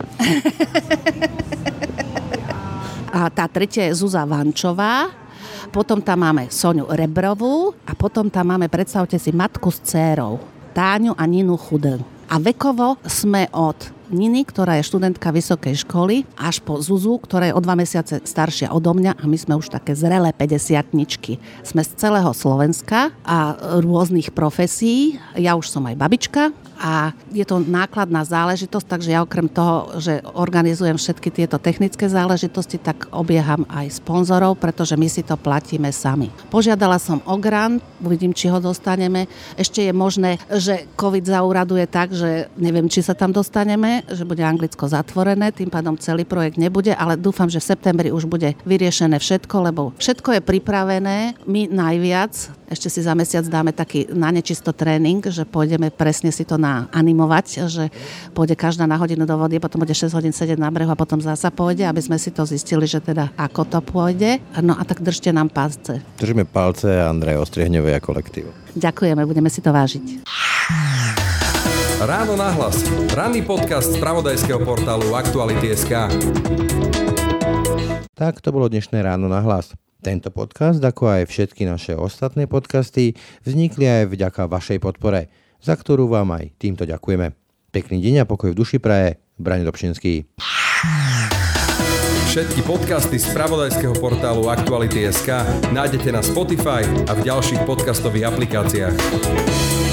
a 3.20 3.28
tá 3.28 3.52
tretia 3.52 3.92
je 3.92 4.00
Zuza 4.00 4.24
Vančová, 4.24 5.12
potom 5.76 6.00
tam 6.00 6.24
máme 6.24 6.48
Soňu 6.48 6.88
Rebrovú 6.88 7.76
a 7.84 7.92
potom 8.00 8.32
tam 8.32 8.56
máme, 8.56 8.72
predstavte 8.72 9.20
si, 9.20 9.36
matku 9.36 9.68
s 9.68 9.84
dcérou, 9.84 10.40
Táňu 10.72 11.20
a 11.20 11.28
Ninu 11.28 11.60
Chudel. 11.60 12.00
A 12.32 12.40
vekovo 12.40 12.96
sme 13.04 13.52
od 13.52 13.76
Niny, 14.14 14.46
ktorá 14.46 14.78
je 14.78 14.86
študentka 14.86 15.34
vysokej 15.34 15.82
školy, 15.82 16.22
až 16.38 16.62
po 16.62 16.78
Zuzu, 16.78 17.18
ktorá 17.18 17.50
je 17.50 17.58
o 17.58 17.64
dva 17.66 17.74
mesiace 17.74 18.22
staršia 18.22 18.70
odo 18.70 18.94
mňa 18.94 19.18
a 19.18 19.24
my 19.26 19.38
sme 19.42 19.58
už 19.58 19.74
také 19.74 19.98
zrelé 19.98 20.30
50 20.30 20.94
Sme 21.66 21.82
z 21.82 21.92
celého 21.98 22.30
Slovenska 22.30 23.10
a 23.26 23.58
rôznych 23.82 24.30
profesí. 24.30 25.18
Ja 25.34 25.58
už 25.58 25.66
som 25.66 25.90
aj 25.90 25.98
babička, 25.98 26.54
a 26.84 27.16
je 27.32 27.48
to 27.48 27.64
nákladná 27.64 28.28
záležitosť, 28.28 28.84
takže 28.92 29.16
ja 29.16 29.24
okrem 29.24 29.48
toho, 29.48 29.96
že 30.04 30.20
organizujem 30.36 31.00
všetky 31.00 31.32
tieto 31.32 31.56
technické 31.56 32.12
záležitosti, 32.12 32.76
tak 32.76 33.08
obieham 33.16 33.64
aj 33.72 34.04
sponzorov, 34.04 34.60
pretože 34.60 35.00
my 35.00 35.08
si 35.08 35.24
to 35.24 35.40
platíme 35.40 35.88
sami. 35.96 36.28
Požiadala 36.52 37.00
som 37.00 37.24
o 37.24 37.40
grant, 37.40 37.80
uvidím, 38.04 38.36
či 38.36 38.52
ho 38.52 38.60
dostaneme. 38.60 39.32
Ešte 39.56 39.88
je 39.88 39.96
možné, 39.96 40.36
že 40.52 40.84
COVID 41.00 41.24
zauraduje 41.24 41.88
tak, 41.88 42.12
že 42.12 42.52
neviem, 42.60 42.92
či 42.92 43.00
sa 43.00 43.16
tam 43.16 43.32
dostaneme, 43.32 44.04
že 44.12 44.28
bude 44.28 44.44
Anglicko 44.44 44.84
zatvorené, 44.92 45.56
tým 45.56 45.72
pádom 45.72 45.96
celý 45.96 46.28
projekt 46.28 46.60
nebude, 46.60 46.92
ale 46.92 47.16
dúfam, 47.16 47.48
že 47.48 47.64
v 47.64 47.70
septembri 47.72 48.10
už 48.12 48.28
bude 48.28 48.60
vyriešené 48.68 49.24
všetko, 49.24 49.56
lebo 49.72 49.96
všetko 49.96 50.36
je 50.36 50.42
pripravené, 50.44 51.40
my 51.48 51.72
najviac, 51.72 52.52
ešte 52.68 52.90
si 52.90 53.00
za 53.06 53.14
mesiac 53.16 53.46
dáme 53.48 53.72
taký 53.72 54.10
na 54.12 54.34
nečisto 54.34 54.74
tréning, 54.76 55.22
že 55.30 55.48
pôjdeme 55.48 55.94
presne 55.94 56.34
si 56.34 56.42
to 56.42 56.58
naanimovať, 56.74 57.70
že 57.70 57.94
pôjde 58.34 58.58
každá 58.58 58.90
na 58.90 58.98
hodinu 58.98 59.30
do 59.30 59.36
vody, 59.38 59.62
potom 59.62 59.86
bude 59.86 59.94
6 59.94 60.10
hodín 60.18 60.34
sedieť 60.34 60.58
na 60.58 60.74
brehu 60.74 60.90
a 60.90 60.98
potom 60.98 61.22
zasa 61.22 61.54
pôjde, 61.54 61.86
aby 61.86 62.02
sme 62.02 62.18
si 62.18 62.34
to 62.34 62.44
zistili, 62.50 62.90
že 62.90 62.98
teda 63.00 63.30
ako 63.38 63.62
to 63.70 63.80
pôjde. 63.86 64.42
No 64.60 64.74
a 64.74 64.82
tak 64.84 65.06
držte 65.06 65.30
nám 65.30 65.54
palce. 65.54 66.02
Držíme 66.18 66.50
palce 66.50 66.90
Andrej 66.90 67.38
Ostriehňovej 67.46 67.94
a 67.98 68.02
kolektív. 68.02 68.46
Ďakujeme, 68.74 69.22
budeme 69.30 69.54
si 69.54 69.62
to 69.62 69.70
vážiť. 69.70 70.26
Ráno 72.04 72.34
nahlas. 72.36 72.84
Ranný 73.16 73.46
podcast 73.46 73.94
z 73.94 74.02
pravodajského 74.02 74.60
portálu 74.66 75.14
Aktuality.sk 75.14 76.12
Tak 78.18 78.44
to 78.44 78.50
bolo 78.52 78.68
dnešné 78.68 79.00
ráno 79.06 79.32
na 79.32 79.40
hlas. 79.40 79.72
Tento 80.04 80.28
podcast, 80.36 80.84
ako 80.84 81.08
aj 81.08 81.32
všetky 81.32 81.64
naše 81.64 81.96
ostatné 81.96 82.44
podcasty, 82.44 83.16
vznikli 83.48 83.88
aj 83.88 84.12
vďaka 84.12 84.52
vašej 84.52 84.84
podpore, 84.84 85.32
za 85.64 85.80
ktorú 85.80 86.12
vám 86.12 86.36
aj 86.36 86.52
týmto 86.60 86.84
ďakujeme. 86.84 87.32
Pekný 87.72 88.04
deň 88.04 88.28
a 88.28 88.30
pokoj 88.30 88.52
v 88.52 88.60
duši 88.60 88.78
praje, 88.84 89.18
Brani 89.40 89.64
Dobšinský. 89.64 90.28
Všetky 92.30 92.62
podcasty 92.68 93.18
z 93.22 93.32
pravodajského 93.32 93.96
portálu 93.98 94.52
Aktuality.sk 94.52 95.30
nájdete 95.72 96.10
na 96.12 96.20
Spotify 96.20 96.84
a 97.08 97.14
v 97.16 97.22
ďalších 97.24 97.64
podcastových 97.64 98.30
aplikáciách. 98.30 99.93